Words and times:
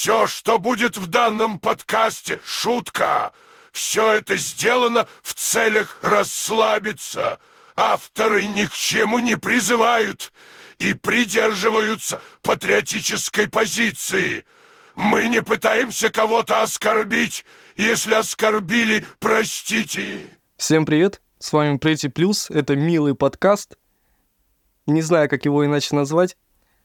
Все, 0.00 0.28
что 0.28 0.60
будет 0.60 0.96
в 0.96 1.08
данном 1.08 1.58
подкасте, 1.58 2.38
шутка. 2.46 3.32
Все 3.72 4.12
это 4.12 4.36
сделано 4.36 5.08
в 5.22 5.34
целях 5.34 5.98
расслабиться. 6.02 7.40
Авторы 7.74 8.44
ни 8.44 8.66
к 8.66 8.72
чему 8.72 9.18
не 9.18 9.36
призывают 9.36 10.32
и 10.78 10.94
придерживаются 10.94 12.22
патриотической 12.42 13.48
позиции. 13.48 14.44
Мы 14.94 15.26
не 15.26 15.42
пытаемся 15.42 16.10
кого-то 16.10 16.62
оскорбить. 16.62 17.44
Если 17.76 18.14
оскорбили, 18.14 19.04
простите. 19.18 20.20
Всем 20.56 20.86
привет, 20.86 21.20
с 21.40 21.52
вами 21.52 21.76
Pretty 21.76 22.08
Плюс, 22.08 22.50
это 22.50 22.76
милый 22.76 23.16
подкаст. 23.16 23.76
Не 24.86 25.02
знаю, 25.02 25.28
как 25.28 25.44
его 25.44 25.66
иначе 25.66 25.96
назвать. 25.96 26.36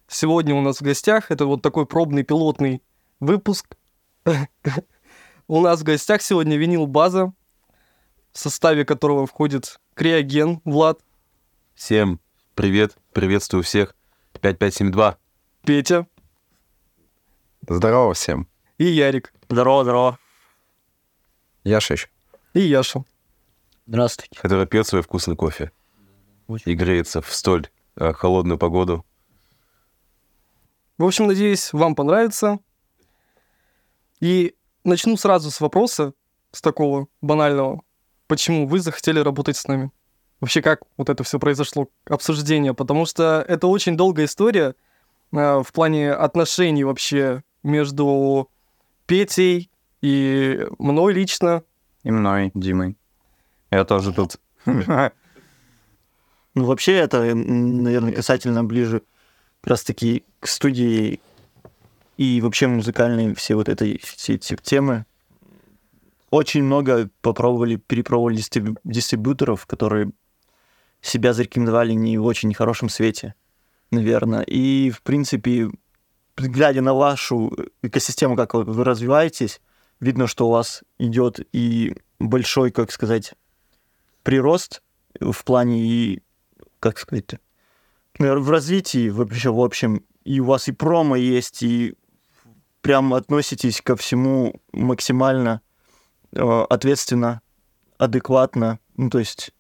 Сегодня 0.07 0.55
у 0.55 0.61
нас 0.61 0.79
в 0.79 0.83
гостях, 0.83 1.29
это 1.29 1.45
вот 1.45 1.61
такой 1.61 1.85
пробный 1.85 2.23
пилотный 2.23 2.81
выпуск. 3.23 3.77
У 5.47 5.61
нас 5.61 5.81
в 5.81 5.83
гостях 5.83 6.21
сегодня 6.21 6.57
винил 6.57 6.87
база, 6.87 7.33
в 8.31 8.37
составе 8.39 8.85
которого 8.85 9.25
входит 9.25 9.79
Криоген, 9.95 10.61
Влад. 10.63 10.99
Всем 11.73 12.19
привет, 12.55 12.97
приветствую 13.13 13.63
всех. 13.63 13.95
5572. 14.33 15.17
Петя. 15.65 16.07
Здорово 17.67 18.13
всем. 18.13 18.47
И 18.77 18.85
Ярик. 18.85 19.33
Здорово, 19.49 19.83
здорово. 19.83 20.19
Яша 21.63 21.93
еще. 21.93 22.09
И 22.53 22.61
Яша. 22.61 23.03
Здравствуйте. 23.85 24.39
Который 24.41 24.67
пьет 24.67 24.87
свой 24.87 25.01
вкусный 25.01 25.35
кофе. 25.35 25.71
Очень. 26.47 26.71
И 26.71 26.75
греется 26.75 27.21
в 27.21 27.33
столь 27.33 27.69
э, 27.95 28.11
холодную 28.13 28.57
погоду. 28.57 29.05
В 30.97 31.05
общем, 31.05 31.27
надеюсь, 31.27 31.71
вам 31.71 31.95
понравится. 31.95 32.59
И 34.19 34.55
начну 34.83 35.17
сразу 35.17 35.51
с 35.51 35.59
вопроса, 35.61 36.13
с 36.51 36.61
такого 36.61 37.07
банального. 37.21 37.81
Почему 38.27 38.67
вы 38.67 38.79
захотели 38.79 39.19
работать 39.19 39.57
с 39.57 39.67
нами? 39.67 39.91
Вообще, 40.39 40.61
как 40.61 40.81
вот 40.97 41.09
это 41.09 41.23
все 41.23 41.39
произошло, 41.39 41.87
обсуждение? 42.05 42.73
Потому 42.73 43.05
что 43.05 43.45
это 43.47 43.67
очень 43.67 43.95
долгая 43.95 44.25
история 44.25 44.75
э, 45.31 45.61
в 45.61 45.71
плане 45.71 46.11
отношений 46.11 46.83
вообще 46.83 47.43
между 47.63 48.49
Петей 49.05 49.69
и 50.01 50.67
мной 50.79 51.13
лично. 51.13 51.63
И 52.03 52.11
мной, 52.11 52.51
Димой. 52.53 52.97
Я 53.71 53.85
тоже 53.85 54.13
тут. 54.13 54.39
Ну, 56.55 56.65
вообще, 56.65 56.93
это, 56.93 57.33
наверное, 57.33 58.13
касательно 58.13 58.63
ближе 58.63 59.01
как 59.61 59.71
раз-таки 59.71 60.23
к 60.39 60.47
студии 60.47 61.19
и 62.17 62.41
вообще 62.41 62.67
музыкальные 62.67 63.35
все 63.35 63.55
вот 63.55 63.69
этой 63.69 63.99
все 64.03 64.35
эти 64.35 64.55
темы. 64.55 65.05
Очень 66.29 66.63
много 66.63 67.09
попробовали, 67.21 67.75
перепробовали 67.75 68.37
дистриб- 68.37 68.79
дистрибьюторов, 68.83 69.65
которые 69.65 70.11
себя 71.01 71.33
зарекомендовали 71.33 71.93
не 71.93 72.17
в 72.17 72.25
очень 72.25 72.53
хорошем 72.53 72.89
свете, 72.89 73.35
наверное. 73.91 74.41
И, 74.41 74.89
в 74.89 75.01
принципе, 75.03 75.69
глядя 76.37 76.81
на 76.81 76.93
вашу 76.93 77.55
экосистему, 77.81 78.35
как 78.35 78.53
вы 78.53 78.83
развиваетесь, 78.83 79.61
видно, 79.99 80.27
что 80.27 80.47
у 80.47 80.51
вас 80.51 80.83
идет 80.97 81.39
и 81.51 81.95
большой, 82.19 82.71
как 82.71 82.91
сказать, 82.91 83.33
прирост 84.23 84.81
в 85.19 85.43
плане 85.43 85.85
и, 85.85 86.23
как 86.79 86.97
сказать, 86.97 87.35
в 88.17 88.49
развитии 88.49 89.09
вообще, 89.09 89.51
в 89.51 89.59
общем, 89.59 90.03
и 90.23 90.39
у 90.39 90.45
вас 90.45 90.67
и 90.67 90.71
промо 90.71 91.15
есть, 91.15 91.63
и 91.63 91.95
прям 92.83 93.13
относитесь 93.13 93.81
ко 93.81 93.95
всему 93.95 94.61
максимально 94.73 95.61
э, 96.33 96.65
ответственно, 96.69 97.41
адекватно. 97.97 98.77
Ну, 98.97 99.09
то 99.09 99.19
есть 99.19 99.51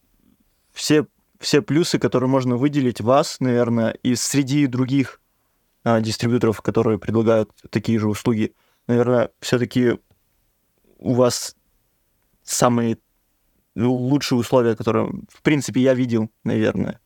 все, 0.73 1.07
все 1.39 1.61
плюсы, 1.61 1.99
которые 1.99 2.29
можно 2.29 2.57
выделить 2.57 2.99
вас, 2.99 3.39
наверное, 3.39 3.91
и 4.03 4.15
среди 4.15 4.67
других 4.67 5.21
э, 5.85 6.01
дистрибьюторов, 6.01 6.61
которые 6.61 6.99
предлагают 6.99 7.49
такие 7.69 7.97
же 7.97 8.09
услуги, 8.09 8.53
наверное, 8.87 9.31
все-таки 9.39 9.99
у 10.97 11.13
вас 11.13 11.55
самые 12.43 12.97
лучшие 13.73 14.37
условия, 14.37 14.75
которые, 14.75 15.09
в 15.29 15.41
принципе, 15.41 15.79
я 15.79 15.93
видел, 15.93 16.29
наверное. 16.43 16.99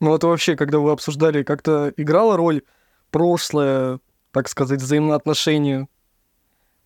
Ну 0.00 0.14
это 0.14 0.28
вообще, 0.28 0.56
когда 0.56 0.78
вы 0.78 0.92
обсуждали, 0.92 1.42
как-то 1.42 1.92
играла 1.98 2.38
роль 2.38 2.62
прошлое, 3.10 4.00
так 4.32 4.48
сказать, 4.48 4.80
взаимоотношения? 4.80 5.88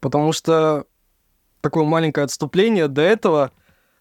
Потому 0.01 0.33
что 0.33 0.87
такое 1.61 1.85
маленькое 1.85 2.25
отступление 2.25 2.89
до 2.89 3.03
этого 3.03 3.51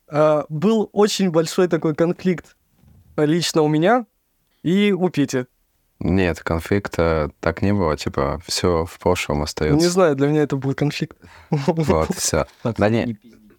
э, 0.07 0.43
был 0.49 0.89
очень 0.93 1.31
большой 1.31 1.67
такой 1.67 1.95
конфликт 1.95 2.55
лично 3.17 3.61
у 3.61 3.67
меня 3.67 4.05
и 4.63 4.91
у 4.91 5.09
Пети. 5.09 5.45
Нет, 5.99 6.41
конфликта 6.41 7.31
так 7.39 7.61
не 7.61 7.73
было, 7.73 7.95
типа, 7.95 8.41
все 8.45 8.85
в 8.85 8.99
прошлом 8.99 9.43
остается. 9.43 9.79
Не 9.79 9.89
знаю, 9.89 10.15
для 10.15 10.27
меня 10.27 10.43
это 10.43 10.57
был 10.57 10.73
конфликт. 10.73 11.17
Вот, 11.49 12.13
все. 12.17 12.45
Да 12.63 12.89
не. 12.89 13.17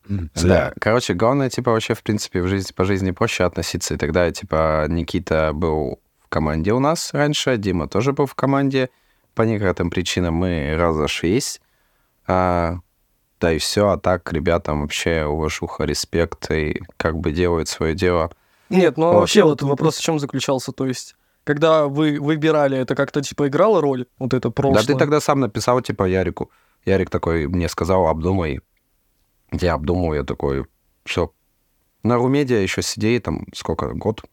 Да, 0.08 0.72
короче, 0.78 1.14
главное, 1.14 1.50
типа, 1.50 1.72
вообще, 1.72 1.94
в 1.94 2.02
принципе, 2.02 2.42
в 2.42 2.46
жизни, 2.46 2.72
по 2.72 2.84
жизни 2.84 3.10
проще 3.10 3.44
относиться. 3.44 3.94
И 3.94 3.96
тогда, 3.96 4.30
типа, 4.30 4.86
Никита 4.88 5.52
был 5.52 6.00
в 6.20 6.28
команде 6.28 6.72
у 6.72 6.78
нас 6.78 7.12
раньше, 7.12 7.56
Дима 7.56 7.88
тоже 7.88 8.12
был 8.12 8.26
в 8.26 8.34
команде. 8.34 8.90
По 9.36 9.42
некоторым 9.42 9.90
причинам 9.90 10.34
мы 10.34 10.74
разошлись. 10.76 11.60
А, 12.26 12.78
да 13.38 13.52
и 13.52 13.58
все, 13.58 13.90
а 13.90 13.98
так 13.98 14.32
ребятам 14.32 14.80
вообще 14.80 15.26
уважуха, 15.26 15.84
респект 15.84 16.50
и 16.50 16.82
как 16.96 17.18
бы 17.18 17.30
делают 17.30 17.68
свое 17.68 17.94
дело. 17.94 18.32
Нет, 18.70 18.96
ну 18.96 19.06
а 19.06 19.12
вот. 19.12 19.20
вообще 19.20 19.44
вот 19.44 19.62
вопрос 19.62 19.98
в 19.98 20.02
чем 20.02 20.18
заключался, 20.18 20.72
то 20.72 20.86
есть 20.86 21.14
когда 21.44 21.86
вы 21.86 22.18
выбирали, 22.18 22.76
это 22.78 22.96
как-то 22.96 23.22
типа 23.22 23.46
играло 23.46 23.80
роль, 23.80 24.06
вот 24.18 24.34
это 24.34 24.50
прошлое? 24.50 24.82
Да 24.82 24.92
ты 24.92 24.98
тогда 24.98 25.20
сам 25.20 25.38
написал 25.38 25.80
типа 25.80 26.04
Ярику. 26.04 26.50
Ярик 26.86 27.10
такой 27.10 27.46
мне 27.46 27.68
сказал, 27.68 28.08
обдумай, 28.08 28.60
я 29.52 29.74
обдумал, 29.74 30.14
я 30.14 30.24
такой, 30.24 30.64
все. 31.04 31.30
На 32.02 32.16
Румедиа 32.16 32.58
еще 32.58 32.82
сидеть 32.82 33.24
там 33.24 33.46
сколько, 33.54 33.92
год? 33.92 34.24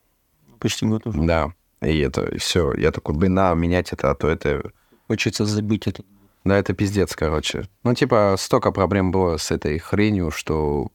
Почти 0.59 0.85
год 0.85 1.05
уже. 1.05 1.21
Да. 1.21 1.51
И 1.81 1.99
это 1.99 2.37
все. 2.37 2.73
Я 2.73 2.91
такой, 2.91 3.15
блин, 3.15 3.33
на, 3.33 3.53
менять 3.53 3.91
это, 3.91 4.11
а 4.11 4.15
то 4.15 4.29
это... 4.29 4.71
Хочется 5.13 5.45
забить 5.45 5.85
это. 5.85 6.03
Да, 6.43 6.57
это 6.57 6.73
пиздец, 6.73 7.15
короче. 7.15 7.69
Ну, 7.83 7.93
типа, 7.93 8.33
столько 8.39 8.71
проблем 8.71 9.11
было 9.11 9.37
с 9.37 9.51
этой 9.51 9.77
хренью, 9.77 10.31
что... 10.31 10.87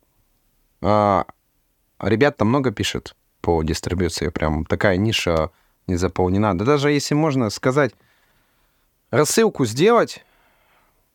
А, 0.81 1.25
ребят 2.01 2.37
там 2.37 2.49
много 2.49 2.73
пишет 2.73 3.15
по 3.41 3.63
дистрибуции. 3.63 4.31
Прям 4.31 4.65
такая 4.65 4.97
ниша 4.97 5.53
не 5.87 5.95
заполнена. 5.95 6.59
Да 6.59 6.65
даже 6.65 6.91
если 6.91 7.15
можно 7.15 7.49
сказать, 7.49 7.93
рассылку 9.13 9.65
сделать, 9.67 10.25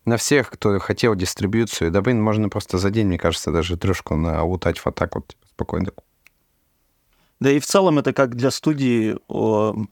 на 0.05 0.15
всех, 0.15 0.49
кто 0.49 0.79
хотел 0.79 1.13
дистрибьюцию. 1.13 1.91
Да, 1.91 2.01
блин, 2.01 2.21
можно 2.21 2.47
просто 2.47 2.77
за 2.77 2.89
день, 2.89 3.07
мне 3.07 3.17
кажется, 3.17 3.51
даже 3.51 3.75
трешку 3.75 4.15
наутать 4.15 4.79
вот 4.85 4.95
так 4.95 5.15
вот 5.15 5.35
спокойно. 5.49 5.91
Да 7.41 7.51
и 7.51 7.59
в 7.59 7.65
целом 7.65 7.99
это 7.99 8.13
как 8.13 8.35
для 8.35 8.49
студии 8.49 9.17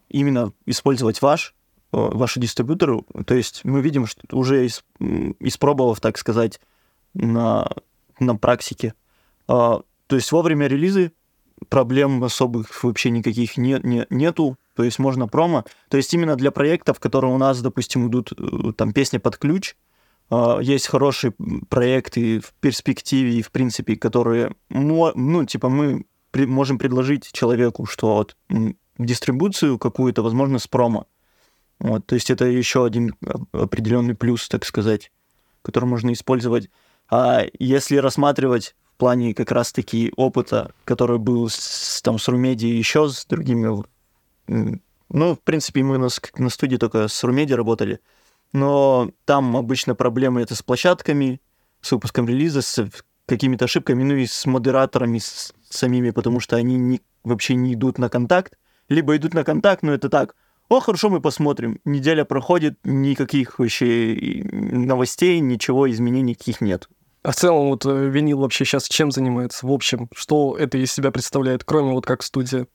именно 0.08 0.54
использовать 0.66 1.22
ваш, 1.22 1.54
ваши 1.91 2.40
дистрибьюторы. 2.40 3.02
То 3.25 3.34
есть 3.34 3.62
мы 3.63 3.81
видим, 3.81 4.06
что 4.06 4.22
уже 4.31 4.68
испробовав, 4.68 6.00
так 6.00 6.18
сказать, 6.18 6.59
на, 7.13 7.69
на 8.19 8.35
практике. 8.35 8.94
А, 9.47 9.81
то 10.07 10.16
есть 10.16 10.31
вовремя 10.31 10.68
релизы, 10.68 11.12
проблем 11.69 12.24
особых 12.24 12.84
вообще 12.84 13.09
никаких 13.09 13.57
не, 13.57 13.80
не, 13.84 14.06
нету. 14.09 14.57
То 14.75 14.84
есть 14.84 15.00
можно 15.00 15.28
промо. 15.28 15.66
То 15.90 15.97
есть 15.97 16.13
именно 16.13 16.35
для 16.35 16.51
проектов, 16.51 17.00
которые 17.00 17.34
у 17.34 17.38
нас, 17.38 17.62
допустим, 17.62 18.07
идут 18.07 18.31
э, 18.31 18.72
там 18.75 18.94
песни 18.94 19.18
под 19.18 19.38
ключ, 19.38 19.75
а, 20.30 20.59
есть 20.59 20.88
хорошие 20.88 21.33
проекты 21.69 22.39
в 22.39 22.54
перспективе 22.60 23.36
и 23.36 23.42
в 23.42 23.51
принципе, 23.51 23.95
которые, 23.95 24.56
ну, 24.69 25.45
типа, 25.45 25.69
мы 25.69 26.06
можем 26.33 26.77
предложить 26.77 27.31
человеку, 27.31 27.86
что 27.86 28.16
вот 28.16 28.38
дистрибуцию 28.98 29.77
какую-то, 29.77 30.24
возможно, 30.24 30.60
с 30.60 30.68
промо. 30.68 31.07
Вот, 31.81 32.06
то 32.06 32.13
есть 32.13 32.30
это 32.30 32.45
еще 32.45 32.86
один 32.86 33.16
определенный 33.51 34.13
плюс, 34.13 34.48
так 34.48 34.66
сказать, 34.66 35.12
который 35.63 35.86
можно 35.86 36.13
использовать. 36.13 36.69
А 37.10 37.44
если 37.57 37.98
рассматривать 37.98 38.75
в 38.94 38.98
плане 38.98 39.33
как 39.33 39.51
раз-таки 39.51 40.13
опыта, 40.16 40.75
который 40.86 41.18
был 41.18 41.50
с, 41.50 42.00
там, 42.04 42.19
с 42.19 42.28
Румеди 42.28 42.68
и 42.68 42.78
еще 42.78 43.10
с 43.10 43.25
другими, 43.25 43.83
ну, 44.48 45.36
в 45.36 45.39
принципе, 45.39 45.81
мы 45.81 45.98
на, 45.98 46.10
на 46.36 46.50
студии 46.51 46.78
только 46.78 47.07
с 47.07 47.24
Румеди 47.24 47.54
работали, 47.54 48.00
но 48.54 49.10
там 49.25 49.57
обычно 49.57 49.95
проблемы 49.95 50.42
это 50.42 50.54
с 50.54 50.62
площадками, 50.62 51.42
с 51.81 51.92
выпуском 51.92 52.28
релиза, 52.28 52.62
с 52.62 52.88
какими-то 53.25 53.66
ошибками, 53.66 54.04
ну 54.04 54.13
и 54.13 54.28
с 54.28 54.45
модераторами 54.45 55.18
с 55.18 55.51
самими, 55.68 56.12
потому 56.12 56.39
что 56.39 56.57
они 56.57 56.78
не, 56.78 57.01
вообще 57.24 57.56
не 57.56 57.74
идут 57.74 57.98
на 57.98 58.07
контакт, 58.07 58.60
либо 58.88 59.16
идут 59.16 59.33
на 59.33 59.44
контакт, 59.44 59.81
но 59.81 59.94
это 59.94 60.10
так, 60.10 60.36
О, 60.71 60.79
хорошо, 60.79 61.09
мы 61.09 61.19
посмотрим. 61.19 61.81
Неделя 61.83 62.23
проходит, 62.23 62.79
никаких 62.85 63.59
вообще 63.59 64.41
новостей, 64.53 65.41
ничего, 65.41 65.91
изменений 65.91 66.31
никаких 66.31 66.62
нет. 66.62 66.88
А 67.23 67.31
в 67.31 67.35
целом, 67.35 67.71
вот 67.71 67.85
э, 67.85 68.07
винил 68.07 68.39
вообще 68.39 68.63
сейчас 68.63 68.88
чем 68.88 69.12
занимается? 69.12 69.68
В 69.68 69.71
общем, 69.73 70.07
что 70.15 70.56
это 70.57 70.77
из 70.77 70.94
себя 70.94 71.12
представляет, 71.12 71.65
кроме 71.65 71.91
вот 71.91 72.06
как 72.06 72.23
студия 72.23 72.68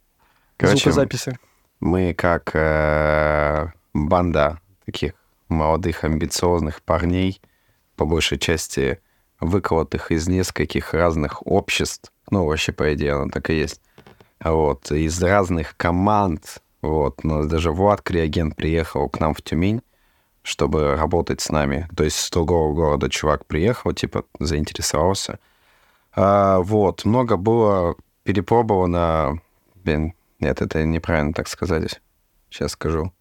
Короче, 0.59 0.77
звукозаписи? 0.77 1.39
Мы 1.81 2.13
как 2.13 2.51
э, 2.53 3.69
банда 3.95 4.61
таких 4.85 5.15
молодых, 5.49 6.05
амбициозных 6.05 6.83
парней, 6.83 7.41
по 7.97 8.05
большей 8.05 8.39
части 8.39 9.01
выколотых 9.41 10.13
из 10.13 10.29
нескольких 10.29 10.93
разных 10.93 11.47
обществ, 11.47 12.13
ну, 12.31 12.45
вообще, 12.45 12.73
по 12.73 12.93
идее, 12.93 13.15
оно 13.15 13.31
так 13.31 13.49
и 13.49 13.55
есть, 13.55 13.81
вот, 14.45 14.93
из 14.93 15.23
разных 15.23 15.79
команд, 15.79 16.61
вот, 16.87 17.21
у 17.23 17.29
нас 17.29 17.47
даже 17.47 17.73
Влад 17.73 18.03
Криагент 18.03 18.57
приехал 18.57 19.09
к 19.09 19.21
нам 19.21 19.35
в 19.35 19.43
Тюмень, 19.43 19.83
чтобы 20.43 20.97
работать 20.97 21.41
с 21.41 21.51
нами. 21.51 21.89
То 21.97 22.05
есть 22.05 22.17
с 22.17 22.31
другого 22.31 22.73
города 22.73 23.09
чувак 23.09 23.47
приехал, 23.47 23.93
типа, 23.93 24.25
заинтересовался. 24.39 25.39
А, 26.15 26.61
вот, 26.61 27.05
много 27.05 27.37
было 27.37 27.97
перепробовано... 28.23 29.41
Блин, 29.75 30.15
нет, 30.41 30.63
это 30.63 30.85
неправильно 30.85 31.33
так 31.33 31.49
сказать. 31.49 32.01
Сейчас 32.51 32.73
скажу. 32.73 33.13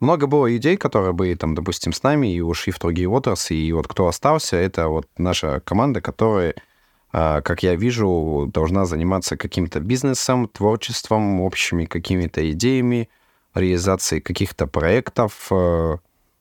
Много 0.00 0.26
было 0.26 0.56
идей, 0.56 0.76
которые 0.76 1.12
были 1.12 1.34
там, 1.34 1.54
допустим, 1.54 1.92
с 1.92 2.02
нами 2.02 2.32
и 2.32 2.40
ушли 2.40 2.72
в 2.72 2.78
другие 2.78 3.08
отрасли. 3.08 3.54
И 3.54 3.72
вот 3.72 3.86
кто 3.86 4.06
остался, 4.08 4.56
это 4.56 4.88
вот 4.88 5.06
наша 5.18 5.60
команда, 5.60 6.00
которая, 6.00 6.54
как 7.12 7.62
я 7.62 7.74
вижу, 7.74 8.48
должна 8.52 8.84
заниматься 8.84 9.36
каким-то 9.36 9.80
бизнесом, 9.80 10.48
творчеством, 10.48 11.40
общими 11.40 11.84
какими-то 11.84 12.50
идеями, 12.52 13.08
реализацией 13.54 14.20
каких-то 14.20 14.66
проектов, 14.66 15.48
э, 15.50 15.96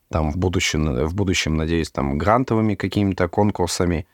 там 0.09 0.31
в 0.31 0.37
будущем, 0.37 1.05
в 1.05 1.15
будущем, 1.15 1.55
надеюсь, 1.55 1.89
там 1.89 2.17
грантовыми 2.17 2.75
какими-то 2.75 3.27
конкурсами 3.27 4.07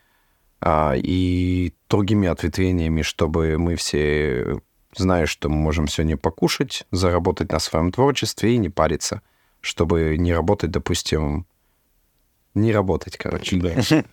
а, 0.60 0.94
и 0.96 1.74
другими 1.88 2.28
ответвлениями, 2.28 3.02
чтобы 3.02 3.58
мы 3.58 3.76
все 3.76 4.60
зная, 4.94 5.26
что 5.26 5.48
мы 5.48 5.56
можем 5.56 5.88
сегодня 5.88 6.16
покушать, 6.16 6.86
заработать 6.90 7.52
на 7.52 7.58
своем 7.58 7.92
творчестве 7.92 8.54
и 8.54 8.58
не 8.58 8.68
париться, 8.68 9.22
чтобы 9.60 10.16
не 10.18 10.32
работать, 10.32 10.70
допустим, 10.70 11.46
не 12.56 12.72
работать, 12.72 13.16
короче. 13.16 13.56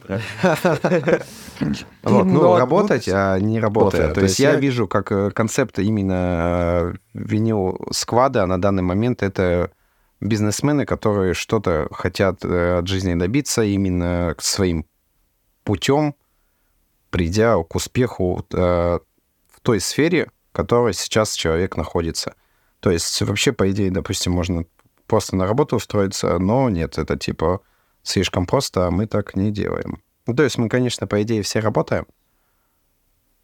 Вот, 2.04 2.26
Ну, 2.26 2.58
работать, 2.58 3.08
а 3.08 3.40
не 3.40 3.60
работая. 3.60 4.08
Вот, 4.08 4.16
То 4.16 4.22
есть 4.22 4.40
я 4.40 4.56
вижу, 4.56 4.88
как 4.88 5.12
э, 5.12 5.32
концепт 5.32 5.80
именно 5.80 6.14
э, 6.14 6.94
винил 7.14 7.80
сквада 7.92 8.46
на 8.46 8.62
данный 8.62 8.84
момент 8.84 9.24
это 9.24 9.72
бизнесмены, 10.20 10.86
которые 10.86 11.34
что-то 11.34 11.88
хотят 11.92 12.44
э, 12.44 12.80
от 12.80 12.88
жизни 12.88 13.16
добиться 13.16 13.64
именно 13.64 14.36
своим 14.40 14.86
путем, 15.64 16.16
придя 17.10 17.56
к 17.64 17.76
успеху 17.76 18.46
в 18.52 19.02
той 19.62 19.80
сфере, 19.80 20.30
в 20.52 20.56
которой 20.56 20.94
сейчас 20.94 21.34
человек 21.34 21.78
находится. 21.78 22.36
То 22.82 22.92
есть 22.92 23.22
вообще, 23.22 23.54
по 23.54 23.72
идее, 23.72 23.92
допустим, 23.92 24.34
можно 24.34 24.66
просто 25.08 25.38
на 25.38 25.48
работу 25.48 25.78
устроиться, 25.78 26.38
но 26.40 26.70
нет, 26.70 26.98
это 26.98 27.18
типа 27.18 27.62
слишком 28.04 28.46
просто, 28.46 28.88
а 28.88 28.92
мы 28.92 29.08
так 29.08 29.36
не 29.36 29.52
делаем. 29.52 30.04
Ну, 30.28 30.36
то 30.36 30.44
есть 30.44 30.58
мы, 30.58 30.70
конечно, 30.70 31.08
по 31.08 31.22
идее 31.22 31.42
все 31.42 31.60
работаем, 31.60 32.06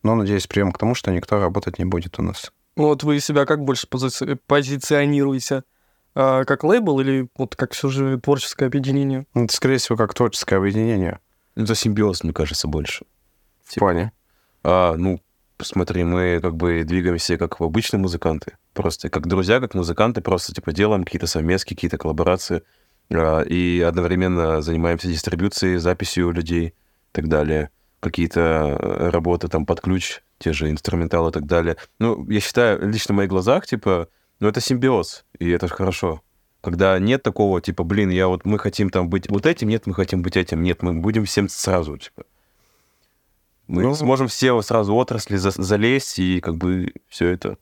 но, 0.03 0.15
надеюсь, 0.15 0.47
прием 0.47 0.71
к 0.71 0.77
тому, 0.77 0.95
что 0.95 1.11
никто 1.11 1.39
работать 1.39 1.79
не 1.79 1.85
будет 1.85 2.19
у 2.19 2.21
нас. 2.21 2.51
Ну 2.75 2.85
вот 2.85 3.03
вы 3.03 3.19
себя 3.19 3.45
как 3.45 3.63
больше 3.65 3.87
пози- 3.87 4.39
позиционируете? 4.47 5.63
А, 6.15 6.45
как 6.45 6.63
лейбл 6.63 6.99
или 7.01 7.27
вот 7.37 7.55
как 7.55 7.73
все 7.73 7.89
же 7.89 8.19
творческое 8.19 8.67
объединение? 8.67 9.25
Ну, 9.33 9.45
Это, 9.45 9.53
скорее 9.53 9.77
всего, 9.77 9.97
как 9.97 10.13
творческое 10.13 10.55
объединение. 10.57 11.19
Это 11.55 11.75
симбиоз, 11.75 12.23
мне 12.23 12.31
кажется, 12.31 12.67
больше. 12.67 13.05
В 13.65 13.75
плане. 13.75 14.13
А, 14.63 14.95
ну, 14.95 15.21
посмотри, 15.57 16.03
мы 16.05 16.39
как 16.41 16.55
бы 16.55 16.83
двигаемся 16.85 17.37
как 17.37 17.59
обычные 17.59 17.99
музыканты. 17.99 18.57
Просто 18.73 19.09
как 19.09 19.27
друзья, 19.27 19.59
как 19.59 19.73
музыканты, 19.73 20.21
просто 20.21 20.53
типа 20.53 20.71
делаем 20.71 21.03
какие-то 21.03 21.27
совместки, 21.27 21.75
какие-то 21.75 21.97
коллаборации. 21.97 22.63
А, 23.11 23.41
и 23.41 23.81
одновременно 23.81 24.61
занимаемся 24.61 25.07
дистрибуцией, 25.07 25.77
записью 25.77 26.31
людей 26.31 26.67
и 26.69 26.73
так 27.11 27.27
далее. 27.27 27.69
Какие-то 27.99 28.39
э, 28.79 29.09
работы 29.09 29.47
там 29.49 29.65
под 29.65 29.81
ключ, 29.81 30.21
те 30.37 30.53
же 30.53 30.69
инструменталы 30.69 31.29
и 31.29 31.33
так 31.33 31.45
далее. 31.45 31.75
Ну, 31.99 32.25
я 32.29 32.39
считаю, 32.39 32.87
лично 32.89 33.13
в 33.13 33.17
моих 33.17 33.29
глазах, 33.29 33.65
типа, 33.67 34.07
ну, 34.39 34.47
это 34.47 34.61
симбиоз, 34.61 35.25
и 35.37 35.49
это 35.49 35.67
хорошо. 35.67 36.21
Когда 36.61 36.97
нет 36.99 37.23
такого, 37.23 37.61
типа, 37.61 37.83
блин, 37.83 38.09
я 38.09 38.27
вот, 38.27 38.45
мы 38.45 38.57
хотим 38.59 38.89
там 38.89 39.09
быть 39.09 39.29
вот 39.29 39.45
этим, 39.45 39.67
нет, 39.69 39.85
мы 39.85 39.93
хотим 39.93 40.21
быть 40.21 40.37
этим, 40.37 40.61
нет, 40.61 40.81
мы 40.81 40.93
будем 40.93 41.25
всем 41.25 41.49
сразу, 41.49 41.97
типа. 41.97 42.23
Мы 43.67 43.83
Ну, 43.83 43.95
сможем 43.95 44.27
все 44.27 44.59
сразу 44.61 44.95
отрасли 44.95 45.35
за- 45.35 45.51
залезть, 45.51 46.19
и 46.19 46.39
как 46.39 46.55
бы 46.55 46.93
все 47.07 47.27
это. 47.27 47.57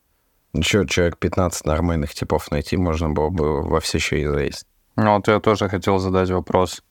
Еще 0.54 0.86
человек 0.86 1.18
15 1.18 1.66
нормальных 1.66 2.14
типов 2.14 2.50
найти 2.50 2.76
можно 2.76 3.10
было 3.10 3.28
бы 3.28 3.62
во 3.62 3.80
все 3.80 3.98
щели 3.98 4.26
залезть. 4.26 4.66
Ну, 4.98 5.14
вот 5.14 5.28
я 5.28 5.38
тоже 5.38 5.68
хотел 5.68 5.98
задать 6.00 6.28
вопрос. 6.30 6.82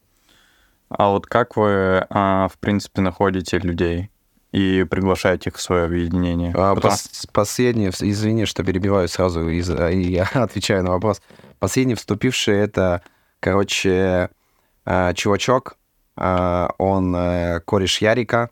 А 0.90 1.10
вот 1.10 1.28
как 1.28 1.58
вы, 1.58 2.06
а, 2.10 2.48
в 2.48 2.58
принципе, 2.58 3.02
находите 3.02 3.60
людей 3.60 4.10
и 4.54 4.86
приглашаете 4.90 5.50
их 5.50 5.58
в 5.58 5.62
свое 5.62 5.84
объединение? 5.84 6.54
А, 6.56 6.74
Потому- 6.74 6.94
пос- 6.94 7.28
последний, 7.34 7.88
вс- 7.90 8.10
извини, 8.10 8.46
что 8.46 8.64
перебиваю 8.64 9.10
сразу, 9.10 9.42
а, 9.42 9.90
и 9.92 10.02
я 10.02 10.24
отвечаю 10.34 10.84
на 10.84 10.92
вопрос. 10.92 11.22
Последний 11.60 11.96
вступивший 11.96 12.56
это, 12.58 13.02
короче, 13.42 14.30
а, 14.86 15.14
чувачок, 15.14 15.76
а, 16.16 16.70
он 16.78 17.14
э, 17.14 17.60
кореш 17.66 18.02
Ярика, 18.02 18.50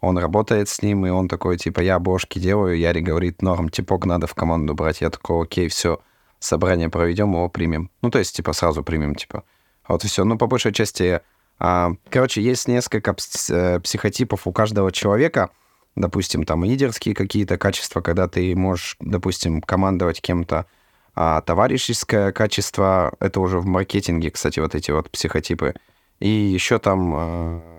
он 0.00 0.16
работает 0.16 0.68
с 0.68 0.80
ним, 0.80 1.06
и 1.06 1.10
он 1.10 1.26
такой, 1.26 1.56
типа, 1.56 1.80
я 1.80 1.96
обложки 1.96 2.38
делаю, 2.38 2.78
Ярик 2.78 3.04
говорит, 3.04 3.42
норм, 3.42 3.68
типок 3.68 4.06
надо 4.06 4.28
в 4.28 4.34
команду 4.34 4.74
брать. 4.74 5.00
Я 5.00 5.10
такой, 5.10 5.42
окей, 5.42 5.66
все, 5.66 5.98
собрание 6.38 6.88
проведем, 6.90 7.32
его 7.32 7.48
примем. 7.48 7.90
Ну, 8.02 8.10
то 8.10 8.18
есть, 8.18 8.36
типа, 8.36 8.52
сразу 8.52 8.82
примем, 8.82 9.14
типа. 9.14 9.44
Вот 9.88 10.04
и 10.04 10.08
все. 10.08 10.24
Ну, 10.24 10.36
по 10.38 10.46
большей 10.46 10.72
части, 10.72 11.20
а, 11.58 11.92
короче, 12.10 12.42
есть 12.42 12.68
несколько 12.68 13.14
э, 13.50 13.80
психотипов 13.80 14.46
у 14.46 14.52
каждого 14.52 14.92
человека, 14.92 15.50
допустим, 15.94 16.44
там 16.44 16.64
лидерские 16.64 17.14
какие-то 17.14 17.56
качества, 17.58 18.00
когда 18.00 18.28
ты 18.28 18.54
можешь, 18.54 18.96
допустим, 19.00 19.62
командовать 19.62 20.20
кем-то, 20.20 20.66
а 21.14 21.40
товарищеское 21.40 22.30
качество, 22.32 23.14
это 23.20 23.40
уже 23.40 23.58
в 23.58 23.66
маркетинге, 23.66 24.30
кстати, 24.30 24.60
вот 24.60 24.74
эти 24.74 24.90
вот 24.90 25.10
психотипы. 25.10 25.74
И 26.20 26.28
еще 26.28 26.78
там, 26.78 27.12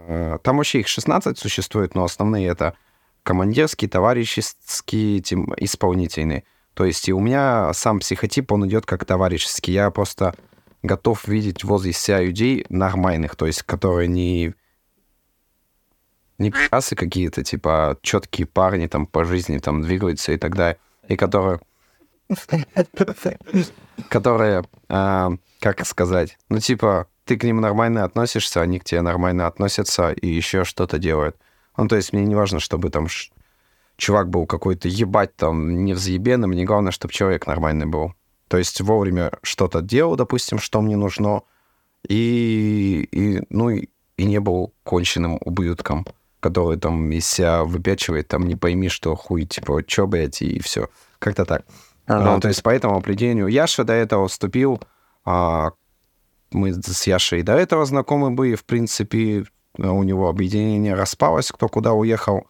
э, 0.07 0.40
там 0.42 0.57
вообще 0.57 0.80
их 0.80 0.87
16 0.87 1.37
существует, 1.37 1.94
но 1.94 2.04
основные 2.04 2.47
это 2.47 2.76
командирский, 3.23 3.87
товарищеский, 3.87 5.21
тем, 5.21 5.54
исполнительный. 5.57 6.45
То 6.78 6.86
есть 6.86 7.10
и 7.10 7.12
у 7.12 7.19
меня 7.19 7.74
сам 7.74 8.02
психотип, 8.02 8.52
он 8.52 8.68
идет 8.68 8.86
как 8.86 9.04
товарищеский. 9.04 9.74
Я 9.74 9.90
просто 9.90 10.36
готов 10.84 11.28
видеть 11.28 11.64
возле 11.64 11.92
себя 11.92 12.22
людей 12.22 12.68
нормальных, 12.69 13.36
то 13.36 13.48
есть 13.48 13.64
которые 13.64 14.07
не 14.07 14.54
не 16.38 16.52
пи***сы 16.52 16.96
какие-то, 16.96 17.44
типа, 17.44 17.72
а 17.72 17.98
четкие 18.04 18.46
парни 18.46 18.86
там 18.86 19.07
по 19.07 19.26
жизни 19.26 19.57
там 19.57 19.81
двигаются 19.81 20.34
и 20.34 20.38
так 20.38 20.56
далее. 20.56 20.78
И 21.07 21.16
которые... 21.16 21.62
Которые, 24.10 24.64
а, 24.88 25.31
как 25.60 25.84
сказать, 25.84 26.38
ну, 26.48 26.60
типа, 26.60 27.07
ты 27.26 27.38
к 27.38 27.44
ним 27.44 27.60
нормально 27.60 28.04
относишься, 28.04 28.62
они 28.62 28.78
к 28.78 28.84
тебе 28.84 29.02
нормально 29.02 29.48
относятся 29.48 30.12
и 30.12 30.28
еще 30.28 30.64
что-то 30.64 31.00
делают. 31.00 31.38
Ну, 31.76 31.88
то 31.88 31.96
есть 31.96 32.14
мне 32.14 32.24
не 32.24 32.36
важно, 32.36 32.60
чтобы 32.60 32.92
там 32.92 33.07
ш- 33.07 33.31
чувак 33.97 34.30
был 34.30 34.45
какой-то 34.45 34.87
ебать 34.87 35.35
там 35.35 35.85
невзъебенным, 35.85 36.51
мне 36.51 36.63
главное, 36.63 36.92
чтобы 36.92 37.13
человек 37.13 37.47
нормальный 37.47 37.85
был. 37.85 38.13
То 38.47 38.57
есть 38.57 38.80
вовремя 38.80 39.31
что-то 39.42 39.81
делал, 39.81 40.16
допустим, 40.16 40.59
что 40.59 40.81
мне 40.81 40.95
нужно, 40.95 41.42
и, 42.07 43.07
и 43.11 43.44
ну, 43.49 43.69
и, 43.69 43.89
и 44.16 44.25
не 44.25 44.39
был 44.39 44.73
конченным 44.83 45.37
ублюдком, 45.42 46.06
который 46.39 46.77
там 46.77 47.11
из 47.11 47.27
себя 47.27 47.63
выпячивает, 47.63 48.27
там 48.27 48.47
не 48.47 48.56
пойми, 48.56 48.87
что 48.87 49.16
хуй, 49.16 49.45
типа, 49.45 49.83
чё, 49.83 50.07
блядь, 50.07 50.42
и 50.42 50.59
все. 50.59 50.89
Как-то 51.19 51.45
так. 51.45 51.66
А, 52.06 52.21
Ну, 52.21 52.39
то 52.39 52.47
есть 52.47 52.63
по 52.63 52.69
этому 52.69 52.95
определению 52.95 53.47
Яша 53.47 53.83
до 53.83 53.94
этого 53.94 54.27
вступил, 54.30 54.81
а, 55.25 55.71
мы 56.51 56.73
с 56.73 57.07
Яшей 57.07 57.42
до 57.42 57.54
этого 57.54 57.85
знакомы 57.85 58.31
были, 58.31 58.56
в 58.56 58.63
принципе, 58.63 59.45
у 59.77 60.04
него 60.04 60.30
объединение 60.30 60.94
распалось, 60.94 61.51
кто 61.51 61.68
куда 61.68 61.94
уехал, 61.94 62.47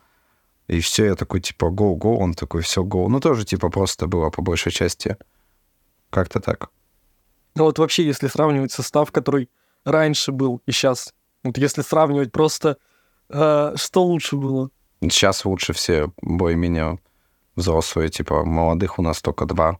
и 0.68 0.80
все, 0.80 1.06
я 1.06 1.16
такой, 1.16 1.40
типа, 1.40 1.70
гоу-гоу, 1.70 2.18
он 2.20 2.34
такой, 2.34 2.62
все, 2.62 2.84
гоу. 2.84 3.10
Ну, 3.10 3.20
тоже, 3.20 3.46
типа, 3.46 3.70
просто 3.70 4.08
было 4.08 4.30
по 4.30 4.42
большей 4.42 4.72
части. 4.72 5.18
Как-то 6.10 6.40
так. 6.40 6.70
Ну 7.56 7.64
вот 7.64 7.80
вообще, 7.80 8.06
если 8.06 8.28
сравнивать 8.28 8.72
состав, 8.72 9.12
который 9.12 9.50
раньше 9.84 10.32
был 10.32 10.62
и 10.66 10.72
сейчас, 10.72 11.14
вот 11.44 11.58
если 11.58 11.82
сравнивать 11.82 12.32
просто, 12.32 12.78
э, 13.30 13.74
что 13.76 14.04
лучше 14.04 14.36
было? 14.36 14.70
Сейчас 15.02 15.46
лучше 15.46 15.74
все 15.74 16.12
более-менее 16.22 17.00
взрослые, 17.56 18.10
типа, 18.10 18.46
молодых 18.46 19.00
у 19.00 19.02
нас 19.02 19.22
только 19.22 19.46
два. 19.46 19.80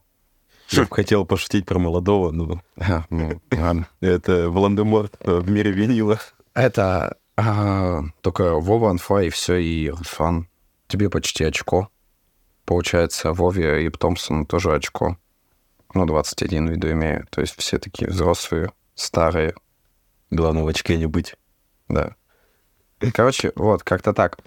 Я 0.70 0.82
бы 0.82 0.88
хотел 0.90 1.24
пошутить 1.24 1.66
про 1.66 1.78
молодого, 1.78 2.30
но 2.30 2.60
ну, 3.10 3.40
это 4.00 4.50
Волан-де-Морт 4.50 5.16
э, 5.20 5.38
в 5.38 5.50
мире 5.50 5.70
винила. 5.70 6.18
Это 6.54 7.16
а, 7.36 8.02
только 8.20 8.54
Вова, 8.58 8.90
Анфа 8.90 9.22
и 9.22 9.30
все, 9.30 9.56
и 9.56 9.90
Фан. 10.02 10.48
Тебе 10.88 11.08
почти 11.10 11.44
очко. 11.44 11.90
Получается, 12.64 13.32
Вове 13.32 13.86
и 13.86 13.90
Томпсону 13.90 14.44
тоже 14.44 14.74
очко. 14.74 15.16
Ну, 15.94 16.04
21 16.06 16.66
в 16.68 16.70
виду 16.72 16.90
имею. 16.90 17.26
То 17.30 17.40
есть 17.40 17.54
все 17.56 17.78
такие 17.78 18.10
взрослые, 18.10 18.72
старые, 18.94 19.54
Главное 20.30 20.62
в 20.64 20.68
очке 20.68 20.96
не 20.98 21.06
быть. 21.06 21.36
да. 21.88 22.14
Короче, 23.14 23.52
вот, 23.54 23.82
как-то 23.82 24.12
так. 24.12 24.38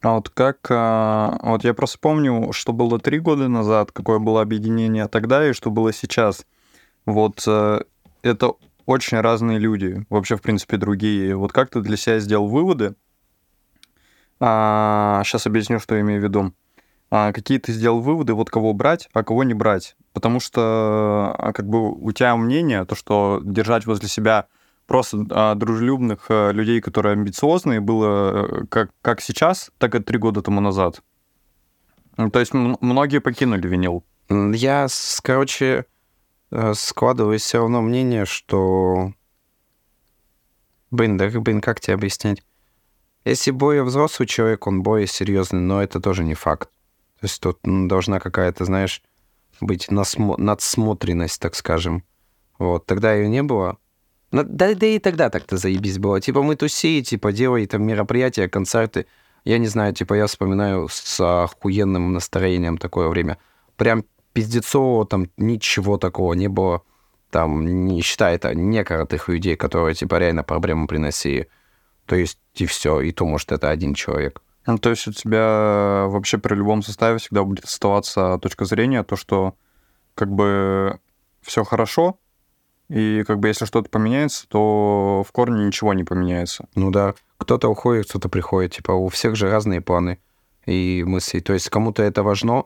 А 0.00 0.14
вот 0.14 0.30
как... 0.30 0.58
а, 0.70 1.38
Вот 1.42 1.64
я 1.64 1.74
просто 1.74 1.98
помню, 1.98 2.52
что 2.52 2.72
было 2.72 2.98
три 2.98 3.18
года 3.18 3.48
назад, 3.48 3.92
какое 3.92 4.18
было 4.18 4.40
объединение 4.40 5.08
тогда 5.08 5.48
и 5.48 5.52
что 5.52 5.70
было 5.70 5.92
сейчас. 5.92 6.46
Вот 7.06 7.42
э, 7.46 7.82
это 8.22 8.52
очень 8.86 9.20
разные 9.20 9.58
люди, 9.58 10.04
вообще, 10.10 10.36
в 10.36 10.42
принципе, 10.42 10.76
другие. 10.76 11.36
Вот 11.36 11.52
как 11.52 11.70
ты 11.70 11.80
для 11.80 11.96
себя 11.96 12.20
сделал 12.20 12.48
выводы? 12.48 12.94
Сейчас 14.42 15.46
объясню, 15.46 15.78
что 15.78 15.94
я 15.94 16.00
имею 16.00 16.20
в 16.20 16.24
виду. 16.24 16.52
А, 17.14 17.30
какие 17.32 17.58
ты 17.58 17.72
сделал 17.72 18.00
выводы, 18.00 18.32
вот 18.32 18.48
кого 18.48 18.72
брать, 18.72 19.10
а 19.12 19.22
кого 19.22 19.44
не 19.44 19.52
брать? 19.52 19.96
Потому 20.14 20.40
что 20.40 21.34
а, 21.38 21.52
как 21.52 21.68
бы 21.68 21.92
у 21.92 22.10
тебя 22.10 22.34
мнение, 22.36 22.86
то, 22.86 22.94
что 22.94 23.42
держать 23.44 23.84
возле 23.84 24.08
себя 24.08 24.46
просто 24.86 25.26
а, 25.28 25.54
дружелюбных 25.54 26.24
а, 26.30 26.52
людей, 26.52 26.80
которые 26.80 27.12
амбициозные, 27.12 27.80
было 27.80 28.62
э, 28.62 28.66
как, 28.70 28.92
как 29.02 29.20
сейчас, 29.20 29.70
так 29.76 29.94
и 29.94 30.00
три 30.00 30.16
года 30.16 30.40
тому 30.40 30.62
назад. 30.62 31.02
Ну, 32.16 32.30
То 32.30 32.40
есть 32.40 32.54
многие 32.54 33.20
покинули 33.20 33.68
винил. 33.68 34.04
Я, 34.30 34.86
короче, 35.22 35.84
э, 36.50 36.72
складываю 36.74 37.38
все 37.38 37.58
равно 37.58 37.82
мнение, 37.82 38.24
что... 38.24 39.12
Блин, 40.90 41.18
да, 41.18 41.28
блин, 41.28 41.60
как 41.60 41.80
тебе 41.80 41.92
объяснять? 41.92 42.42
Если 43.24 43.50
более 43.50 43.84
взрослый 43.84 44.26
человек, 44.26 44.66
он 44.66 44.82
более 44.82 45.06
серьезный, 45.06 45.60
но 45.60 45.82
это 45.82 46.00
тоже 46.00 46.24
не 46.24 46.34
факт. 46.34 46.68
То 47.20 47.26
есть 47.26 47.40
тут 47.40 47.58
м, 47.64 47.86
должна 47.86 48.18
какая-то, 48.18 48.64
знаешь, 48.64 49.02
быть 49.60 49.88
насмо- 49.88 50.38
надсмотренность, 50.38 51.40
так 51.40 51.54
скажем. 51.54 52.02
Вот, 52.58 52.86
тогда 52.86 53.14
ее 53.14 53.28
не 53.28 53.42
было. 53.42 53.78
Ну, 54.32 54.42
да, 54.44 54.74
да 54.74 54.86
и 54.86 54.98
тогда 54.98 55.30
так-то 55.30 55.56
заебись 55.56 55.98
было. 55.98 56.20
Типа 56.20 56.42
мы 56.42 56.56
тусили, 56.56 57.02
типа 57.02 57.32
делали 57.32 57.66
там 57.66 57.84
мероприятия, 57.84 58.48
концерты. 58.48 59.06
Я 59.44 59.58
не 59.58 59.66
знаю, 59.66 59.92
типа 59.92 60.14
я 60.14 60.26
вспоминаю 60.26 60.88
с 60.90 61.20
охуенным 61.20 62.12
настроением 62.12 62.78
такое 62.78 63.08
время. 63.08 63.38
Прям 63.76 64.04
пиздецово, 64.32 65.06
там 65.06 65.28
ничего 65.36 65.98
такого 65.98 66.32
не 66.34 66.48
было. 66.48 66.82
Там, 67.30 67.86
не 67.86 68.02
считая 68.02 68.34
это 68.34 68.54
некоротых 68.54 69.28
людей, 69.28 69.56
которые, 69.56 69.94
типа, 69.94 70.18
реально 70.18 70.42
проблемы 70.44 70.86
приносили. 70.86 71.48
То 72.12 72.16
есть, 72.16 72.38
и 72.56 72.66
все, 72.66 73.00
и 73.00 73.10
то, 73.10 73.24
может, 73.24 73.52
это 73.52 73.70
один 73.70 73.94
человек. 73.94 74.42
Ну, 74.66 74.76
то 74.76 74.90
есть 74.90 75.08
у 75.08 75.12
тебя 75.12 76.04
вообще 76.08 76.36
при 76.36 76.54
любом 76.54 76.82
составе 76.82 77.16
всегда 77.16 77.42
будет 77.42 77.64
оставаться 77.64 78.36
точка 78.36 78.66
зрения, 78.66 79.02
то, 79.02 79.16
что 79.16 79.54
как 80.14 80.30
бы 80.30 81.00
все 81.40 81.64
хорошо, 81.64 82.18
и 82.90 83.24
как 83.26 83.38
бы 83.38 83.48
если 83.48 83.64
что-то 83.64 83.88
поменяется, 83.88 84.46
то 84.48 85.24
в 85.26 85.32
корне 85.32 85.64
ничего 85.64 85.94
не 85.94 86.04
поменяется. 86.04 86.68
Ну 86.74 86.90
да, 86.90 87.14
кто-то 87.38 87.70
уходит, 87.70 88.10
кто-то 88.10 88.28
приходит. 88.28 88.72
Типа, 88.72 88.92
у 88.92 89.08
всех 89.08 89.34
же 89.34 89.48
разные 89.48 89.80
планы 89.80 90.18
и 90.66 91.04
мысли. 91.06 91.40
То 91.40 91.54
есть, 91.54 91.70
кому-то 91.70 92.02
это 92.02 92.22
важно, 92.22 92.64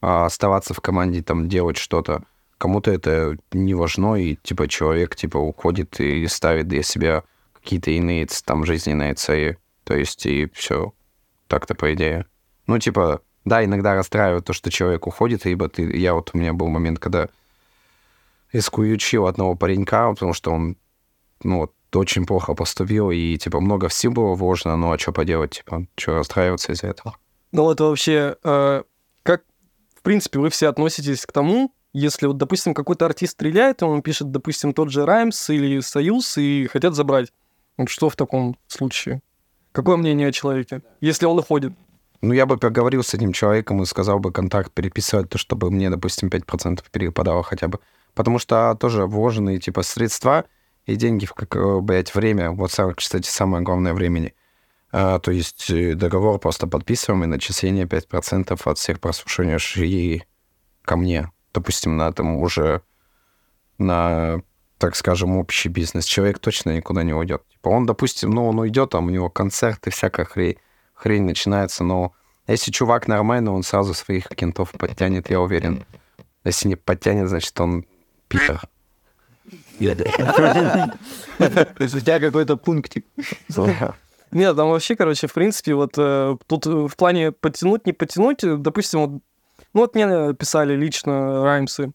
а, 0.00 0.26
оставаться 0.26 0.74
в 0.74 0.80
команде, 0.80 1.24
там, 1.24 1.48
делать 1.48 1.76
что-то. 1.76 2.22
Кому-то 2.56 2.92
это 2.92 3.36
не 3.50 3.74
важно, 3.74 4.14
и, 4.14 4.36
типа, 4.36 4.68
человек, 4.68 5.16
типа, 5.16 5.38
уходит 5.38 5.98
и 5.98 6.24
ставит 6.28 6.68
для 6.68 6.84
себя 6.84 7.24
какие-то 7.70 7.92
иные, 7.92 8.26
там, 8.44 8.64
жизненные 8.64 9.14
цели. 9.14 9.56
То 9.84 9.94
есть, 9.94 10.26
и 10.26 10.50
все. 10.52 10.92
Так-то, 11.46 11.76
по 11.76 11.94
идее. 11.94 12.26
Ну, 12.66 12.78
типа, 12.80 13.20
да, 13.44 13.64
иногда 13.64 13.94
расстраивает 13.94 14.44
то, 14.44 14.52
что 14.52 14.70
человек 14.70 15.06
уходит, 15.06 15.46
ибо 15.46 15.68
ты... 15.68 15.96
Я 15.96 16.14
вот, 16.14 16.30
у 16.32 16.38
меня 16.38 16.52
был 16.52 16.66
момент, 16.66 16.98
когда 16.98 17.28
искуючил 18.52 19.28
одного 19.28 19.54
паренька, 19.54 20.10
потому 20.10 20.32
что 20.32 20.50
он, 20.50 20.76
ну, 21.44 21.58
вот, 21.58 21.72
очень 21.94 22.26
плохо 22.26 22.54
поступил, 22.54 23.12
и, 23.12 23.36
типа, 23.36 23.60
много 23.60 23.88
в 23.88 23.92
сил 23.92 24.10
было 24.10 24.34
вложено, 24.34 24.76
ну, 24.76 24.90
а 24.90 24.98
что 24.98 25.12
поделать, 25.12 25.52
типа, 25.52 25.86
что 25.96 26.16
расстраиваться 26.16 26.72
из-за 26.72 26.88
этого? 26.88 27.16
Ну 27.52 27.62
вот 27.62 27.80
вообще, 27.80 28.36
э, 28.42 28.82
как, 29.22 29.44
в 29.96 30.02
принципе, 30.02 30.40
вы 30.40 30.50
все 30.50 30.68
относитесь 30.68 31.24
к 31.24 31.32
тому, 31.32 31.72
если 31.92 32.26
вот, 32.26 32.36
допустим, 32.36 32.74
какой-то 32.74 33.06
артист 33.06 33.34
стреляет, 33.34 33.82
и 33.82 33.84
он 33.84 34.02
пишет, 34.02 34.30
допустим, 34.32 34.72
тот 34.72 34.90
же 34.90 35.04
Раймс 35.04 35.50
или 35.50 35.80
Союз, 35.80 36.36
и 36.38 36.66
хотят 36.66 36.94
забрать. 36.94 37.32
Вот 37.80 37.88
что 37.88 38.10
в 38.10 38.16
таком 38.16 38.58
случае? 38.66 39.22
Какое 39.72 39.96
мнение 39.96 40.28
о 40.28 40.32
человеке, 40.32 40.82
если 41.00 41.24
он 41.24 41.38
уходит? 41.38 41.72
Ну, 42.20 42.34
я 42.34 42.44
бы 42.44 42.58
поговорил 42.58 43.02
с 43.02 43.14
этим 43.14 43.32
человеком 43.32 43.82
и 43.82 43.86
сказал 43.86 44.18
бы 44.18 44.32
контакт 44.32 44.70
переписывать, 44.70 45.30
то, 45.30 45.38
чтобы 45.38 45.70
мне, 45.70 45.88
допустим, 45.88 46.28
5% 46.28 46.84
перепадало 46.92 47.42
хотя 47.42 47.68
бы. 47.68 47.78
Потому 48.12 48.38
что 48.38 48.76
тоже 48.78 49.06
вложенные, 49.06 49.58
типа, 49.58 49.82
средства 49.82 50.44
и 50.84 50.94
деньги, 50.94 51.24
в, 51.24 51.32
как, 51.32 51.56
э, 51.56 51.80
блядь, 51.80 52.14
время, 52.14 52.50
вот, 52.50 52.78
кстати, 52.96 53.26
самое 53.26 53.64
главное 53.64 53.94
времени. 53.94 54.34
А, 54.92 55.18
то 55.18 55.30
есть 55.30 55.70
э, 55.70 55.94
договор 55.94 56.38
просто 56.38 56.66
подписываем 56.66 57.24
и 57.24 57.28
начисление 57.28 57.86
5% 57.86 58.60
от 58.62 58.76
всех 58.76 59.00
прослушиваний 59.00 59.56
и 59.78 60.22
ко 60.82 60.96
мне. 60.96 61.32
Допустим, 61.54 61.96
на 61.96 62.08
этом 62.08 62.36
уже 62.36 62.82
на, 63.78 64.42
так 64.80 64.96
скажем, 64.96 65.36
общий 65.36 65.68
бизнес. 65.68 66.06
Человек 66.06 66.38
точно 66.38 66.70
никуда 66.70 67.02
не 67.02 67.12
уйдет. 67.12 67.42
Типа 67.52 67.68
он, 67.68 67.84
допустим, 67.84 68.30
ну, 68.30 68.48
он 68.48 68.58
уйдет, 68.58 68.90
там 68.90 69.06
у 69.06 69.10
него 69.10 69.28
концерты, 69.28 69.90
всякая 69.90 70.24
хрень, 70.24 70.56
хрень 70.94 71.24
начинается, 71.24 71.84
но 71.84 72.14
если 72.46 72.72
чувак 72.72 73.06
нормальный, 73.06 73.52
он 73.52 73.62
сразу 73.62 73.92
своих 73.92 74.28
кентов 74.28 74.72
подтянет, 74.72 75.30
я 75.30 75.40
уверен. 75.40 75.84
Если 76.44 76.68
не 76.68 76.76
подтянет, 76.76 77.28
значит, 77.28 77.60
он 77.60 77.84
питер. 78.26 78.62
То 81.38 81.82
есть 81.82 81.94
у 81.94 82.00
тебя 82.00 82.18
какой-то 82.18 82.56
пунктик. 82.56 83.04
Нет, 84.32 84.56
там 84.56 84.70
вообще, 84.70 84.96
короче, 84.96 85.26
в 85.26 85.32
принципе, 85.32 85.74
вот 85.74 85.94
э, 85.98 86.36
тут 86.46 86.66
э, 86.66 86.70
в 86.70 86.96
плане 86.96 87.32
подтянуть, 87.32 87.84
не 87.84 87.92
подтянуть, 87.92 88.44
э, 88.44 88.56
допустим, 88.56 89.00
вот, 89.00 89.10
ну 89.74 89.80
вот 89.80 89.96
мне 89.96 90.34
писали 90.34 90.76
лично 90.76 91.42
раймсы, 91.42 91.90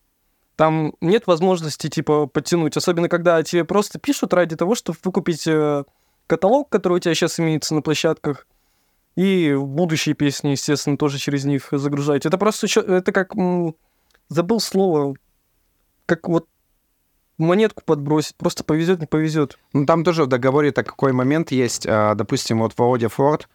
там 0.55 0.93
нет 1.01 1.27
возможности, 1.27 1.89
типа, 1.89 2.27
подтянуть, 2.27 2.77
особенно 2.77 3.09
когда 3.09 3.41
тебе 3.43 3.65
просто 3.65 3.99
пишут 3.99 4.33
ради 4.33 4.55
того, 4.55 4.75
чтобы 4.75 4.97
выкупить 5.03 5.45
э, 5.47 5.83
каталог, 6.27 6.69
который 6.69 6.93
у 6.93 6.99
тебя 6.99 7.13
сейчас 7.13 7.39
имеется 7.39 7.75
на 7.75 7.81
площадках, 7.81 8.47
и 9.15 9.53
будущие 9.57 10.15
песни, 10.15 10.49
естественно, 10.49 10.97
тоже 10.97 11.17
через 11.19 11.45
них 11.45 11.69
загружать. 11.71 12.25
Это 12.25 12.37
просто, 12.37 12.67
чё- 12.67 12.81
это 12.81 13.11
как, 13.11 13.33
забыл 14.29 14.59
слово, 14.59 15.15
как 16.05 16.27
вот 16.27 16.47
монетку 17.37 17.83
подбросить, 17.85 18.35
просто 18.35 18.63
повезет, 18.63 18.99
не 18.99 19.07
повезет. 19.07 19.57
Ну, 19.73 19.85
там 19.85 20.03
тоже 20.03 20.23
в 20.23 20.27
договоре 20.27 20.71
такой 20.71 21.11
момент 21.11 21.51
есть. 21.51 21.85
а, 21.87 22.15
Допустим, 22.15 22.59
вот 22.59 22.73
Володя 22.77 23.09
Форд, 23.09 23.49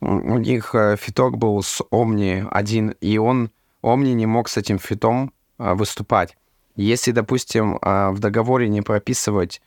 у 0.00 0.38
них 0.38 0.74
э, 0.74 0.96
фиток 0.98 1.36
был 1.36 1.62
с 1.62 1.82
Омни 1.90 2.46
один, 2.50 2.90
и 3.00 3.18
он, 3.18 3.50
Омни 3.82 4.10
не 4.12 4.26
мог 4.26 4.48
с 4.48 4.56
этим 4.56 4.78
фитом 4.78 5.32
выступать. 5.60 6.36
Если, 6.76 7.12
допустим, 7.12 7.78
а, 7.82 8.10
в 8.10 8.18
договоре 8.20 8.68
не 8.68 8.82
прописывать 8.82 9.60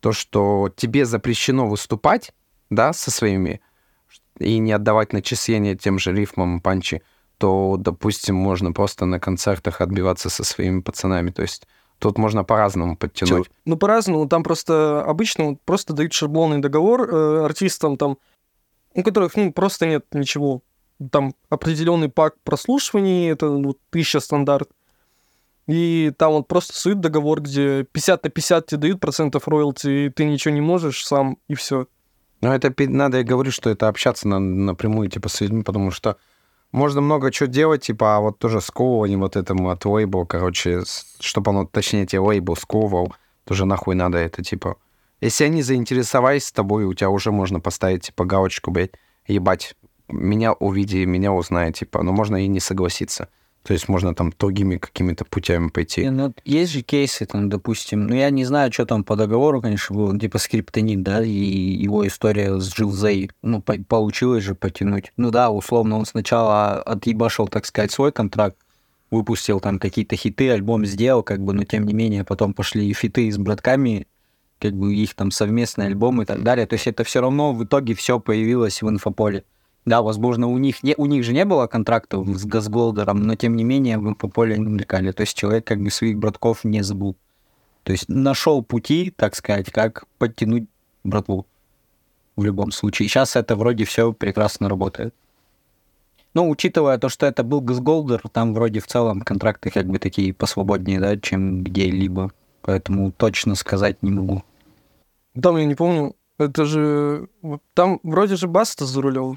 то, 0.00 0.12
что 0.12 0.72
тебе 0.74 1.04
запрещено 1.04 1.68
выступать, 1.68 2.32
да, 2.70 2.92
со 2.92 3.10
своими, 3.10 3.60
и 4.38 4.58
не 4.58 4.72
отдавать 4.72 5.12
начисления 5.12 5.76
тем 5.76 5.98
же 5.98 6.12
рифмам 6.12 6.60
панчи, 6.60 7.02
то, 7.38 7.76
допустим, 7.78 8.36
можно 8.36 8.72
просто 8.72 9.06
на 9.06 9.18
концертах 9.18 9.80
отбиваться 9.80 10.30
со 10.30 10.44
своими 10.44 10.80
пацанами. 10.80 11.30
То 11.30 11.42
есть 11.42 11.66
тут 11.98 12.18
можно 12.18 12.44
по-разному 12.44 12.96
подтянуть. 12.96 13.50
Ну, 13.64 13.76
по-разному. 13.76 14.28
Там 14.28 14.42
просто 14.42 15.02
обычно 15.04 15.56
просто 15.64 15.92
дают 15.92 16.12
шаблонный 16.12 16.58
договор 16.58 17.02
э, 17.02 17.44
артистам, 17.44 17.96
там, 17.96 18.18
у 18.94 19.02
которых, 19.02 19.36
ну, 19.36 19.52
просто 19.52 19.86
нет 19.86 20.06
ничего. 20.12 20.62
Там 21.10 21.34
определенный 21.48 22.10
пак 22.10 22.34
прослушиваний, 22.42 23.30
это 23.30 23.48
ну, 23.48 23.76
тысяча 23.90 24.20
стандарт. 24.20 24.70
И 25.70 26.10
там 26.18 26.32
вот 26.32 26.48
просто 26.48 26.76
суют 26.76 26.98
договор, 26.98 27.40
где 27.40 27.84
50 27.84 28.24
на 28.24 28.30
50 28.30 28.66
тебе 28.66 28.78
дают 28.78 29.00
процентов 29.00 29.46
роялти, 29.46 30.06
и 30.06 30.08
ты 30.10 30.24
ничего 30.24 30.52
не 30.52 30.60
можешь 30.60 31.06
сам, 31.06 31.38
и 31.46 31.54
все. 31.54 31.86
Ну, 32.40 32.50
это 32.52 32.74
надо 32.88 33.20
и 33.20 33.22
говорить, 33.22 33.54
что 33.54 33.70
это 33.70 33.86
общаться 33.86 34.26
на- 34.26 34.40
напрямую, 34.40 35.08
типа, 35.08 35.28
с 35.28 35.40
людьми, 35.40 35.62
потому 35.62 35.92
что 35.92 36.16
можно 36.72 37.00
много 37.00 37.30
чего 37.30 37.48
делать, 37.48 37.82
типа, 37.82 38.16
а 38.16 38.20
вот 38.20 38.38
тоже 38.38 38.60
сковывание 38.60 39.16
вот 39.16 39.36
этому 39.36 39.70
от 39.70 39.84
лейбла, 39.84 40.24
короче, 40.24 40.82
чтобы 41.20 41.50
оно, 41.50 41.66
точнее, 41.66 42.04
тебе 42.04 42.20
лейбл 42.20 42.56
сковывал, 42.56 43.14
тоже 43.44 43.64
нахуй 43.64 43.94
надо 43.94 44.18
это, 44.18 44.42
типа. 44.42 44.76
Если 45.20 45.44
они 45.44 45.62
заинтересовались 45.62 46.50
тобой, 46.50 46.84
у 46.84 46.94
тебя 46.94 47.10
уже 47.10 47.30
можно 47.30 47.60
поставить, 47.60 48.06
типа, 48.06 48.24
галочку, 48.24 48.72
блядь, 48.72 48.92
ебать, 49.28 49.76
меня 50.08 50.52
увиди, 50.52 51.06
меня 51.06 51.32
узнай, 51.32 51.72
типа, 51.72 52.02
но 52.02 52.12
можно 52.12 52.42
и 52.42 52.48
не 52.48 52.58
согласиться. 52.58 53.28
То 53.62 53.74
есть 53.74 53.88
можно 53.88 54.14
там 54.14 54.32
другими 54.38 54.76
какими-то 54.78 55.24
путями 55.26 55.68
пойти. 55.68 56.08
Ну, 56.08 56.32
есть 56.44 56.72
же 56.72 56.80
кейсы, 56.80 57.26
там, 57.26 57.50
допустим, 57.50 58.06
ну, 58.06 58.14
я 58.14 58.30
не 58.30 58.44
знаю, 58.44 58.72
что 58.72 58.86
там 58.86 59.04
по 59.04 59.16
договору, 59.16 59.60
конечно, 59.60 59.94
было, 59.94 60.18
типа 60.18 60.38
скриптонит, 60.38 61.02
да, 61.02 61.22
и 61.22 61.30
его 61.30 62.06
история 62.06 62.58
с 62.58 62.72
Джилзей, 62.72 63.30
ну, 63.42 63.60
по- 63.60 63.78
получилось 63.78 64.44
же 64.44 64.54
потянуть. 64.54 65.12
Ну 65.18 65.30
да, 65.30 65.50
условно, 65.50 65.98
он 65.98 66.06
сначала 66.06 66.80
отъебашил, 66.82 67.48
так 67.48 67.66
сказать, 67.66 67.92
свой 67.92 68.12
контракт, 68.12 68.56
выпустил 69.10 69.60
там 69.60 69.78
какие-то 69.78 70.16
хиты, 70.16 70.50
альбом 70.50 70.86
сделал, 70.86 71.22
как 71.22 71.44
бы, 71.44 71.52
но 71.52 71.64
тем 71.64 71.84
не 71.84 71.92
менее 71.92 72.24
потом 72.24 72.54
пошли 72.54 72.88
и 72.88 72.94
фиты 72.94 73.30
с 73.30 73.36
братками, 73.36 74.06
как 74.58 74.72
бы 74.74 74.94
их 74.94 75.14
там 75.14 75.30
совместный 75.30 75.86
альбом 75.86 76.22
и 76.22 76.24
так 76.24 76.42
далее. 76.42 76.66
То 76.66 76.74
есть 76.74 76.86
это 76.86 77.04
все 77.04 77.20
равно 77.20 77.52
в 77.52 77.64
итоге 77.64 77.94
все 77.94 78.20
появилось 78.20 78.82
в 78.82 78.88
инфополе. 78.88 79.44
Да, 79.90 80.02
возможно, 80.02 80.46
у 80.46 80.56
них 80.56 80.84
не, 80.84 80.94
у 80.96 81.06
них 81.06 81.24
же 81.24 81.32
не 81.32 81.44
было 81.44 81.66
контрактов 81.66 82.24
с 82.28 82.44
Газголдером, 82.44 83.22
но 83.24 83.34
тем 83.34 83.56
не 83.56 83.64
менее 83.64 83.98
в 83.98 84.08
инфополе 84.08 84.54
они 84.54 84.66
мелькали. 84.66 85.10
То 85.10 85.22
есть 85.22 85.36
человек 85.36 85.66
как 85.66 85.82
бы 85.82 85.90
своих 85.90 86.16
братков 86.16 86.62
не 86.62 86.82
забыл. 86.82 87.16
То 87.82 87.90
есть 87.90 88.08
нашел 88.08 88.62
пути, 88.62 89.12
так 89.16 89.34
сказать, 89.34 89.72
как 89.72 90.04
подтянуть 90.18 90.68
братву 91.02 91.44
в 92.36 92.44
любом 92.44 92.70
случае. 92.70 93.08
Сейчас 93.08 93.34
это 93.34 93.56
вроде 93.56 93.84
все 93.84 94.12
прекрасно 94.12 94.68
работает. 94.68 95.12
Ну, 96.34 96.48
учитывая 96.48 96.96
то, 96.98 97.08
что 97.08 97.26
это 97.26 97.42
был 97.42 97.60
Газголдер, 97.60 98.22
там 98.32 98.54
вроде 98.54 98.78
в 98.78 98.86
целом 98.86 99.22
контракты 99.22 99.70
как 99.70 99.86
бы 99.86 99.98
такие 99.98 100.32
посвободнее, 100.32 101.00
да, 101.00 101.16
чем 101.16 101.64
где-либо. 101.64 102.30
Поэтому 102.62 103.10
точно 103.10 103.56
сказать 103.56 104.04
не 104.04 104.12
могу. 104.12 104.44
Там, 105.42 105.56
я 105.56 105.64
не 105.64 105.74
помню, 105.74 106.14
это 106.38 106.64
же... 106.64 107.28
Там 107.74 107.98
вроде 108.04 108.36
же 108.36 108.46
Баста 108.46 108.86
за 108.86 109.02
рулем. 109.02 109.36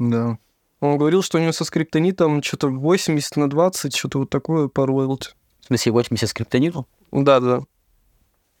Да. 0.00 0.38
Он 0.80 0.96
говорил, 0.96 1.22
что 1.22 1.38
у 1.38 1.40
него 1.40 1.52
со 1.52 1.64
скриптонитом 1.64 2.42
что-то 2.42 2.68
80 2.68 3.36
на 3.36 3.50
20, 3.50 3.94
что-то 3.94 4.20
вот 4.20 4.30
такое 4.30 4.68
по 4.68 4.86
роялти. 4.86 5.30
В 5.60 5.66
смысле, 5.66 5.92
80 5.92 6.28
скриптониту? 6.28 6.88
Да, 7.12 7.38
да. 7.38 7.60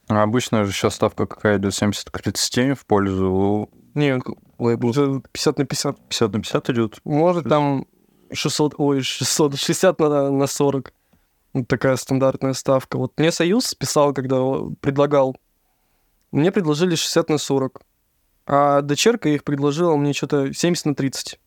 А 0.08 0.22
обычно 0.22 0.64
же 0.64 0.72
сейчас 0.72 0.96
ставка 0.96 1.26
какая 1.26 1.58
идет 1.58 1.74
70 1.74 2.10
к 2.10 2.22
30 2.22 2.78
в 2.78 2.84
пользу 2.84 3.70
Не, 3.94 4.20
уже 4.58 5.22
50 5.32 5.58
на 5.58 5.64
50. 5.64 6.08
50 6.08 6.32
на 6.32 6.40
50 6.40 6.70
идет. 6.70 7.00
Может, 7.04 7.48
там 7.48 7.86
600, 8.32 8.74
ой, 8.76 9.00
600, 9.00 9.58
60 9.58 9.98
на, 10.00 10.30
на 10.30 10.46
40. 10.46 10.92
Вот 11.54 11.68
такая 11.68 11.96
стандартная 11.96 12.52
ставка. 12.52 12.98
Вот 12.98 13.18
мне 13.18 13.32
Союз 13.32 13.74
писал, 13.74 14.12
когда 14.12 14.36
предлагал. 14.80 15.36
Мне 16.32 16.52
предложили 16.52 16.96
60 16.96 17.30
на 17.30 17.38
40. 17.38 17.80
А 18.52 18.80
дочерка 18.80 19.28
их 19.28 19.44
предложила 19.44 19.94
мне 19.94 20.12
что-то 20.12 20.52
70 20.52 20.86
на 20.86 20.94
30. 20.96 21.38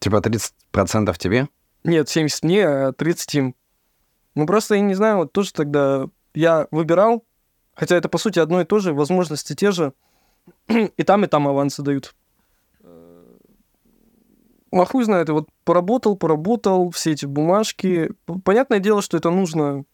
Типа 0.00 0.16
30% 0.16 1.16
тебе? 1.16 1.48
Нет, 1.84 2.08
70 2.08 2.42
мне, 2.42 2.66
а 2.66 2.92
30 2.92 3.34
им. 3.36 3.54
Ну, 4.34 4.44
просто 4.44 4.74
я 4.74 4.80
не 4.80 4.94
знаю, 4.94 5.18
вот 5.18 5.32
тоже 5.32 5.52
тогда 5.52 6.08
я 6.34 6.66
выбирал, 6.72 7.24
хотя 7.72 7.94
это, 7.94 8.08
по 8.08 8.18
сути, 8.18 8.40
одно 8.40 8.60
и 8.60 8.64
то 8.64 8.80
же, 8.80 8.94
возможности 8.94 9.54
те 9.54 9.70
же, 9.70 9.92
и 10.68 11.04
там, 11.04 11.22
и 11.22 11.28
там 11.28 11.46
авансы 11.46 11.82
дают. 11.82 12.16
А 14.72 14.84
хуй 14.86 15.04
знает, 15.04 15.28
и 15.28 15.32
вот 15.32 15.48
поработал, 15.62 16.16
поработал, 16.16 16.90
все 16.90 17.12
эти 17.12 17.26
бумажки. 17.26 18.10
Понятное 18.44 18.80
дело, 18.80 19.02
что 19.02 19.16
это 19.16 19.30
нужно, 19.30 19.84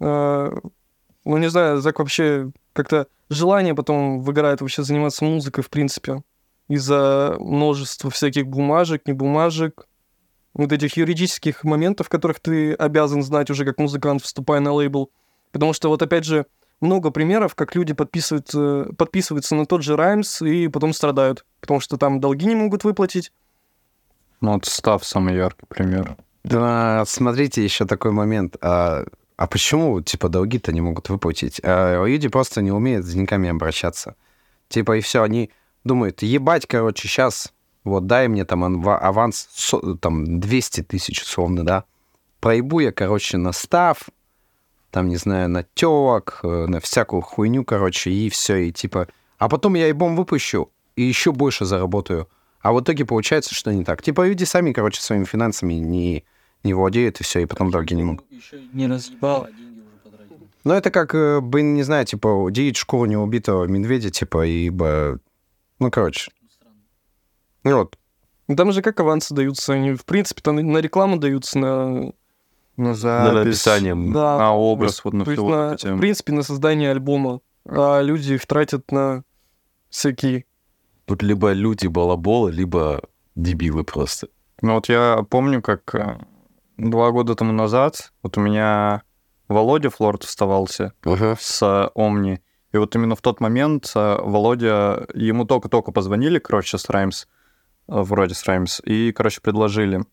э, 0.00 0.50
ну, 1.26 1.36
не 1.36 1.50
знаю, 1.50 1.82
так 1.82 1.98
вообще 1.98 2.52
как-то 2.72 3.06
желание 3.28 3.74
потом 3.74 4.20
выгорает 4.20 4.60
вообще 4.60 4.82
заниматься 4.82 5.24
музыкой, 5.24 5.64
в 5.64 5.70
принципе, 5.70 6.22
из-за 6.68 7.36
множества 7.38 8.10
всяких 8.10 8.46
бумажек, 8.46 9.06
не 9.06 9.12
бумажек, 9.12 9.86
вот 10.54 10.72
этих 10.72 10.96
юридических 10.96 11.64
моментов, 11.64 12.08
которых 12.08 12.40
ты 12.40 12.74
обязан 12.74 13.22
знать 13.22 13.50
уже 13.50 13.64
как 13.64 13.78
музыкант, 13.78 14.22
вступая 14.22 14.60
на 14.60 14.72
лейбл. 14.72 15.10
Потому 15.52 15.72
что 15.72 15.88
вот 15.88 16.02
опять 16.02 16.24
же 16.24 16.46
много 16.80 17.10
примеров, 17.10 17.54
как 17.54 17.74
люди 17.74 17.94
подписываются, 17.94 18.86
подписываются 18.96 19.54
на 19.54 19.66
тот 19.66 19.82
же 19.82 19.96
Раймс 19.96 20.42
и 20.42 20.68
потом 20.68 20.92
страдают, 20.92 21.44
потому 21.60 21.80
что 21.80 21.96
там 21.96 22.20
долги 22.20 22.46
не 22.46 22.54
могут 22.54 22.84
выплатить. 22.84 23.32
Ну, 24.40 24.52
вот 24.52 24.66
став 24.66 25.04
самый 25.04 25.34
яркий 25.34 25.66
пример. 25.66 26.16
Да, 26.44 27.04
смотрите, 27.06 27.64
еще 27.64 27.84
такой 27.84 28.12
момент. 28.12 28.56
А, 28.60 29.04
а 29.38 29.46
почему, 29.46 30.00
типа, 30.00 30.28
долги-то 30.28 30.72
не 30.72 30.80
могут 30.80 31.08
выплатить? 31.08 31.60
А, 31.62 32.04
люди 32.04 32.26
просто 32.26 32.60
не 32.60 32.72
умеют 32.72 33.06
с 33.06 33.12
деньгами 33.14 33.48
обращаться. 33.48 34.16
Типа, 34.68 34.96
и 34.96 35.00
все, 35.00 35.22
они 35.22 35.50
думают, 35.84 36.22
ебать, 36.22 36.66
короче, 36.66 37.06
сейчас, 37.06 37.52
вот, 37.84 38.06
дай 38.06 38.26
мне 38.26 38.44
там 38.44 38.84
аванс, 38.84 39.48
там, 40.00 40.40
200 40.40 40.82
тысяч, 40.82 41.22
условно, 41.22 41.64
да. 41.64 41.84
Проебу 42.40 42.80
я, 42.80 42.90
короче, 42.90 43.36
на 43.36 43.52
став, 43.52 44.08
там, 44.90 45.08
не 45.08 45.16
знаю, 45.16 45.48
на 45.48 45.64
телок, 45.74 46.40
э, 46.42 46.66
на 46.66 46.80
всякую 46.80 47.22
хуйню, 47.22 47.64
короче, 47.64 48.10
и 48.10 48.28
все, 48.30 48.56
и 48.56 48.72
типа... 48.72 49.06
А 49.38 49.48
потом 49.48 49.74
я 49.74 49.84
альбом 49.84 50.16
выпущу, 50.16 50.72
и 50.96 51.02
еще 51.02 51.30
больше 51.30 51.64
заработаю. 51.64 52.28
А 52.60 52.72
в 52.72 52.80
итоге 52.80 53.04
получается, 53.04 53.54
что 53.54 53.72
не 53.72 53.84
так. 53.84 54.02
Типа 54.02 54.26
люди 54.26 54.42
сами, 54.42 54.72
короче, 54.72 55.00
своими 55.00 55.24
финансами 55.24 55.74
не, 55.74 56.24
не 56.64 56.74
владеют, 56.74 57.20
и 57.20 57.24
все, 57.24 57.40
и 57.40 57.46
потом 57.46 57.70
долги 57.70 57.94
не 57.94 58.02
могут. 58.04 58.24
Еще 58.30 58.60
не 58.72 58.86
разъебал, 58.86 59.44
а 59.44 59.50
деньги 59.52 59.80
уже 59.80 59.90
потратил. 60.04 60.36
Ну, 60.64 60.72
это 60.74 60.90
как, 60.90 61.14
э, 61.14 61.40
блин, 61.40 61.74
не 61.74 61.82
знаю, 61.82 62.04
типа, 62.04 62.48
делить 62.50 62.76
шкуру 62.76 63.06
неубитого 63.06 63.64
медведя, 63.66 64.10
типа, 64.10 64.46
ибо... 64.46 65.18
Ну, 65.78 65.90
короче. 65.90 66.30
Ну, 67.64 67.76
вот. 67.78 67.96
Ну, 68.48 68.56
Там 68.56 68.72
же 68.72 68.82
как 68.82 68.98
авансы 69.00 69.34
даются, 69.34 69.74
они, 69.74 69.92
в 69.94 70.04
принципе-то 70.04 70.52
на, 70.52 70.62
на 70.62 70.78
рекламу 70.78 71.18
даются, 71.18 71.58
на, 71.58 72.12
На 72.76 72.94
Над 72.94 73.46
описанием. 73.46 74.12
да, 74.12 74.38
На 74.38 74.54
образ, 74.54 75.04
вот 75.04 75.12
на 75.14 75.24
то 75.24 75.30
есть 75.30 75.42
все 75.42 75.50
на- 75.50 75.68
вот 75.70 75.74
эти. 75.84 75.86
в 75.92 75.98
принципе, 76.00 76.32
на 76.32 76.42
создание 76.42 76.90
альбома. 76.90 77.40
А 77.66 78.00
люди 78.00 78.34
их 78.34 78.46
тратят 78.46 78.90
на 78.90 79.22
всякие... 79.90 80.44
Тут 81.04 81.22
либо 81.22 81.52
люди 81.52 81.86
балаболы, 81.86 82.50
либо 82.52 83.02
дебилы 83.34 83.84
просто. 83.84 84.28
Ну 84.62 84.74
вот 84.74 84.88
я 84.88 85.24
помню, 85.30 85.62
как 85.62 85.94
э, 85.94 86.18
два 86.78 87.10
года 87.10 87.34
тому 87.34 87.52
назад 87.52 88.12
вот 88.22 88.38
у 88.38 88.40
меня 88.40 89.02
Володя 89.48 89.90
Флорд 89.90 90.24
оставался 90.24 90.92
с 91.04 91.62
э, 91.62 91.90
Омни. 91.94 92.40
И 92.72 92.76
вот 92.76 92.94
именно 92.94 93.16
в 93.16 93.22
тот 93.22 93.40
момент 93.40 93.90
э, 93.94 94.18
Володя, 94.20 95.06
ему 95.14 95.44
только-только 95.44 95.90
позвонили, 95.90 96.38
короче, 96.38 96.78
с 96.78 96.88
Раймс, 96.88 97.24
э, 97.24 97.26
вроде 97.88 98.34
с 98.34 98.44
Раймс, 98.44 98.80
и, 98.84 99.12
короче, 99.12 99.40
предложили, 99.40 100.04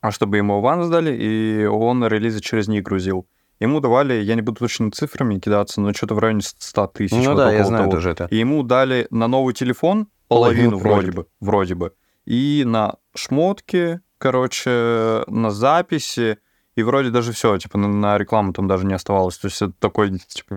а 0.00 0.10
чтобы 0.10 0.36
ему 0.36 0.58
аванс 0.58 0.88
дали, 0.88 1.16
и 1.16 1.64
он 1.64 2.04
релизы 2.04 2.40
через 2.40 2.68
них 2.68 2.82
грузил. 2.82 3.26
Ему 3.60 3.78
давали, 3.78 4.14
я 4.14 4.34
не 4.34 4.42
буду 4.42 4.58
точно 4.58 4.90
цифрами 4.90 5.38
кидаться, 5.38 5.80
но 5.80 5.92
что-то 5.92 6.16
в 6.16 6.18
районе 6.18 6.40
100 6.42 6.86
тысяч. 6.88 7.12
Ну 7.12 7.30
вот 7.30 7.36
да, 7.36 7.52
я 7.52 7.64
знаю 7.64 7.84
того. 7.84 7.92
тоже 7.92 8.10
это. 8.10 8.26
И 8.28 8.36
ему 8.36 8.64
дали 8.64 9.06
на 9.10 9.28
новый 9.28 9.54
телефон 9.54 10.08
Половину 10.26 10.72
половину 10.72 10.78
вроде 10.78 10.94
вроде 10.94 11.12
бы, 11.12 11.26
вроде 11.38 11.74
бы. 11.76 11.92
И 12.24 12.64
на 12.66 12.96
шмотки, 13.14 14.00
короче, 14.22 15.24
на 15.26 15.50
записи, 15.50 16.38
и 16.76 16.82
вроде 16.84 17.10
даже 17.10 17.32
все, 17.32 17.58
типа 17.58 17.76
на, 17.76 17.88
на 17.88 18.18
рекламу 18.18 18.52
там 18.52 18.68
даже 18.68 18.86
не 18.86 18.94
оставалось. 18.94 19.36
То 19.36 19.48
есть 19.48 19.60
это 19.60 19.72
такой, 19.80 20.16
типа, 20.16 20.54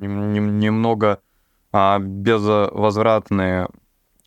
нем- 0.00 0.32
нем- 0.32 0.58
немного 0.60 1.18
а, 1.72 1.98
безвозвратный 1.98 3.66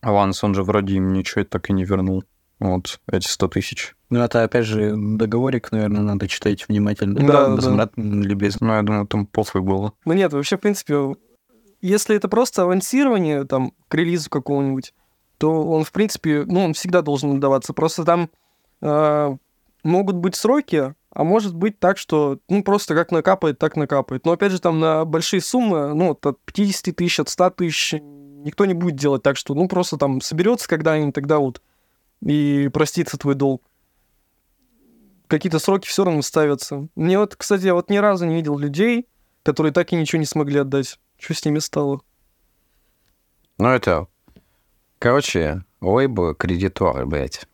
аванс. 0.02 0.44
Он 0.44 0.54
же 0.54 0.64
вроде 0.64 0.96
им 0.96 1.14
ничего 1.14 1.46
так 1.46 1.70
и 1.70 1.74
не 1.74 1.86
вернул. 1.86 2.26
Вот 2.60 3.00
эти 3.10 3.28
100 3.28 3.48
тысяч. 3.48 3.96
Ну, 4.10 4.20
это, 4.20 4.44
опять 4.44 4.66
же, 4.66 4.94
договорик, 4.98 5.72
наверное, 5.72 6.02
надо 6.02 6.28
читать 6.28 6.68
внимательно. 6.68 7.16
Да, 7.26 7.56
да, 7.56 7.90
любезно. 7.96 8.68
Ну, 8.68 8.74
я 8.74 8.82
думаю, 8.82 9.08
там 9.08 9.26
пофиг 9.26 9.62
было. 9.62 9.94
Ну 10.04 10.14
нет, 10.14 10.34
вообще, 10.34 10.58
в 10.58 10.60
принципе, 10.60 11.16
если 11.80 12.18
это 12.18 12.28
просто 12.28 12.64
авансирование 12.64 13.46
там 13.46 13.72
к 13.88 13.96
релизу 13.96 14.30
какого-нибудь, 14.30 14.94
то 15.38 15.64
он, 15.70 15.84
в 15.84 15.92
принципе, 15.92 16.44
ну, 16.46 16.66
он 16.66 16.74
всегда 16.74 17.02
должен 17.02 17.38
отдаваться. 17.38 17.74
Просто 17.74 18.04
там 18.04 18.30
э, 18.82 19.38
могут 19.84 20.16
быть 20.16 20.36
сроки, 20.36 20.94
а 21.12 21.24
может 21.24 21.56
быть 21.56 21.80
так, 21.80 21.98
что, 21.98 22.40
ну, 22.50 22.64
просто 22.64 22.96
как 22.96 23.12
накапает, 23.12 23.60
так 23.60 23.76
накапает. 23.76 24.26
Но, 24.26 24.34
опять 24.34 24.52
же, 24.52 24.60
там 24.60 24.80
на 24.80 25.06
большие 25.06 25.42
суммы, 25.42 25.94
ну, 25.94 26.12
от 26.12 26.22
50 26.46 26.96
тысяч, 26.96 27.20
от 27.20 27.30
100 27.30 27.50
тысяч, 27.52 27.94
никто 27.94 28.66
не 28.66 28.74
будет 28.74 28.96
делать 28.96 29.24
так, 29.24 29.38
что, 29.38 29.54
ну, 29.54 29.68
просто 29.68 29.98
там 29.98 30.22
соберется 30.22 30.68
когда-нибудь, 30.68 31.16
тогда 31.16 31.40
вот 31.40 31.62
и 32.22 32.70
простится 32.74 33.18
твой 33.18 33.36
долг. 33.36 33.64
Какие-то 35.28 35.60
сроки 35.60 35.88
все 35.88 36.04
равно 36.04 36.22
ставятся. 36.22 36.88
Мне 36.96 37.20
вот, 37.20 37.36
кстати, 37.36 37.66
я 37.66 37.74
вот 37.74 37.90
ни 37.90 37.98
разу 37.98 38.26
не 38.26 38.36
видел 38.36 38.58
людей, 38.58 39.08
которые 39.44 39.74
так 39.74 39.92
и 39.92 39.96
ничего 39.96 40.20
не 40.20 40.26
смогли 40.26 40.60
отдать. 40.60 41.00
Что 41.20 41.34
с 41.34 41.46
ними 41.46 41.60
стало? 41.60 42.02
Ну, 43.58 43.70
это... 43.70 44.08
Короче, 45.00 45.64
лейблы, 45.82 46.36
кредиторы, 46.36 47.06
блядь. 47.06 47.46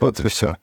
Вот 0.00 0.18
и 0.20 0.28
все. 0.28 0.56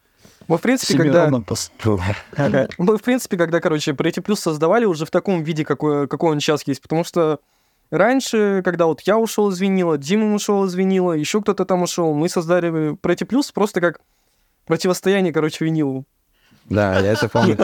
Мы, 0.47 0.57
в 0.57 0.61
принципе, 0.61 0.93
когда... 0.97 1.13
Семиродном 1.13 1.43
посту. 1.43 1.99
Мы, 2.77 2.97
в 2.97 3.01
принципе, 3.01 3.37
когда, 3.37 3.59
короче, 3.59 3.91
Pretty 3.91 4.23
Plus 4.23 4.37
создавали 4.37 4.85
уже 4.85 5.05
в 5.05 5.11
таком 5.11 5.43
виде, 5.43 5.65
какой, 5.65 6.07
какой 6.07 6.31
он 6.31 6.39
сейчас 6.39 6.65
есть. 6.65 6.81
Потому 6.81 7.03
что 7.03 7.39
раньше, 7.91 8.61
когда 8.63 8.85
вот 8.85 9.01
я 9.01 9.17
ушел 9.17 9.49
из 9.49 9.59
винила, 9.59 9.97
Дима 9.97 10.33
ушел 10.33 10.63
из 10.65 10.73
винила, 10.73 11.11
еще 11.11 11.41
кто-то 11.41 11.65
там 11.65 11.81
ушел, 11.81 12.13
мы 12.13 12.29
создали 12.29 12.93
Pretty 12.93 13.27
Plus 13.27 13.51
просто 13.53 13.81
как 13.81 13.99
противостояние, 14.65 15.33
короче, 15.33 15.65
винилу. 15.65 16.05
Да, 16.69 16.99
я 16.99 17.13
это 17.13 17.29
помню. 17.29 17.57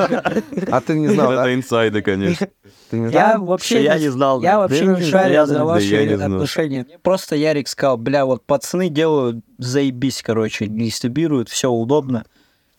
А 0.72 0.82
ты 0.82 0.94
не 0.98 1.10
знал? 1.10 1.34
Это 1.34 1.54
инсайды, 1.54 2.02
конечно. 2.02 2.48
Я 2.92 3.38
вообще, 3.38 3.84
Я 3.84 4.00
не 4.00 4.10
знал. 4.10 4.42
Я 4.42 4.58
вообще 4.60 4.86
не 4.86 5.02
я 5.02 5.46
за 5.46 5.66
ваши 5.66 6.14
отношения. 6.14 6.86
Мне 6.88 6.98
Просто 7.00 7.36
Ярик 7.36 7.68
сказал, 7.68 7.98
бля, 7.98 8.26
вот 8.26 8.46
пацаны 8.46 8.90
делают, 8.90 9.44
заебись, 9.58 10.22
короче, 10.22 10.68
дистрибьюируют, 10.68 11.50
все 11.50 11.70
удобно. 11.70 12.26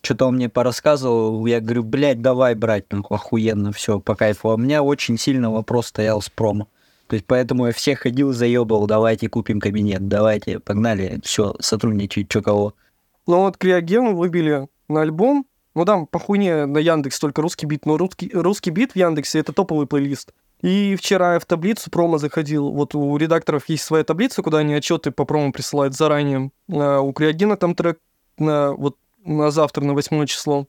Что-то 0.02 0.26
он 0.26 0.36
мне 0.36 0.50
порассказывал, 0.50 1.46
я 1.46 1.60
говорю, 1.60 1.82
блядь, 1.82 2.20
давай 2.20 2.54
брать, 2.54 2.84
ну, 2.90 3.02
охуенно, 3.08 3.72
все, 3.72 4.00
по 4.00 4.14
кайфу. 4.14 4.50
А 4.50 4.54
у 4.54 4.58
меня 4.58 4.82
очень 4.82 5.18
сильно 5.18 5.50
вопрос 5.50 5.86
стоял 5.86 6.20
с 6.20 6.28
промо. 6.28 6.68
То 7.06 7.14
есть 7.14 7.26
поэтому 7.26 7.66
я 7.66 7.72
всех 7.72 8.00
ходил, 8.00 8.32
заебал, 8.32 8.86
давайте 8.86 9.28
купим 9.28 9.60
кабинет, 9.60 10.06
давайте, 10.08 10.58
погнали, 10.58 11.20
все, 11.24 11.54
сотрудничать, 11.60 12.30
что 12.30 12.42
кого. 12.42 12.74
Ну 13.26 13.40
вот 13.40 13.56
Криоген 13.56 14.14
выбили 14.14 14.68
на 14.88 15.02
альбом. 15.02 15.46
Ну 15.74 15.84
там 15.84 16.06
по 16.06 16.18
хуйне 16.18 16.66
на 16.66 16.78
Яндекс 16.78 17.18
только 17.18 17.42
русский 17.42 17.66
бит, 17.66 17.84
но 17.86 17.96
русский, 17.96 18.30
русский 18.32 18.70
бит 18.70 18.92
в 18.92 18.96
Яндексе 18.96 19.40
это 19.40 19.52
топовый 19.52 19.86
плейлист. 19.86 20.32
И 20.62 20.96
вчера 20.96 21.34
я 21.34 21.38
в 21.40 21.44
таблицу 21.46 21.90
промо 21.90 22.18
заходил. 22.18 22.70
Вот 22.70 22.94
у 22.94 23.16
редакторов 23.16 23.68
есть 23.68 23.84
своя 23.84 24.04
таблица, 24.04 24.42
куда 24.42 24.58
они 24.58 24.72
отчеты 24.72 25.10
по 25.10 25.24
промо 25.24 25.52
присылают 25.52 25.94
заранее. 25.94 26.52
А 26.72 27.00
у 27.00 27.12
Криогена 27.12 27.56
там 27.56 27.74
трек 27.74 27.98
на, 28.38 28.72
вот, 28.72 28.96
на 29.24 29.50
завтра, 29.50 29.84
на 29.84 29.92
8 29.92 30.24
число. 30.26 30.66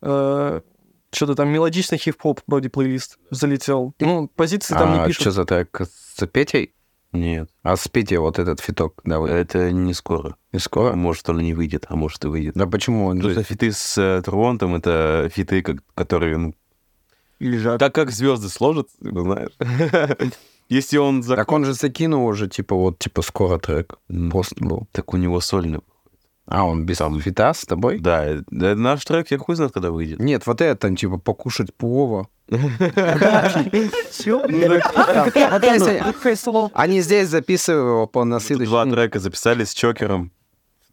что-то 0.00 1.34
там 1.34 1.48
мелодичный 1.48 1.98
хип-хоп 1.98 2.40
вроде 2.46 2.70
плейлист 2.70 3.18
залетел. 3.30 3.94
Ну, 4.00 4.28
позиции 4.28 4.74
там 4.74 4.94
не 4.94 5.00
А 5.00 5.06
пишут. 5.06 5.20
что 5.20 5.30
за 5.30 5.44
трек? 5.44 5.80
С 5.80 6.26
Петей? 6.26 6.72
Нет, 7.12 7.48
А 7.62 7.76
с 7.76 7.88
Петей 7.88 8.18
вот 8.18 8.38
этот 8.38 8.60
фиток, 8.60 9.00
да, 9.04 9.20
вы- 9.20 9.28
это 9.30 9.70
не 9.72 9.94
скоро. 9.94 10.36
и 10.52 10.58
скоро? 10.58 10.94
Может, 10.94 11.28
он 11.30 11.38
не 11.38 11.54
выйдет, 11.54 11.86
а 11.88 11.96
может 11.96 12.24
и 12.24 12.28
выйдет. 12.28 12.54
Да 12.54 12.66
почему 12.66 13.06
он 13.06 13.22
же... 13.22 13.42
фиты 13.42 13.72
с 13.72 13.96
э, 13.96 14.20
Тронтом 14.22 14.74
это 14.74 15.30
фиты, 15.32 15.62
как- 15.62 15.82
которые, 15.94 16.36
ну, 16.36 16.54
Лежат. 17.38 17.78
так 17.80 17.94
как 17.94 18.10
звезды 18.10 18.48
сложат, 18.48 18.88
ну, 19.00 19.22
знаешь. 19.22 19.52
Если 20.68 20.98
он 20.98 21.22
за... 21.22 21.36
Так 21.36 21.52
он 21.52 21.64
же 21.64 21.74
закинул 21.74 22.26
уже, 22.26 22.48
типа, 22.48 22.74
вот, 22.74 22.98
типа, 22.98 23.22
скоро 23.22 23.58
трек. 23.58 23.98
М, 24.10 24.30
Пост 24.30 24.54
был. 24.60 24.88
Так 24.92 25.14
у 25.14 25.16
него 25.16 25.40
сольный. 25.40 25.80
А, 26.46 26.64
он 26.64 26.84
без 26.86 26.98
Там. 26.98 27.20
фита 27.20 27.52
с 27.54 27.64
тобой? 27.64 27.98
Да, 28.00 28.24
э, 28.26 28.42
да, 28.50 28.74
наш 28.74 29.04
трек, 29.04 29.30
я 29.30 29.38
хуй 29.38 29.54
знает, 29.56 29.72
когда 29.72 29.90
выйдет. 29.90 30.18
Нет, 30.18 30.46
вот 30.46 30.60
это, 30.60 30.94
типа, 30.94 31.18
покушать 31.18 31.72
плова. 31.74 32.28
Они 36.74 37.00
здесь 37.00 37.28
записывают 37.28 37.84
его 37.86 38.06
по 38.06 38.24
на 38.24 38.40
следующий... 38.40 38.70
Два 38.70 38.84
трека 38.86 39.18
записали 39.18 39.64
с 39.64 39.74
Чокером, 39.74 40.30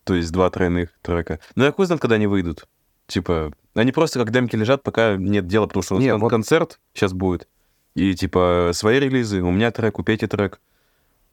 то 0.03 0.15
есть 0.15 0.31
два 0.31 0.49
тройных 0.49 0.89
трека. 1.01 1.39
Но 1.55 1.65
я 1.65 1.71
хуй 1.71 1.85
знает, 1.85 2.01
когда 2.01 2.15
они 2.15 2.27
выйдут. 2.27 2.65
Типа, 3.07 3.51
они 3.75 3.91
просто 3.91 4.19
как 4.19 4.31
демки 4.31 4.55
лежат, 4.55 4.81
пока 4.83 5.15
нет 5.15 5.45
дела, 5.47 5.67
потому 5.67 5.83
что 5.83 5.95
у 5.95 5.97
нас 5.97 6.05
Не, 6.05 6.11
кон- 6.11 6.21
вот- 6.21 6.29
концерт 6.29 6.79
сейчас 6.93 7.13
будет. 7.13 7.47
И, 7.95 8.15
типа, 8.15 8.71
свои 8.73 8.99
релизы, 8.99 9.41
у 9.41 9.51
меня 9.51 9.69
трек, 9.71 9.99
у 9.99 10.03
Пети 10.03 10.25
трек. 10.25 10.59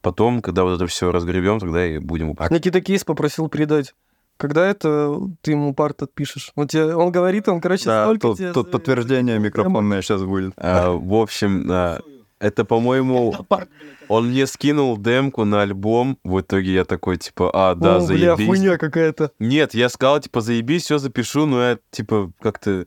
Потом, 0.02 0.42
когда 0.42 0.64
вот 0.64 0.74
это 0.76 0.86
все 0.86 1.10
разгребем, 1.12 1.60
тогда 1.60 1.86
и 1.86 1.98
будем 1.98 2.28
выпускать. 2.28 2.50
Никита 2.50 2.80
Кейс 2.80 3.04
попросил 3.04 3.48
передать. 3.48 3.94
Когда 4.40 4.66
это 4.66 5.20
ты 5.42 5.50
ему 5.50 5.74
парт 5.74 6.02
отпишешь? 6.02 6.52
Он, 6.54 6.66
тебе, 6.66 6.94
он 6.94 7.12
говорит, 7.12 7.46
он, 7.46 7.60
короче, 7.60 7.84
Да, 7.84 8.04
столько 8.04 8.28
тут, 8.28 8.38
тебе 8.38 8.52
тут 8.54 8.70
подтверждение 8.70 9.38
микрофонное 9.38 10.00
сейчас 10.00 10.22
будет. 10.22 10.54
А, 10.56 10.92
в 10.92 11.12
общем, 11.12 11.66
а, 11.68 12.00
это, 12.38 12.64
по-моему, 12.64 13.34
он 14.08 14.30
мне 14.30 14.46
скинул 14.46 14.96
демку 14.96 15.44
на 15.44 15.60
альбом. 15.60 16.16
В 16.24 16.40
итоге 16.40 16.72
я 16.72 16.84
такой, 16.86 17.18
типа, 17.18 17.50
а, 17.52 17.74
да, 17.74 17.96
О, 17.96 17.98
бля, 17.98 18.34
заебись. 18.34 18.46
хуйня 18.46 18.78
какая-то. 18.78 19.30
Нет, 19.38 19.74
я 19.74 19.90
сказал, 19.90 20.20
типа, 20.20 20.40
заебись, 20.40 20.84
все 20.84 20.96
запишу, 20.96 21.44
но 21.44 21.62
я, 21.62 21.78
типа, 21.90 22.32
как-то... 22.40 22.86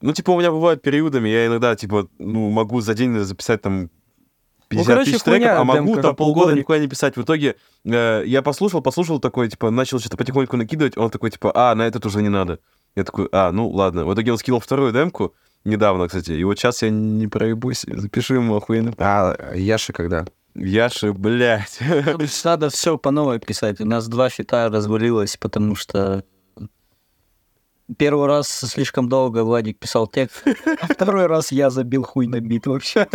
Ну, 0.00 0.12
типа, 0.12 0.32
у 0.32 0.40
меня 0.40 0.50
бывают 0.50 0.82
периодами, 0.82 1.28
я 1.28 1.46
иногда, 1.46 1.76
типа, 1.76 2.08
ну, 2.18 2.50
могу 2.50 2.80
за 2.80 2.94
день 2.94 3.16
записать 3.20 3.62
там 3.62 3.90
50 4.70 4.86
Ну, 4.86 4.94
короче, 4.94 5.10
тысяч 5.10 5.22
треков, 5.24 5.58
а 5.58 5.64
могу 5.64 5.86
демка 5.86 6.02
там 6.02 6.16
полгода 6.16 6.52
никуда 6.54 6.78
не 6.78 6.86
писать. 6.86 7.16
В 7.16 7.22
итоге 7.22 7.56
э, 7.84 8.22
я 8.24 8.40
послушал, 8.40 8.80
послушал 8.80 9.18
такой, 9.18 9.48
типа, 9.48 9.70
начал 9.70 9.98
что-то 9.98 10.16
потихоньку 10.16 10.56
накидывать, 10.56 10.96
он 10.96 11.10
такой, 11.10 11.30
типа, 11.30 11.50
а, 11.54 11.74
на 11.74 11.82
этот 11.82 12.06
уже 12.06 12.22
не 12.22 12.28
надо. 12.28 12.60
Я 12.94 13.02
такой, 13.02 13.28
а, 13.32 13.50
ну, 13.50 13.68
ладно. 13.68 14.04
В 14.04 14.14
итоге 14.14 14.30
он 14.30 14.38
скинул 14.38 14.60
вторую 14.60 14.92
демку, 14.92 15.34
недавно, 15.64 16.06
кстати, 16.06 16.30
и 16.32 16.44
вот 16.44 16.56
сейчас 16.56 16.82
я 16.82 16.90
не 16.90 17.26
проебусь, 17.26 17.84
запишу 17.86 18.34
ему 18.34 18.54
охуенно. 18.54 18.94
А 18.98 19.54
Яша 19.56 19.92
когда? 19.92 20.24
Яши, 20.54 21.12
блядь. 21.12 21.80
Надо 22.44 22.70
все 22.70 22.96
по 22.96 23.10
новой 23.10 23.40
писать. 23.40 23.80
У 23.80 23.84
нас 23.84 24.08
два 24.08 24.28
фита 24.28 24.68
развалилось, 24.68 25.36
потому 25.36 25.74
что 25.74 26.24
первый 27.96 28.28
раз 28.28 28.48
слишком 28.48 29.08
долго 29.08 29.42
Владик 29.42 29.78
писал 29.78 30.06
текст, 30.06 30.44
а 30.80 30.92
второй 30.92 31.26
раз 31.26 31.50
я 31.50 31.70
забил 31.70 32.04
хуй 32.04 32.26
на 32.26 32.40
бит 32.40 32.66
вообще. 32.66 33.08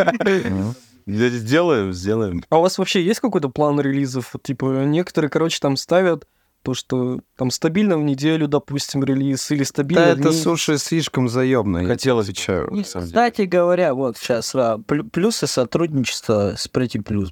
Сделаем, 1.07 1.93
сделаем. 1.93 2.43
А 2.49 2.57
у 2.57 2.61
вас 2.61 2.77
вообще 2.77 3.03
есть 3.03 3.19
какой-то 3.19 3.49
план 3.49 3.79
релизов? 3.79 4.33
Типа, 4.41 4.85
некоторые, 4.85 5.29
короче, 5.29 5.59
там 5.61 5.77
ставят 5.77 6.27
то, 6.63 6.73
что 6.73 7.19
там 7.37 7.51
стабильно 7.51 7.95
в 7.95 8.01
неделю, 8.01 8.47
допустим, 8.47 9.03
релиз, 9.03 9.51
или 9.51 9.63
стабильно 9.63 10.05
Да 10.05 10.11
это, 10.13 10.31
слушай, 10.31 10.79
слишком 10.79 11.29
заебно. 11.29 11.81
я 11.81 11.87
Хотелось 11.87 12.25
отвечаю. 12.25 12.69
деле. 12.71 12.83
Кстати 12.83 13.43
говоря, 13.43 13.93
вот 13.93 14.17
сейчас 14.17 14.55
плюсы 15.11 15.45
сотрудничества 15.45 16.55
с 16.57 16.67
Pretty 16.67 17.03
Plus. 17.03 17.29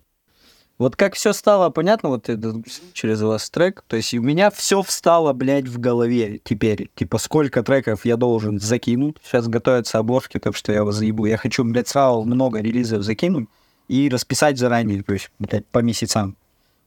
Вот 0.78 0.96
как 0.96 1.16
все 1.16 1.34
стало 1.34 1.70
понятно, 1.70 2.10
вот 2.10 2.30
это 2.30 2.62
через 2.94 3.22
вас 3.22 3.50
трек, 3.50 3.84
то 3.88 3.96
есть 3.96 4.14
у 4.14 4.22
меня 4.22 4.52
все 4.52 4.82
встало, 4.82 5.34
блядь, 5.34 5.68
в 5.68 5.80
голове 5.80 6.40
теперь. 6.44 6.90
Типа, 6.96 7.18
сколько 7.18 7.64
треков 7.64 8.06
я 8.06 8.18
должен 8.18 8.60
закинуть. 8.60 9.18
Сейчас 9.24 9.48
готовятся 9.48 10.00
обложки, 10.00 10.40
так 10.40 10.56
что 10.56 10.72
я 10.72 10.80
его 10.80 10.92
заебу. 10.92 11.26
Я 11.26 11.38
хочу, 11.38 11.64
блядь, 11.64 11.88
сразу 11.88 12.24
много 12.24 12.60
релизов 12.60 13.02
закинуть 13.04 13.50
и 13.88 14.10
расписать 14.10 14.58
заранее, 14.58 15.04
то 15.04 15.14
есть, 15.14 15.32
блядь, 15.40 15.66
по 15.68 15.80
месяцам, 15.80 16.36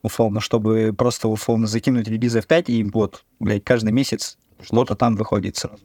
условно, 0.03 0.41
чтобы 0.41 0.95
просто, 0.97 1.29
условно, 1.29 1.67
закинуть 1.67 2.09
релизов 2.09 2.47
5, 2.47 2.71
и 2.71 2.85
вот, 2.85 3.25
блядь, 3.41 3.65
каждый 3.65 3.93
месяц 3.93 4.39
что-то 4.63 4.95
там 4.95 5.17
выходит 5.17 5.57
сразу. 5.57 5.83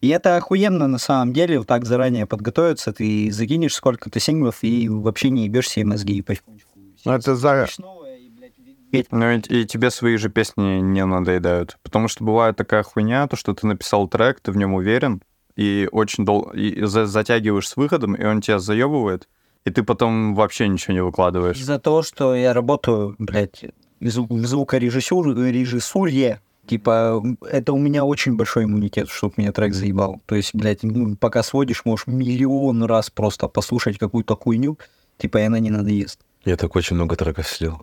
И 0.00 0.08
это 0.08 0.36
охуенно 0.36 0.86
на 0.86 0.98
самом 0.98 1.32
деле, 1.32 1.58
вот 1.58 1.66
так 1.66 1.86
заранее 1.86 2.26
подготовиться, 2.26 2.92
ты 2.92 3.30
закинешь 3.32 3.74
сколько-то 3.74 4.20
синглов 4.20 4.62
и 4.62 4.86
вообще 4.88 5.30
не 5.30 5.44
ебешь 5.44 5.70
себе 5.70 5.86
мозги 5.86 6.20
потихонечку. 6.20 6.68
Ну, 7.06 7.12
это 7.12 7.34
за... 7.34 7.66
Ну 7.78 9.30
и, 9.30 9.38
и 9.48 9.64
тебе 9.64 9.90
свои 9.90 10.16
же 10.18 10.28
песни 10.28 10.80
не 10.80 11.04
надоедают. 11.04 11.78
Потому 11.82 12.08
что 12.08 12.22
бывает 12.22 12.56
такая 12.56 12.82
хуйня, 12.82 13.26
то, 13.26 13.36
что 13.36 13.54
ты 13.54 13.66
написал 13.66 14.06
трек, 14.06 14.40
ты 14.40 14.52
в 14.52 14.56
нем 14.56 14.74
уверен, 14.74 15.22
и 15.56 15.88
очень 15.90 16.24
долго 16.24 16.52
затягиваешь 16.86 17.68
с 17.68 17.76
выходом, 17.76 18.14
и 18.14 18.24
он 18.24 18.40
тебя 18.40 18.58
заебывает, 18.58 19.26
и 19.64 19.70
ты 19.70 19.82
потом 19.82 20.34
вообще 20.34 20.68
ничего 20.68 20.94
не 20.94 21.02
выкладываешь. 21.02 21.56
Из-за 21.58 21.78
того, 21.78 22.02
что 22.02 22.34
я 22.34 22.52
работаю, 22.52 23.16
блядь, 23.18 23.64
в 24.00 24.04
зву- 24.04 24.26
в 24.28 24.46
звукорежиссуре, 24.46 25.52
режиссуре, 25.52 26.40
типа, 26.66 27.22
это 27.50 27.72
у 27.72 27.78
меня 27.78 28.04
очень 28.04 28.36
большой 28.36 28.64
иммунитет, 28.64 29.08
чтобы 29.08 29.34
меня 29.38 29.52
трек 29.52 29.74
заебал. 29.74 30.20
То 30.26 30.34
есть, 30.34 30.54
блядь, 30.54 30.82
ну, 30.82 31.16
пока 31.16 31.42
сводишь, 31.42 31.84
можешь 31.84 32.06
миллион 32.06 32.84
раз 32.84 33.10
просто 33.10 33.48
послушать 33.48 33.98
какую-то 33.98 34.36
хуйню, 34.36 34.78
типа, 35.18 35.38
и 35.38 35.42
она 35.42 35.58
не 35.58 35.70
надоест. 35.70 36.20
Я 36.44 36.56
так 36.56 36.76
очень 36.76 36.96
много 36.96 37.16
треков 37.16 37.48
слил. 37.48 37.82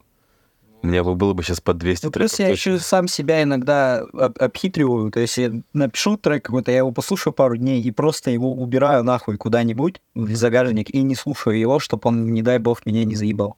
У 0.84 0.88
меня 0.88 1.04
бы 1.04 1.14
было 1.16 1.34
бы 1.34 1.44
сейчас 1.44 1.62
по 1.62 1.74
200 1.74 2.06
Ну, 2.06 2.12
плюс 2.12 2.32
треков. 2.32 2.40
я 2.50 2.54
точно. 2.56 2.70
еще 2.72 2.80
сам 2.84 3.08
себя 3.08 3.44
иногда 3.44 4.00
об- 4.14 4.42
обхитриваю. 4.42 5.12
То 5.12 5.20
есть 5.20 5.38
я 5.38 5.52
напишу 5.74 6.18
трек 6.18 6.44
какой-то, 6.46 6.72
я 6.72 6.78
его 6.78 6.92
послушаю 6.92 7.34
пару 7.34 7.56
дней 7.58 7.82
и 7.82 7.92
просто 7.92 8.32
его 8.32 8.52
убираю 8.52 9.04
нахуй 9.04 9.38
куда-нибудь 9.38 10.02
в 10.16 10.36
загажник 10.36 10.90
и 10.90 11.02
не 11.04 11.14
слушаю 11.16 11.60
его, 11.60 11.80
чтобы 11.80 12.02
он, 12.10 12.34
не 12.34 12.42
дай 12.42 12.58
бог, 12.58 12.86
меня 12.86 13.06
не 13.06 13.16
заебал. 13.16 13.58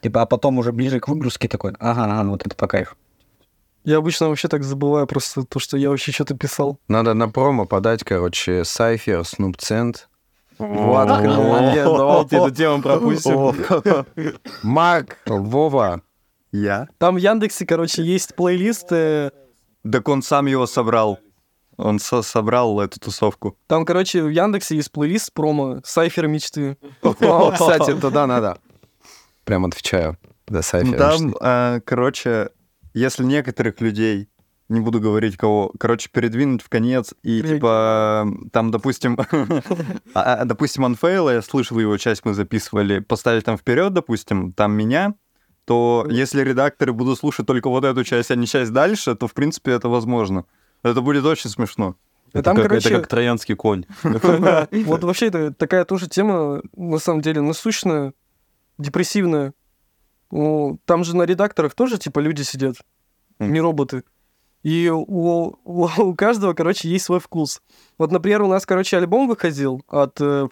Типа, 0.00 0.22
а 0.22 0.26
потом 0.26 0.58
уже 0.58 0.72
ближе 0.72 1.00
к 1.00 1.08
выгрузке 1.08 1.48
такой, 1.48 1.72
ага, 1.78 2.04
ага, 2.04 2.28
вот 2.30 2.46
это 2.46 2.54
по 2.56 2.66
кайфу. 2.68 2.94
Я 3.84 3.96
обычно 3.98 4.28
вообще 4.28 4.46
так 4.46 4.62
забываю 4.62 5.08
просто 5.08 5.42
то, 5.44 5.58
что 5.58 5.76
я 5.76 5.90
вообще 5.90 6.12
что-то 6.12 6.36
писал. 6.36 6.78
Надо 6.86 7.14
на 7.14 7.28
промо 7.28 7.66
подать, 7.66 8.04
короче, 8.04 8.64
Сайфер, 8.64 9.24
Снуп 9.24 9.56
Цент, 9.56 10.08
Влад, 10.58 11.08
Влад, 11.08 11.24
молодец, 11.36 11.84
давайте 11.84 12.36
эту 12.36 12.50
тему 12.52 12.82
пропустим. 12.82 13.54
Мак, 14.62 15.18
Вова. 15.26 16.00
Я? 16.52 16.88
Там 16.98 17.14
в 17.14 17.18
Яндексе, 17.18 17.66
короче, 17.66 18.02
есть 18.02 18.34
плейлист, 18.36 18.92
э, 18.92 19.30
Так 19.90 20.08
он 20.08 20.22
сам 20.22 20.46
его 20.46 20.66
собрал. 20.66 21.18
Он 21.78 21.98
со- 21.98 22.22
собрал 22.22 22.78
эту 22.80 23.00
тусовку. 23.00 23.56
там, 23.66 23.84
короче, 23.86 24.22
в 24.22 24.28
Яндексе 24.28 24.76
есть 24.76 24.92
плейлист 24.92 25.32
промо 25.32 25.80
«Сайфер 25.84 26.28
мечты». 26.28 26.76
Кстати, 27.02 27.94
туда 28.00 28.26
надо. 28.26 28.58
Прям 29.44 29.64
отвечаю. 29.64 30.18
Да, 30.46 30.62
Сайфер. 30.62 30.98
Там, 30.98 31.34
а, 31.40 31.80
короче, 31.80 32.50
если 32.94 33.24
некоторых 33.24 33.80
людей, 33.80 34.28
не 34.68 34.80
буду 34.80 35.00
говорить 35.00 35.36
кого, 35.36 35.72
короче, 35.80 36.08
передвинуть 36.12 36.62
в 36.62 36.68
конец, 36.68 37.14
и 37.22 37.42
типа 37.42 38.26
там, 38.52 38.70
допустим, 38.70 39.18
а, 40.14 40.34
а, 40.34 40.44
допустим, 40.44 40.84
Unfail, 40.84 41.32
я 41.32 41.42
слышал 41.42 41.78
его 41.78 41.96
часть, 41.96 42.24
мы 42.24 42.34
записывали, 42.34 43.00
поставить 43.00 43.44
там 43.44 43.56
вперед, 43.56 43.92
допустим, 43.92 44.52
там 44.52 44.72
меня, 44.72 45.14
то 45.64 46.06
если 46.10 46.42
редакторы 46.42 46.92
будут 46.92 47.18
слушать 47.18 47.46
только 47.46 47.68
вот 47.70 47.84
эту 47.84 48.04
часть, 48.04 48.30
а 48.30 48.34
не 48.34 48.46
часть 48.46 48.72
дальше, 48.72 49.14
то, 49.14 49.26
в 49.26 49.34
принципе, 49.34 49.72
это 49.72 49.88
возможно. 49.88 50.44
Это 50.82 51.00
будет 51.00 51.24
очень 51.24 51.50
смешно. 51.50 51.96
Это, 52.32 52.42
там, 52.44 52.56
как, 52.56 52.68
короче, 52.68 52.88
это 52.88 52.98
как 52.98 53.06
троянский 53.08 53.54
конь. 53.54 53.84
Вот 54.86 55.04
вообще 55.04 55.26
это 55.26 55.52
такая 55.52 55.84
тоже 55.84 56.08
тема, 56.08 56.62
на 56.76 56.98
самом 56.98 57.20
деле, 57.20 57.40
насущная, 57.40 58.14
депрессивная. 58.78 59.52
Ну, 60.30 60.80
там 60.86 61.04
же 61.04 61.14
на 61.14 61.24
редакторах 61.24 61.74
тоже, 61.74 61.98
типа, 61.98 62.20
люди 62.20 62.42
сидят, 62.42 62.76
не 63.38 63.60
роботы. 63.60 64.02
И 64.62 64.88
у, 64.88 65.04
у- 65.64 65.90
у 65.98 66.14
каждого, 66.14 66.54
короче, 66.54 66.88
есть 66.88 67.04
свой 67.04 67.20
вкус. 67.20 67.60
Вот, 67.98 68.12
например, 68.12 68.42
у 68.42 68.48
нас, 68.48 68.64
короче, 68.64 68.96
альбом 68.96 69.28
выходил 69.28 69.82
от 69.88 70.20
э. 70.20 70.48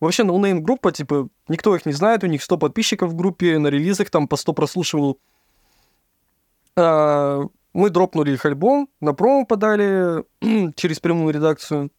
Вообще, 0.00 0.24
no-name 0.24 0.62
группа, 0.62 0.92
типа, 0.92 1.28
никто 1.48 1.74
их 1.74 1.86
не 1.86 1.92
знает, 1.92 2.24
у 2.24 2.26
них 2.26 2.42
100 2.42 2.58
подписчиков 2.58 3.10
в 3.10 3.16
группе, 3.16 3.58
на 3.58 3.68
релизах 3.68 4.10
там 4.10 4.28
по 4.28 4.36
100 4.36 4.52
прослушиваний. 4.52 5.16
А, 6.76 7.42
мы 7.72 7.90
дропнули 7.90 8.32
их 8.32 8.44
альбом, 8.44 8.88
на 9.00 9.14
промо 9.14 9.46
подали 9.46 10.24
через 10.76 11.00
прямую 11.00 11.32
редакцию. 11.32 11.90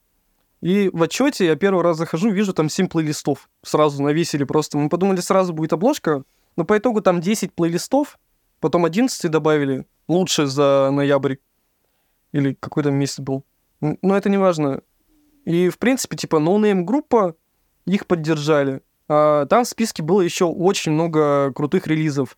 И 0.62 0.90
в 0.92 1.04
отчете 1.04 1.46
я 1.46 1.56
первый 1.56 1.84
раз 1.84 1.98
захожу, 1.98 2.32
вижу 2.32 2.54
там 2.54 2.70
7 2.70 2.88
плейлистов. 2.88 3.50
Сразу 3.64 4.02
навесили 4.02 4.44
просто. 4.44 4.78
Мы 4.78 4.90
подумали, 4.90 5.20
сразу 5.20 5.54
будет 5.54 5.74
обложка. 5.74 6.24
Но 6.56 6.66
по 6.66 6.78
итогу 6.78 7.02
там 7.02 7.22
10 7.22 7.54
плейлистов, 7.54 8.18
потом 8.60 8.86
11 8.86 9.30
добавили. 9.30 9.86
Лучше 10.08 10.48
за 10.48 10.90
ноябрь. 10.92 11.36
Или 12.32 12.58
какой 12.60 12.84
там 12.84 12.96
месяц 12.96 13.20
был. 13.20 13.46
Но 13.82 14.18
это 14.18 14.30
не 14.30 14.38
важно. 14.38 14.82
И, 15.46 15.70
в 15.70 15.78
принципе, 15.78 16.18
типа, 16.18 16.40
no-name 16.40 16.86
группа, 16.86 17.36
их 17.93 18.06
поддержали. 18.06 18.82
А 19.08 19.45
там 19.45 19.63
в 19.63 19.67
списке 19.67 20.04
было 20.04 20.21
еще 20.21 20.45
очень 20.45 20.91
много 20.91 21.52
крутых 21.54 21.88
релизов 21.88 22.38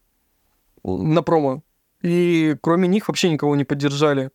на 0.83 1.23
промо. 1.23 1.63
И 2.01 2.55
кроме 2.62 2.88
них 2.88 3.07
вообще 3.07 3.29
никого 3.29 3.55
не 3.55 3.65
поддержали. 3.65 4.31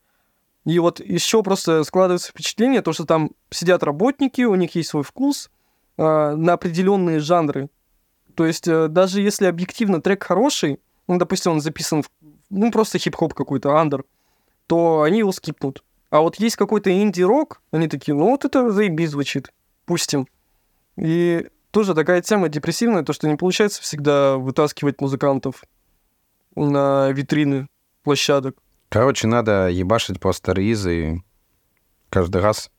И 0.65 0.79
вот 0.79 0.99
еще 0.99 1.43
просто 1.43 1.83
складывается 1.83 2.29
впечатление, 2.29 2.81
то, 2.81 2.91
что 2.91 3.05
там 3.05 3.31
сидят 3.51 3.83
работники, 3.83 4.41
у 4.41 4.55
них 4.55 4.75
есть 4.75 4.89
свой 4.89 5.03
вкус 5.03 5.49
а, 5.97 6.35
на 6.35 6.53
определенные 6.53 7.19
жанры. 7.19 7.69
То 8.35 8.45
есть 8.45 8.67
э, 8.67 8.87
даже 8.87 9.21
если 9.21 9.45
объективно 9.45 10.01
трек 10.01 10.23
хороший, 10.23 10.81
ну, 11.07 11.17
допустим, 11.17 11.53
он 11.53 11.61
записан, 11.61 12.03
в, 12.03 12.09
ну, 12.49 12.71
просто 12.71 12.97
хип-хоп 12.97 13.33
какой-то, 13.33 13.77
андер, 13.77 14.03
то 14.67 15.03
они 15.03 15.19
его 15.19 15.31
скипнут. 15.31 15.83
А 16.09 16.19
вот 16.19 16.35
есть 16.37 16.55
какой-то 16.55 16.91
инди-рок, 16.91 17.61
они 17.71 17.87
такие, 17.87 18.13
ну, 18.13 18.31
вот 18.31 18.43
это 18.43 18.71
заебись 18.71 19.11
звучит, 19.11 19.53
пустим. 19.85 20.27
И 20.97 21.47
тоже 21.71 21.93
такая 21.93 22.21
тема 22.21 22.49
депрессивная, 22.49 23.03
то, 23.03 23.13
что 23.13 23.27
не 23.27 23.35
получается 23.35 23.81
всегда 23.81 24.37
вытаскивать 24.37 25.01
музыкантов 25.01 25.63
на 26.55 27.09
витрины 27.11 27.67
площадок. 28.03 28.55
Короче, 28.89 29.27
надо 29.27 29.67
ебашить 29.69 30.19
просто 30.19 30.53
релизы 30.53 31.21
каждый 32.09 32.41
раз. 32.41 32.69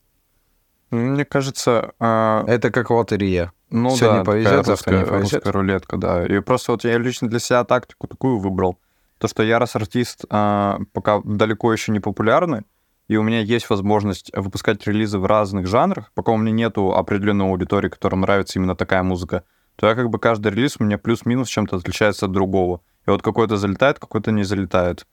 Мне 0.89 1.25
кажется, 1.25 1.91
а, 1.99 2.43
Это 2.47 2.71
как 2.71 2.89
лотерея. 2.89 3.51
ну 3.69 3.89
Сегодня 3.95 4.19
да, 4.19 4.23
повезет, 4.23 4.49
такая 4.49 4.63
завтра 4.63 4.97
не 4.97 5.05
повезет. 5.05 5.33
русская 5.33 5.51
рулетка, 5.51 5.97
да. 5.97 6.25
И 6.25 6.39
просто 6.39 6.71
вот 6.71 6.83
я 6.85 6.97
лично 6.97 7.27
для 7.27 7.39
себя 7.39 7.63
тактику 7.65 8.07
такую 8.07 8.39
выбрал. 8.39 8.79
То, 9.17 9.27
что 9.27 9.43
я 9.43 9.59
раз 9.59 9.75
артист 9.75 10.25
а, 10.29 10.79
пока 10.93 11.21
далеко 11.23 11.73
еще 11.73 11.91
не 11.91 11.99
популярный, 11.99 12.61
и 13.07 13.15
у 13.15 13.23
меня 13.23 13.39
есть 13.39 13.69
возможность 13.69 14.31
выпускать 14.35 14.85
релизы 14.85 15.17
в 15.17 15.25
разных 15.25 15.67
жанрах, 15.67 16.11
пока 16.13 16.31
у 16.31 16.37
меня 16.37 16.51
нету 16.51 16.93
определенной 16.93 17.45
аудитории, 17.45 17.89
которым 17.89 18.21
нравится 18.21 18.59
именно 18.59 18.75
такая 18.75 19.03
музыка, 19.03 19.43
то 19.75 19.87
я 19.87 19.95
как 19.95 20.09
бы 20.09 20.19
каждый 20.19 20.51
релиз 20.51 20.77
у 20.79 20.83
меня 20.83 20.97
плюс-минус 20.97 21.47
чем-то 21.47 21.77
отличается 21.77 22.25
от 22.25 22.31
другого. 22.31 22.81
И 23.05 23.09
вот 23.09 23.21
какой-то 23.21 23.57
залетает, 23.57 23.99
какой-то 23.99 24.31
не 24.31 24.43
залетает. 24.43 25.05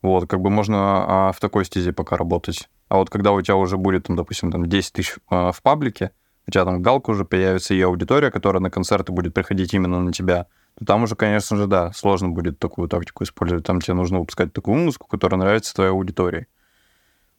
Вот, 0.00 0.28
как 0.28 0.40
бы 0.40 0.50
можно 0.50 1.28
а, 1.28 1.32
в 1.32 1.40
такой 1.40 1.64
стезе 1.64 1.92
пока 1.92 2.16
работать. 2.16 2.68
А 2.88 2.96
вот 2.96 3.10
когда 3.10 3.32
у 3.32 3.40
тебя 3.40 3.56
уже 3.56 3.76
будет, 3.76 4.04
там, 4.04 4.16
допустим, 4.16 4.50
там 4.50 4.66
10 4.66 4.92
тысяч 4.92 5.16
а, 5.28 5.52
в 5.52 5.60
паблике, 5.62 6.12
у 6.46 6.50
тебя 6.50 6.64
там 6.64 6.82
галка 6.82 7.10
уже 7.10 7.24
появится 7.24 7.74
и 7.74 7.80
аудитория, 7.82 8.30
которая 8.30 8.60
на 8.60 8.70
концерты 8.70 9.12
будет 9.12 9.34
приходить 9.34 9.74
именно 9.74 10.00
на 10.00 10.12
тебя, 10.12 10.46
то 10.78 10.84
там 10.84 11.04
уже, 11.04 11.14
конечно 11.14 11.56
же, 11.56 11.66
да, 11.66 11.92
сложно 11.92 12.30
будет 12.30 12.58
такую 12.58 12.88
тактику 12.88 13.24
использовать. 13.24 13.64
Там 13.64 13.80
тебе 13.80 13.94
нужно 13.94 14.18
выпускать 14.20 14.52
такую 14.52 14.78
музыку, 14.78 15.06
которая 15.06 15.38
нравится 15.38 15.74
твоей 15.74 15.90
аудитории. 15.90 16.46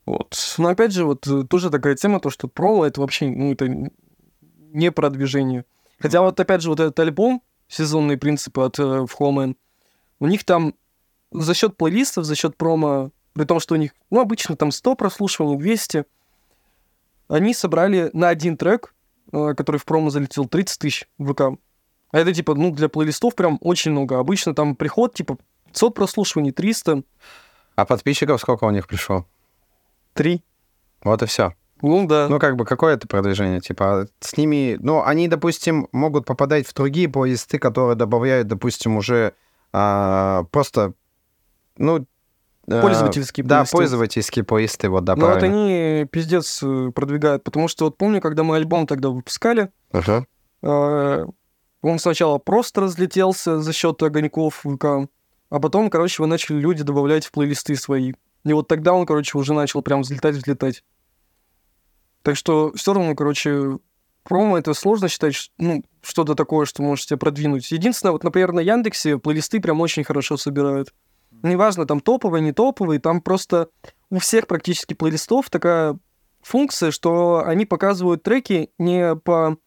Вот. 0.06 0.36
Но 0.58 0.70
опять 0.70 0.92
же, 0.92 1.06
вот 1.06 1.26
э, 1.28 1.44
тоже 1.44 1.70
такая 1.70 1.96
тема, 1.96 2.20
то, 2.20 2.30
что 2.30 2.48
промо 2.48 2.86
это 2.86 3.02
вообще, 3.02 3.30
ну, 3.30 3.54
это 3.54 3.92
не 4.74 4.92
продвижение. 4.92 5.66
Хотя 6.00 6.22
вот 6.22 6.40
опять 6.40 6.62
же, 6.62 6.70
вот 6.70 6.80
этот 6.80 7.00
альбом, 7.00 7.42
сезонные 7.68 8.18
принципы 8.18 8.62
от 8.62 8.80
э, 8.80 8.82
Fallman, 8.82 9.56
у 10.20 10.28
них 10.28 10.44
там 10.44 10.76
за 11.32 11.54
счет 11.54 11.78
плейлистов, 11.78 12.26
за 12.26 12.36
счет 12.36 12.58
промо, 12.58 13.12
при 13.34 13.46
том, 13.46 13.60
что 13.60 13.76
у 13.76 13.78
них, 13.78 13.92
ну, 14.10 14.20
обычно 14.20 14.56
там 14.56 14.72
100 14.72 14.96
прослушиваний, 14.96 15.58
200, 15.58 16.06
они 17.30 17.54
собрали 17.54 18.10
на 18.14 18.30
один 18.30 18.58
трек, 18.58 18.94
э, 19.32 19.54
который 19.56 19.78
в 19.78 19.86
промо 19.86 20.10
залетел, 20.10 20.46
30 20.46 20.80
тысяч 20.80 21.08
в 21.18 21.34
ВК. 21.34 21.60
А 22.12 22.20
это, 22.20 22.34
типа, 22.34 22.54
ну, 22.54 22.72
для 22.72 22.90
плейлистов 22.90 23.36
прям 23.36 23.58
очень 23.62 23.92
много. 23.92 24.20
Обычно 24.20 24.54
там 24.54 24.76
приход, 24.76 25.16
типа, 25.16 25.38
500 25.68 25.96
прослушиваний, 25.96 26.52
300, 26.52 27.04
А 27.76 27.86
подписчиков 27.86 28.40
сколько 28.40 28.66
у 28.66 28.70
них 28.70 28.88
пришло? 28.88 29.26
3. 30.14 30.44
Вот 31.04 31.22
и 31.22 31.26
все. 31.26 31.54
Ну, 31.82 32.08
да. 32.08 32.28
Ну, 32.30 32.40
как 32.40 32.56
бы, 32.56 32.66
какое 32.66 32.94
это 32.96 33.08
продвижение? 33.08 33.60
Типа, 33.60 34.08
с 34.22 34.38
ними... 34.38 34.78
Ну, 34.80 35.04
они, 35.04 35.28
допустим, 35.28 35.90
могут 35.92 36.26
попадать 36.26 36.66
в 36.66 36.74
другие 36.74 37.10
плейлисты, 37.10 37.60
которые 37.60 37.96
добавляют, 37.96 38.48
допустим, 38.48 38.96
уже 38.96 39.34
а, 39.74 40.44
просто... 40.52 40.94
Ну, 41.78 42.06
а, 42.70 42.82
Пользовательские 42.82 43.44
Да, 43.44 43.58
плейлисты. 43.58 43.78
пользовательские 43.78 44.46
плейлисты, 44.46 44.90
вот, 44.90 45.04
да, 45.04 45.16
Ну, 45.18 45.28
вот 45.28 45.44
они 45.44 46.08
пиздец 46.10 46.64
э, 46.64 46.92
продвигают, 46.96 47.44
потому 47.44 47.68
что 47.68 47.86
вот 47.86 47.98
помню, 47.98 48.22
когда 48.22 48.44
мы 48.44 48.56
альбом 48.56 48.88
тогда 48.88 49.10
выпускали, 49.10 49.70
Ага. 49.92 50.26
э, 50.62 51.26
он 51.82 52.00
сначала 52.00 52.38
просто 52.38 52.82
разлетелся 52.82 53.60
за 53.60 53.74
счет 53.74 54.02
огоньков 54.02 54.64
ВК, 54.64 55.10
а 55.50 55.60
потом, 55.60 55.90
короче, 55.90 56.24
его 56.24 56.28
начали 56.28 56.58
люди 56.58 56.84
добавлять 56.84 57.26
в 57.26 57.32
плейлисты 57.32 57.76
свои. 57.76 58.14
И 58.46 58.54
вот 58.54 58.68
тогда 58.68 58.94
он, 58.94 59.06
короче, 59.06 59.38
уже 59.38 59.54
начал 59.54 59.82
прям 59.82 60.02
взлетать, 60.02 60.36
взлетать. 60.36 60.84
Так 62.24 62.36
что 62.36 62.72
все 62.74 62.94
равно, 62.94 63.16
короче, 63.16 63.80
промо 64.24 64.58
это 64.58 64.74
сложно 64.74 65.08
считать, 65.08 65.52
ну, 65.58 65.84
что-то 66.02 66.36
такое, 66.36 66.66
что 66.66 66.82
можете 66.82 67.18
продвинуть. 67.18 67.72
Единственное, 67.72 68.14
вот, 68.14 68.24
например, 68.24 68.54
на 68.54 68.60
Яндексе 68.60 69.18
плейлисты 69.18 69.60
прям 69.60 69.82
очень 69.82 70.04
хорошо 70.04 70.38
собирают. 70.38 70.94
Неважно, 71.42 71.86
там 71.86 72.00
топовые, 72.00 72.42
не 72.42 72.54
топовые, 72.54 73.00
там 73.00 73.22
просто 73.22 73.70
у 74.10 74.20
всех 74.20 74.48
практически 74.48 74.94
плейлистов 74.94 75.50
такая 75.50 75.98
функция, 76.42 76.92
что 76.92 77.44
они 77.46 77.66
показывают 77.66 78.24
треки 78.24 78.70
не 78.78 79.16
по 79.16 79.58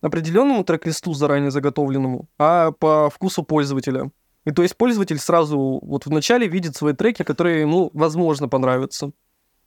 определенному 0.00 0.64
трек-листу 0.64 1.14
заранее 1.14 1.50
заготовленному, 1.50 2.28
а 2.38 2.72
по 2.72 3.08
вкусу 3.10 3.42
пользователя. 3.42 4.10
И 4.44 4.50
то 4.50 4.62
есть 4.62 4.76
пользователь 4.76 5.18
сразу 5.18 5.80
вот 5.82 6.06
вначале 6.06 6.46
видит 6.46 6.76
свои 6.76 6.92
треки, 6.92 7.22
которые 7.22 7.62
ему, 7.62 7.90
возможно, 7.94 8.48
понравятся. 8.48 9.12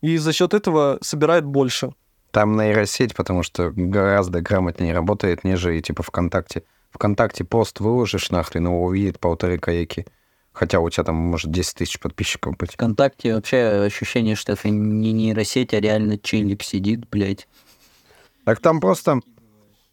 И 0.02 0.18
за 0.18 0.34
счет 0.34 0.54
этого 0.54 1.00
собирает 1.02 1.46
больше. 1.46 1.92
Там 2.32 2.56
нейросеть, 2.56 3.16
потому 3.16 3.42
что 3.42 3.72
гораздо 3.76 4.42
грамотнее 4.42 4.94
работает, 4.94 5.44
нежели 5.44 5.82
типа 5.82 6.04
ВКонтакте. 6.04 6.64
ВКонтакте 6.92 7.44
пост 7.44 7.80
выложишь 7.80 8.30
нахрен, 8.30 8.66
его 8.66 8.84
увидит 8.84 9.20
полторы 9.20 9.58
каяки. 9.58 10.06
Хотя 10.54 10.80
у 10.80 10.90
тебя 10.90 11.04
там 11.04 11.16
может 11.16 11.52
10 11.52 11.76
тысяч 11.76 12.00
подписчиков 12.00 12.58
быть. 12.58 12.74
ВКонтакте 12.74 13.36
вообще 13.36 13.86
ощущение, 13.86 14.36
что 14.36 14.54
это 14.54 14.70
не 14.70 15.14
нейросеть, 15.14 15.74
а 15.74 15.80
реально 15.80 16.18
челик 16.18 16.64
сидит, 16.64 17.08
блядь. 17.10 17.48
Так 18.44 18.60
там 18.60 18.80
просто 18.80 19.20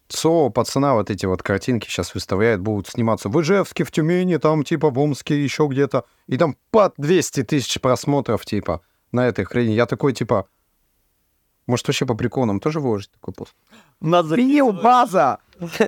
СО, 0.07 0.49
пацана, 0.49 0.93
вот 0.93 1.09
эти 1.09 1.25
вот 1.25 1.41
картинки 1.41 1.87
сейчас 1.87 2.13
выставляют, 2.13 2.61
будут 2.61 2.87
сниматься 2.87 3.29
в 3.29 3.41
Ижевске, 3.41 3.83
в 3.83 3.91
Тюмени, 3.91 4.37
там 4.37 4.63
типа 4.63 4.89
в 4.89 4.99
Омске, 4.99 5.43
еще 5.43 5.67
где-то. 5.67 6.05
И 6.27 6.37
там 6.37 6.55
под 6.71 6.93
200 6.97 7.43
тысяч 7.43 7.79
просмотров 7.81 8.45
типа 8.45 8.81
на 9.11 9.27
этой 9.27 9.45
хрени. 9.45 9.73
Я 9.73 9.85
такой 9.85 10.13
типа, 10.13 10.47
может 11.65 11.87
вообще 11.87 12.05
по 12.05 12.13
приколу 12.13 12.45
нам 12.45 12.59
тоже 12.59 12.79
выложить 12.79 13.11
такой 13.11 13.33
пост? 13.33 13.55
Надо 13.99 14.35
Принял 14.35 14.71
база! 14.71 15.39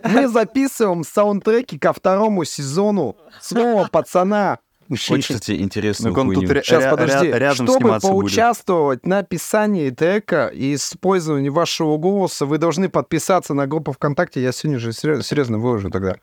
Мы 0.04 0.28
записываем 0.28 1.04
саундтреки 1.04 1.78
ко 1.78 1.94
второму 1.94 2.46
сезону 2.46 3.18
снова 3.42 3.88
пацана. 3.88 4.60
Очень, 4.90 5.22
кстати, 5.22 5.52
Ну, 6.00 6.10
он 6.10 6.28
хуйню. 6.36 6.50
ре- 6.50 6.64
Сейчас, 6.64 6.84
ря- 6.84 6.90
подожди. 6.92 7.28
ря- 7.28 7.38
рядом 7.38 7.68
Чтобы 7.68 7.80
сниматься 7.80 8.08
будет. 8.08 8.22
поучаствовать 8.22 9.06
на 9.06 9.18
написании 9.18 9.90
трека 9.90 10.48
и 10.48 10.76
использовании 10.76 11.50
вашего 11.50 11.98
голоса, 11.98 12.46
вы 12.46 12.58
должны 12.58 12.88
подписаться 12.90 13.54
на 13.54 13.68
группу 13.68 13.92
ВКонтакте. 13.92 14.42
Я 14.42 14.52
сегодня 14.52 14.80
же 14.80 14.92
серьез- 14.94 15.26
серьезно 15.26 15.58
выложу 15.58 15.90
тогда. 15.90 16.16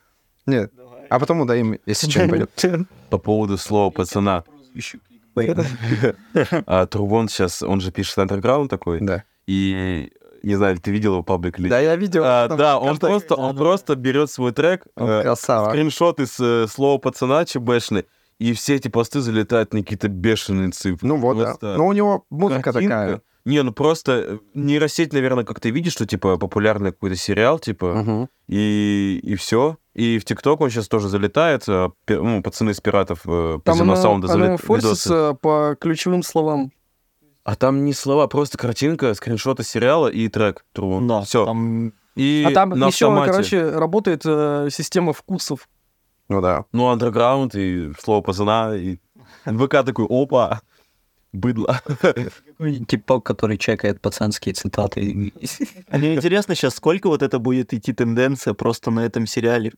Нет. 0.46 0.72
А 1.11 1.18
потом 1.18 1.40
удаим, 1.40 1.79
если 1.87 2.11
что 2.11 2.29
пойдет. 2.29 2.50
По 3.11 3.18
поводу 3.18 3.59
слова 3.59 3.90
пацана. 3.90 4.44
А 6.66 6.87
Трувон 6.87 7.29
сейчас, 7.29 7.62
он 7.62 7.81
же 7.81 7.90
пишет 7.92 8.18
андерграунд 8.18 8.70
такой. 8.70 9.00
Да. 9.00 9.24
И 9.46 10.11
не 10.42 10.57
знаю, 10.57 10.79
ты 10.79 10.90
видел 10.90 11.12
его 11.14 11.22
паблик 11.22 11.59
или 11.59 11.68
Да, 11.68 11.81
я 11.81 11.96
видел. 11.96 12.22
А, 12.24 12.48
там 12.48 12.59
да, 12.59 12.79
он 12.79 12.98
просто, 12.98 13.35
он 13.35 13.57
просто 13.57 13.96
берет 13.96 14.31
свой 14.31 14.53
трек, 14.53 14.87
Он 14.96 15.09
э, 15.09 15.22
красава. 15.22 15.70
скриншоты 15.70 16.27
с 16.27 16.38
э, 16.38 16.66
слова 16.68 16.98
пацана 16.98 17.44
ЧБшный, 17.46 18.05
и 18.38 18.53
все 18.53 18.75
эти 18.77 18.88
посты 18.88 19.20
залетают 19.20 19.73
на 19.73 19.81
какие-то 19.83 20.09
бешеные 20.09 20.70
цифры. 20.70 21.07
Ну 21.09 21.16
вот, 21.16 21.37
да. 21.38 21.44
Просто 21.44 21.77
Но 21.77 21.87
у 21.87 21.92
него 21.92 22.25
музыка 22.31 22.73
картинка. 22.73 22.88
такая. 22.97 23.23
Не, 23.44 23.62
ну 23.62 23.73
просто 23.73 24.12
э, 24.12 24.38
нейросеть, 24.55 25.12
наверное, 25.12 25.44
как 25.44 25.61
ты 25.61 25.70
видишь, 25.70 25.92
что, 25.92 26.07
типа, 26.07 26.38
популярный 26.38 26.92
какой-то 26.92 27.14
сериал, 27.16 27.59
типа, 27.59 27.94
Мгм. 27.94 28.29
и, 28.49 29.20
и 29.23 29.35
все. 29.35 29.77
И 29.92 30.18
в 30.18 30.25
ТикТок 30.25 30.61
он 30.62 30.70
сейчас 30.70 30.88
тоже 30.88 31.09
залетает. 31.09 31.62
а, 31.68 31.90
пи- 32.07 32.14
Ну, 32.16 32.42
пацаны 32.42 32.70
из 32.70 32.81
пиратов 32.81 33.20
э, 33.27 33.59
по 33.59 33.61
Там 33.62 33.77
Зима 33.77 33.92
она, 33.92 34.03
Саунда 34.03 34.27
она 34.33 34.35
залет- 34.35 34.51
видосы. 34.62 34.66
форсится 34.66 35.35
по 35.40 35.77
ключевым 35.79 36.23
словам. 36.23 36.73
А 37.44 37.55
там 37.57 37.85
не 37.85 37.92
слова, 37.92 38.27
просто 38.29 38.57
картинка, 38.57 39.12
скриншоты 39.12 39.62
сериала 39.62 40.09
и 40.09 40.29
трек. 40.29 40.64
True. 40.75 41.07
Да, 41.07 41.20
Все. 41.20 41.44
там 41.44 41.92
И 42.16 42.44
а 42.49 42.51
там 42.53 42.70
на 42.70 42.87
еще, 42.87 43.07
автомате. 43.09 43.31
короче, 43.33 43.68
работает 43.70 44.23
э, 44.25 44.68
система 44.73 45.12
вкусов. 45.12 45.68
Ну 46.28 46.40
да. 46.40 46.64
Ну, 46.72 46.88
андерграунд 46.88 47.54
и 47.54 47.92
слово 48.02 48.22
пацана, 48.22 48.74
и 48.76 48.98
НВК 49.44 49.84
такой, 49.84 50.06
опа, 50.08 50.62
быдло. 51.32 51.80
Типок, 52.88 53.24
который 53.24 53.58
чекает 53.58 54.00
пацанские 54.00 54.54
цитаты. 54.54 55.32
А 55.90 55.98
мне 55.98 56.14
интересно 56.14 56.54
сейчас, 56.54 56.74
сколько 56.76 57.08
вот 57.08 57.22
это 57.22 57.38
будет 57.38 57.74
идти 57.74 57.92
тенденция 57.92 58.54
просто 58.54 58.90
на 58.90 59.00
этом 59.00 59.26
сериале 59.26 59.72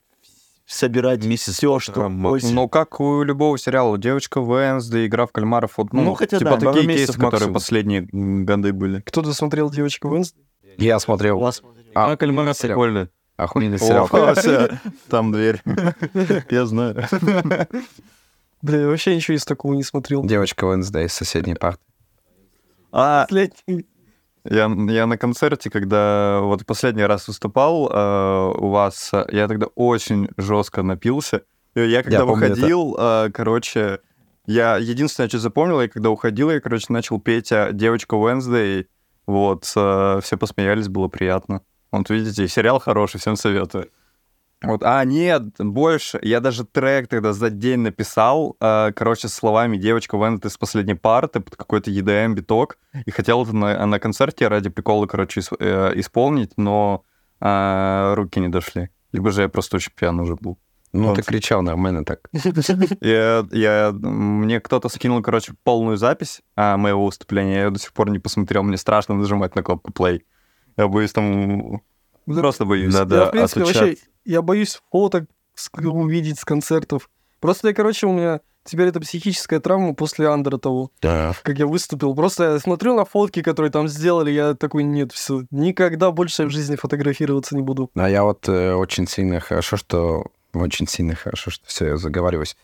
собирать 0.67 1.25
Миссис 1.25 1.55
все, 1.55 1.79
что... 1.79 2.09
Ну, 2.09 2.69
как 2.69 3.01
у 3.01 3.23
любого 3.23 3.57
сериала, 3.57 3.97
девочка 3.99 4.41
Венсда, 4.41 5.07
игра 5.07 5.27
в 5.27 5.33
кальмаров, 5.33 5.79
вот, 5.79 5.93
ну, 5.93 6.03
Ну, 6.03 6.15
хотя 6.15 6.39
типа 6.39 6.57
да, 6.57 6.73
такие 6.73 6.73
кейсы, 6.75 6.87
месяцев 6.89 7.15
которые 7.17 7.33
максимум. 7.51 7.55
последние 7.55 8.09
годы 8.45 8.73
были. 8.73 9.01
Кто-то 9.03 9.33
смотрел 9.33 9.71
«Девочку 9.71 10.13
Венс»? 10.13 10.35
Я 10.77 10.99
смотрел. 10.99 11.39
вас- 11.39 11.63
А, 11.95 12.13
А, 12.13 12.17
кальмара 12.17 12.53
прикольно. 12.53 13.09
Охуенный 13.37 13.79
сериал. 13.79 14.09
Там 15.09 15.33
дверь. 15.33 15.63
Я 16.51 16.67
знаю. 16.67 17.05
Бля, 18.63 18.81
я 18.81 18.87
вообще 18.89 19.15
ничего 19.15 19.37
из 19.37 19.45
такого 19.45 19.75
не 19.75 19.83
смотрел. 19.83 20.25
Девочка 20.25 20.65
Wednesday 20.67 21.07
из 21.07 21.13
соседней 21.13 21.55
парты. 21.55 21.83
А, 22.93 23.25
Последний. 23.27 23.87
Я, 24.49 24.71
я 24.89 25.07
на 25.07 25.19
концерте, 25.19 25.71
когда 25.71 26.39
вот 26.41 26.65
последний 26.65 27.05
раз 27.05 27.27
выступал 27.27 27.91
э, 27.91 28.53
у 28.59 28.69
вас, 28.69 29.11
я 29.31 29.49
тогда 29.49 29.67
очень 29.75 30.29
жестко 30.37 30.83
напился. 30.83 31.43
И 31.75 31.81
Я 31.81 32.03
когда 32.03 32.19
это. 32.19 32.27
выходил, 32.27 32.97
э, 32.99 33.31
короче, 33.35 33.99
я 34.47 34.77
единственное, 34.77 35.29
что 35.29 35.41
запомнил, 35.41 35.81
я 35.81 35.89
когда 35.89 36.11
уходил, 36.11 36.51
я, 36.51 36.61
короче, 36.61 36.87
начал 36.91 37.21
петь 37.21 37.51
э, 37.51 37.71
«Девочка 37.73 38.15
Wednesday». 38.15 38.87
Вот, 39.27 39.71
э, 39.75 40.21
все 40.23 40.37
посмеялись, 40.39 40.89
было 40.89 41.09
приятно. 41.09 41.63
Вот 41.99 42.11
видите, 42.11 42.49
сериал 42.49 42.79
хороший, 42.79 43.19
всем 43.19 43.37
советую. 43.37 43.91
Вот, 44.63 44.83
а, 44.83 45.05
нет, 45.05 45.43
больше. 45.59 46.19
Я 46.23 46.41
даже 46.41 46.65
трек 46.65 47.09
тогда 47.09 47.33
за 47.35 47.51
день 47.51 47.81
написал, 47.81 48.57
э, 48.59 48.91
короче, 48.97 49.29
словами 49.29 49.77
«Девочка 49.77 50.17
Венет 50.17 50.47
из 50.47 50.57
последней 50.57 50.95
парты» 50.95 51.41
под 51.41 51.57
какой-то 51.57 51.91
EDM 51.91 52.33
биток. 52.35 52.79
И 53.05 53.11
хотел 53.11 53.43
это 53.43 53.55
на, 53.55 53.85
на 53.87 53.99
концерте 53.99 54.49
ради 54.49 54.71
прикола, 54.71 55.07
короче, 55.07 55.41
ис- 55.41 55.57
э, 55.61 55.93
исполнить, 55.97 56.53
но 56.57 57.05
э, 57.41 58.15
руки 58.15 58.41
не 58.41 58.49
дошли. 58.49 58.89
Либо 59.13 59.31
же 59.31 59.43
я 59.43 59.49
просто 59.51 59.77
очень 59.77 59.93
пьяный 59.95 60.23
уже 60.25 60.37
был. 60.37 60.59
Ну, 60.93 61.09
Вот. 61.09 61.17
ты 61.17 61.23
кричал 61.23 61.61
нормально 61.63 62.05
так. 62.05 62.21
Я, 63.03 63.45
я, 63.53 63.93
мне 63.93 64.61
кто-то 64.61 64.89
скинул, 64.89 65.21
короче, 65.21 65.53
полную 65.65 65.99
запись 65.99 66.41
а, 66.55 66.79
моего 66.79 67.05
выступления. 67.05 67.61
Я 67.61 67.71
до 67.71 67.79
сих 67.79 67.93
пор 67.93 68.09
не 68.09 68.19
посмотрел. 68.19 68.63
Мне 68.63 68.79
страшно 68.79 69.15
нажимать 69.15 69.55
на 69.55 69.63
кнопку 69.63 69.91
play. 69.93 70.23
Я 70.77 70.89
боюсь 70.89 71.13
там... 71.13 71.81
Просто 72.27 72.65
боюсь. 72.65 72.93
Надо 72.93 73.17
я, 73.17 73.27
в 73.27 73.31
принципе, 73.31 73.63
отучать. 73.63 73.83
вообще, 73.83 73.97
я 74.25 74.43
боюсь 74.43 74.81
фоток 74.91 75.25
увидеть 75.75 76.39
с 76.39 76.45
концертов. 76.45 77.09
Просто, 77.41 77.69
я, 77.69 77.75
короче, 77.75 78.07
у 78.07 78.13
меня 78.13 78.41
теперь 78.65 78.89
это 78.89 79.01
психическая 79.01 79.61
травма 79.61 79.95
после 79.95 80.29
Андера 80.29 80.59
того, 80.59 80.91
Да. 81.01 81.35
как 81.43 81.59
я 81.59 81.67
выступил. 81.67 82.15
Просто 82.15 82.53
я 82.55 82.59
смотрю 82.59 82.95
на 82.97 83.05
фотки, 83.05 83.43
которые 83.43 83.71
там 83.71 83.89
сделали, 83.89 84.31
я 84.31 84.55
такой, 84.55 84.83
нет, 84.83 85.13
все, 85.13 85.45
никогда 85.51 86.11
больше 86.11 86.47
в 86.47 86.51
жизни 86.51 86.77
фотографироваться 86.77 87.55
не 87.55 87.63
буду. 87.63 87.91
А 87.95 88.11
я 88.11 88.25
вот 88.25 88.49
э, 88.49 88.75
очень 88.75 89.07
сильно 89.07 89.41
хорошо, 89.41 89.77
что... 89.77 90.27
Очень 90.53 90.89
сильно 90.89 91.15
хорошо, 91.15 91.51
что 91.51 91.67
все, 91.67 91.87
я 91.87 91.97
заговариваюсь. 91.97 92.57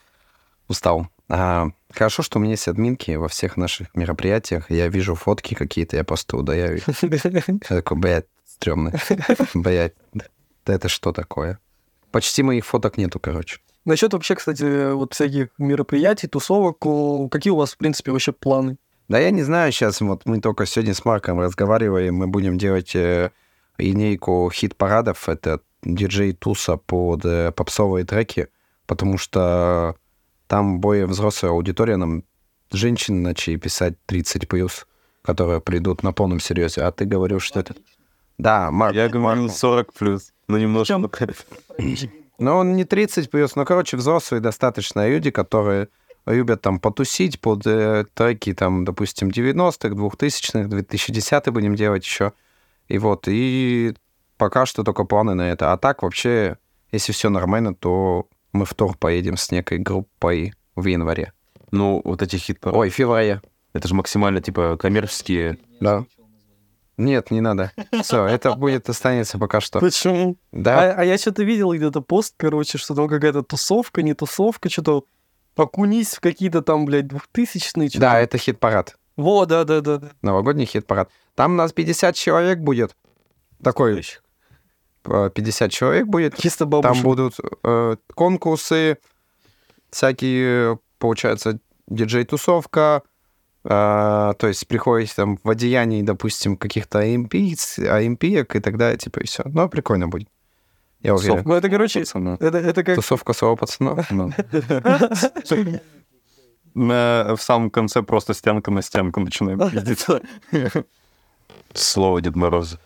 Устал. 0.66 1.08
А, 1.34 1.70
хорошо, 1.90 2.22
что 2.22 2.38
у 2.38 2.42
меня 2.42 2.50
есть 2.50 2.68
админки 2.68 3.12
во 3.12 3.26
всех 3.26 3.56
наших 3.56 3.94
мероприятиях. 3.94 4.70
Я 4.70 4.88
вижу 4.88 5.14
фотки 5.14 5.54
какие-то, 5.54 5.96
я 5.96 6.04
просто 6.04 6.36
удаляю 6.36 6.76
их. 6.76 6.84
Я 7.02 7.76
такой, 7.76 7.96
блядь, 7.96 8.26
стрёмно. 8.44 8.92
Блядь, 9.54 9.94
это 10.66 10.88
что 10.90 11.10
такое? 11.12 11.58
Почти 12.10 12.42
моих 12.42 12.66
фоток 12.66 12.98
нету, 12.98 13.18
короче. 13.18 13.60
Насчет 13.86 14.12
вообще, 14.12 14.34
кстати, 14.34 14.92
вот 14.92 15.14
всяких 15.14 15.48
мероприятий, 15.56 16.28
тусовок, 16.28 16.80
какие 17.30 17.50
у 17.50 17.56
вас, 17.56 17.72
в 17.72 17.78
принципе, 17.78 18.12
вообще 18.12 18.32
планы? 18.32 18.76
Да 19.08 19.18
я 19.18 19.30
не 19.30 19.42
знаю 19.42 19.72
сейчас, 19.72 20.02
вот 20.02 20.26
мы 20.26 20.38
только 20.38 20.66
сегодня 20.66 20.92
с 20.92 21.02
Марком 21.02 21.40
разговаривали, 21.40 22.10
мы 22.10 22.26
будем 22.26 22.58
делать 22.58 22.94
э, 22.94 23.30
линейку 23.78 24.50
хит-парадов, 24.52 25.30
это 25.30 25.60
диджей 25.82 26.34
Туса 26.34 26.76
под 26.76 27.24
э, 27.24 27.52
попсовые 27.52 28.04
треки, 28.04 28.48
потому 28.86 29.16
что 29.16 29.96
там 30.52 30.80
более 30.80 31.06
взрослая 31.06 31.52
аудитория, 31.52 31.96
нам 31.96 32.24
женщин 32.70 33.22
начали 33.22 33.56
писать 33.56 33.94
30 34.04 34.48
плюс, 34.48 34.86
которые 35.22 35.62
придут 35.62 36.02
на 36.02 36.12
полном 36.12 36.40
серьезе, 36.40 36.82
а 36.82 36.92
ты 36.92 37.06
говорил, 37.06 37.40
что 37.40 37.60
это... 37.60 37.74
Да, 38.36 38.70
Марк. 38.70 38.94
Я 38.94 39.08
говорил 39.08 39.48
40 39.48 39.94
плюс, 39.94 40.34
но 40.48 40.58
немножко. 40.58 40.92
Ну, 42.38 42.56
он 42.56 42.76
не 42.76 42.84
30 42.84 43.30
плюс, 43.30 43.56
но, 43.56 43.64
короче, 43.64 43.96
взрослые 43.96 44.42
достаточно 44.42 45.08
люди, 45.08 45.30
которые 45.30 45.88
любят 46.26 46.60
там 46.60 46.80
потусить 46.80 47.40
под 47.40 47.66
э, 47.66 48.04
треки, 48.12 48.52
там, 48.52 48.84
допустим, 48.84 49.28
90-х, 49.28 49.88
2000-х, 49.94 50.68
2010 50.68 51.48
будем 51.48 51.76
делать 51.76 52.04
еще. 52.04 52.34
И 52.88 52.98
вот, 52.98 53.26
и 53.26 53.94
пока 54.36 54.66
что 54.66 54.82
только 54.84 55.04
планы 55.04 55.32
на 55.32 55.50
это. 55.50 55.72
А 55.72 55.78
так 55.78 56.02
вообще, 56.02 56.58
если 56.90 57.12
все 57.12 57.30
нормально, 57.30 57.74
то 57.74 58.28
мы 58.52 58.64
в 58.64 58.74
тур 58.74 58.96
поедем 58.96 59.36
с 59.36 59.50
некой 59.50 59.78
группой 59.78 60.54
в 60.76 60.86
январе. 60.86 61.32
Ну, 61.70 62.00
вот 62.04 62.22
эти 62.22 62.36
хит 62.36 62.58
Ой, 62.64 62.90
в 62.90 62.94
феврале. 62.94 63.40
Это 63.72 63.88
же 63.88 63.94
максимально, 63.94 64.40
типа, 64.40 64.76
коммерческие. 64.76 65.58
Да. 65.80 66.04
Нет, 66.98 67.30
не 67.30 67.40
надо. 67.40 67.72
Все, 68.02 68.26
это 68.26 68.54
будет 68.54 68.88
останется 68.88 69.38
пока 69.38 69.60
что. 69.60 69.80
Почему? 69.80 70.36
Да, 70.52 70.92
А, 70.92 70.94
а 70.98 71.04
я 71.04 71.16
что-то 71.16 71.42
видел 71.42 71.72
где-то 71.72 72.02
пост, 72.02 72.34
короче, 72.36 72.76
что 72.76 72.94
там 72.94 73.08
какая-то 73.08 73.42
тусовка, 73.42 74.02
не 74.02 74.12
тусовка, 74.12 74.68
что-то 74.68 75.04
окунись 75.56 76.14
в 76.14 76.20
какие-то 76.20 76.60
там, 76.60 76.84
блядь, 76.84 77.08
двухтысячные. 77.08 77.88
что-то. 77.88 78.00
да, 78.00 78.20
это 78.20 78.36
хит-парад. 78.36 78.96
Во, 79.16 79.46
да-да-да. 79.46 80.10
Новогодний 80.20 80.66
хит-парад. 80.66 81.10
Там 81.34 81.52
у 81.52 81.56
нас 81.56 81.72
50 81.72 82.14
человек 82.14 82.58
будет. 82.58 82.94
Такой 83.62 84.04
50 85.04 85.70
человек 85.70 86.06
будет. 86.06 86.36
Чисто 86.36 86.66
бабушек. 86.66 86.94
Там 86.94 87.02
будут 87.02 87.34
э, 87.64 87.96
конкурсы, 88.14 88.98
всякие, 89.90 90.78
получается, 90.98 91.58
диджей-тусовка. 91.88 93.02
э, 93.64 93.68
то 93.68 94.46
есть 94.46 94.66
приходите 94.68 95.12
там 95.14 95.38
в 95.42 95.50
одеянии, 95.50 96.02
допустим, 96.02 96.56
каких-то 96.56 97.00
олимпийц, 97.00 97.78
олимпиек 97.78 98.56
и 98.56 98.60
так 98.60 98.76
далее, 98.76 98.98
типа, 98.98 99.20
и 99.20 99.24
все. 99.24 99.42
Но 99.46 99.68
прикольно 99.68 100.08
будет. 100.08 100.28
Я 101.00 101.14
уверен. 101.14 101.42
Ну, 101.44 101.54
это, 101.54 101.68
короче, 101.68 102.00
это, 102.02 102.58
это 102.58 102.84
как... 102.84 102.94
Тусовка 102.94 103.32
своего 103.32 103.56
пацана. 103.56 104.06
Ну. 106.74 107.36
В 107.36 107.38
самом 107.38 107.70
конце 107.70 108.02
просто 108.02 108.32
стенка 108.32 108.70
на 108.70 108.80
стенку 108.80 109.20
начинаем 109.20 109.58
пиздить. 109.70 110.06
Слово 111.74 112.22
Дед 112.22 112.34
Мороз. 112.34 112.78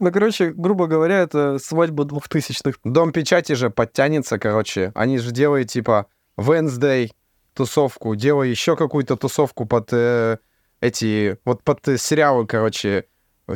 Ну, 0.00 0.10
короче, 0.10 0.50
грубо 0.50 0.86
говоря, 0.86 1.18
это 1.18 1.58
свадьба 1.58 2.04
двухтысячных. 2.06 2.76
Дом 2.84 3.12
печати 3.12 3.52
же 3.52 3.68
подтянется, 3.68 4.38
короче. 4.38 4.92
Они 4.94 5.18
же 5.18 5.30
делают, 5.30 5.68
типа, 5.68 6.06
Wednesday 6.38 7.10
тусовку, 7.52 8.14
делают 8.14 8.50
еще 8.50 8.76
какую-то 8.76 9.16
тусовку 9.16 9.66
под 9.66 9.92
э, 9.92 10.38
эти... 10.80 11.36
Вот 11.44 11.62
под 11.62 11.86
э, 11.86 11.98
сериалы, 11.98 12.46
короче. 12.46 13.04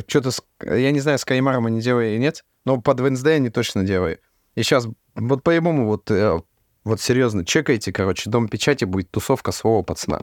Что-то... 0.05 0.29
Я 0.63 0.91
не 0.91 0.99
знаю, 0.99 1.17
с 1.17 1.25
Каймаром 1.25 1.65
они 1.65 1.81
делают 1.81 2.11
или 2.11 2.19
нет, 2.19 2.45
но 2.63 2.79
под 2.79 2.99
Wednesday 2.99 3.37
они 3.37 3.49
точно 3.49 3.83
делают. 3.83 4.21
И 4.53 4.61
сейчас, 4.61 4.87
вот 5.15 5.41
по-моему, 5.41 5.87
вот, 5.87 6.11
э, 6.11 6.39
вот 6.83 7.01
серьезно, 7.01 7.43
чекайте, 7.43 7.91
короче, 7.91 8.29
Дом 8.29 8.49
печати 8.49 8.85
будет 8.85 9.09
тусовка 9.09 9.51
своего 9.51 9.81
пацана. 9.81 10.21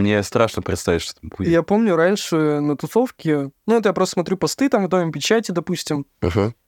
Мне 0.00 0.22
страшно 0.22 0.62
представить, 0.62 1.02
что 1.02 1.20
там 1.20 1.30
будет. 1.36 1.48
Я 1.48 1.62
помню 1.62 1.96
раньше 1.96 2.60
на 2.60 2.76
тусовке, 2.76 3.50
ну, 3.66 3.76
это 3.76 3.88
я 3.88 3.92
просто 3.92 4.14
смотрю 4.14 4.36
посты 4.36 4.68
там 4.68 4.86
в 4.86 4.88
Доме 4.88 5.10
печати, 5.12 5.52
допустим, 5.52 6.06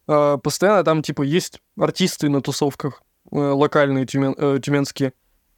а, 0.06 0.38
постоянно 0.38 0.84
там, 0.84 1.02
типа, 1.02 1.22
есть 1.22 1.60
артисты 1.78 2.28
на 2.28 2.40
тусовках, 2.40 3.02
э, 3.30 3.36
локальные 3.36 4.06
тюмен- 4.06 4.34
э, 4.36 4.58
тюменские. 4.60 5.12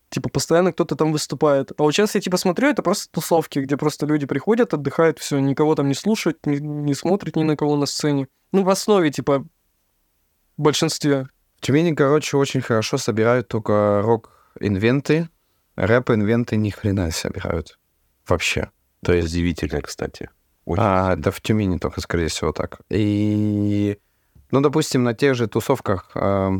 Типа, 0.08 0.28
постоянно 0.28 0.72
кто-то 0.72 0.96
там 0.96 1.12
выступает. 1.12 1.70
А 1.78 1.84
вот 1.84 1.92
сейчас 1.92 2.16
я, 2.16 2.20
типа, 2.20 2.36
смотрю, 2.36 2.68
это 2.68 2.82
просто 2.82 3.12
тусовки, 3.12 3.60
где 3.60 3.76
просто 3.76 4.06
люди 4.06 4.26
приходят, 4.26 4.74
отдыхают, 4.74 5.20
все, 5.20 5.38
никого 5.38 5.76
там 5.76 5.86
не 5.86 5.94
слушают, 5.94 6.44
не, 6.46 6.58
не 6.58 6.94
смотрят 6.94 7.36
ни 7.36 7.44
на 7.44 7.56
кого 7.56 7.76
на 7.76 7.86
сцене. 7.86 8.26
Ну, 8.50 8.64
в 8.64 8.70
основе, 8.70 9.10
типа, 9.10 9.46
в 10.56 10.62
большинстве. 10.62 11.28
В 11.58 11.60
Тюмени, 11.60 11.94
короче, 11.94 12.36
очень 12.36 12.60
хорошо 12.60 12.98
собирают 12.98 13.46
только 13.46 14.00
рок-инвенты, 14.02 15.28
рэп-инвенты 15.86 16.56
ни 16.56 16.70
хрена 16.70 17.10
собирают. 17.10 17.78
Вообще. 18.26 18.70
То 19.02 19.12
есть 19.12 19.28
удивительно, 19.28 19.80
кстати. 19.80 20.30
Очень 20.66 20.82
А, 20.82 21.14
это 21.14 21.30
в 21.30 21.40
Тюмени 21.40 21.78
только, 21.78 22.00
скорее 22.00 22.28
всего, 22.28 22.52
так. 22.52 22.80
И, 22.90 23.98
ну, 24.50 24.60
допустим, 24.60 25.02
на 25.02 25.14
тех 25.14 25.34
же 25.34 25.48
тусовках, 25.48 26.10
э, 26.14 26.50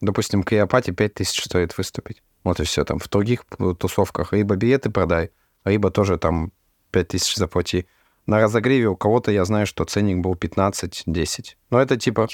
допустим, 0.00 0.42
Криопате 0.42 0.92
5000 0.92 1.44
стоит 1.44 1.76
выступить. 1.78 2.22
Вот 2.44 2.60
и 2.60 2.64
все. 2.64 2.84
Там 2.84 2.98
в 2.98 3.08
других 3.08 3.44
э, 3.58 3.74
тусовках 3.78 4.32
либо 4.32 4.56
билеты 4.56 4.90
продай, 4.90 5.30
либо 5.64 5.90
тоже 5.90 6.18
там 6.18 6.52
5000 6.90 7.36
заплати. 7.36 7.86
На 8.26 8.38
разогреве 8.38 8.88
у 8.88 8.96
кого-то 8.96 9.32
я 9.32 9.44
знаю, 9.44 9.66
что 9.66 9.84
ценник 9.84 10.18
был 10.18 10.34
15-10. 10.34 11.56
Но 11.70 11.80
это 11.80 11.96
типа... 11.96 12.28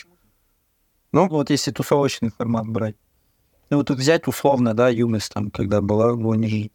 Ну, 1.13 1.29
вот 1.29 1.49
если 1.49 1.71
тусовочный 1.71 2.31
формат 2.31 2.67
брать. 2.67 2.97
Ну, 3.71 3.77
вот 3.79 3.91
взять 3.91 4.27
условно, 4.27 4.75
да, 4.75 4.89
юность 4.89 5.33
там, 5.33 5.51
когда 5.51 5.81
была, 5.81 6.15
ну, 6.15 6.35
же 6.43 6.71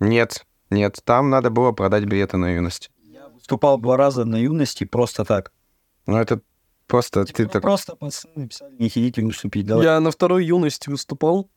Нет, 0.00 0.46
нет, 0.70 1.00
там 1.04 1.30
надо 1.30 1.50
было 1.50 1.72
продать 1.72 2.04
билеты 2.04 2.36
на 2.38 2.54
юность. 2.54 2.90
выступал 3.34 3.78
два 3.78 3.96
раза 3.96 4.24
на 4.24 4.36
юности 4.36 4.84
просто 4.84 5.24
так. 5.24 5.52
Ну, 6.06 6.16
это 6.16 6.40
просто 6.86 7.24
ты 7.24 7.44
Ну, 7.44 7.48
так... 7.48 7.62
Просто 7.62 7.94
пацаны 7.94 8.48
писали, 8.48 8.74
не 8.78 8.88
хотите 8.88 9.22
выступить, 9.22 9.66
давай. 9.66 9.84
Я 9.84 10.00
на 10.00 10.10
второй 10.10 10.46
юности 10.46 10.88
выступал. 10.88 11.50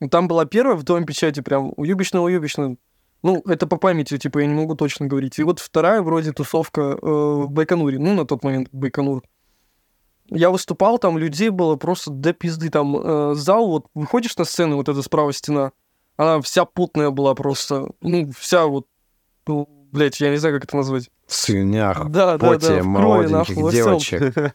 Ну, 0.00 0.08
Там 0.08 0.26
была 0.26 0.46
первая 0.46 0.76
в 0.76 0.82
Доме 0.82 1.06
печати, 1.06 1.40
прям 1.40 1.72
уебищно. 1.76 2.76
Ну, 3.22 3.42
это 3.46 3.66
по 3.68 3.76
памяти, 3.76 4.18
типа, 4.18 4.40
я 4.40 4.46
не 4.46 4.54
могу 4.54 4.74
точно 4.74 5.06
говорить. 5.06 5.38
И 5.38 5.44
вот 5.44 5.60
вторая 5.60 6.02
вроде 6.02 6.32
тусовка 6.32 6.80
э, 6.80 6.96
в 7.00 7.50
Байконуре, 7.50 7.98
ну, 7.98 8.14
на 8.14 8.26
тот 8.26 8.42
момент 8.42 8.68
Байконур. 8.72 9.22
Я 10.34 10.50
выступал, 10.50 10.98
там 10.98 11.18
людей 11.18 11.50
было 11.50 11.76
просто 11.76 12.10
до 12.10 12.32
пизды. 12.32 12.70
Там 12.70 12.96
э, 12.96 13.34
зал, 13.34 13.68
вот 13.68 13.86
выходишь 13.94 14.36
на 14.36 14.44
сцену, 14.44 14.76
вот 14.76 14.88
эта 14.88 15.02
справа 15.02 15.32
стена, 15.32 15.72
она 16.16 16.40
вся 16.40 16.64
путная 16.64 17.10
была 17.10 17.34
просто. 17.34 17.90
Ну, 18.00 18.30
вся 18.38 18.66
вот, 18.66 18.86
ну, 19.46 19.68
блядь, 19.92 20.20
я 20.20 20.30
не 20.30 20.36
знаю, 20.36 20.56
как 20.56 20.64
это 20.64 20.76
назвать. 20.76 21.10
В 21.26 21.34
слюнях, 21.34 22.08
Да, 22.08 22.32
да, 22.32 22.38
да, 22.38 22.46
поте 22.48 22.82
в 22.82 22.94
крови, 22.94 23.28
молоденьких 23.28 23.56
нахуй, 23.56 23.72
девочек. 23.72 24.54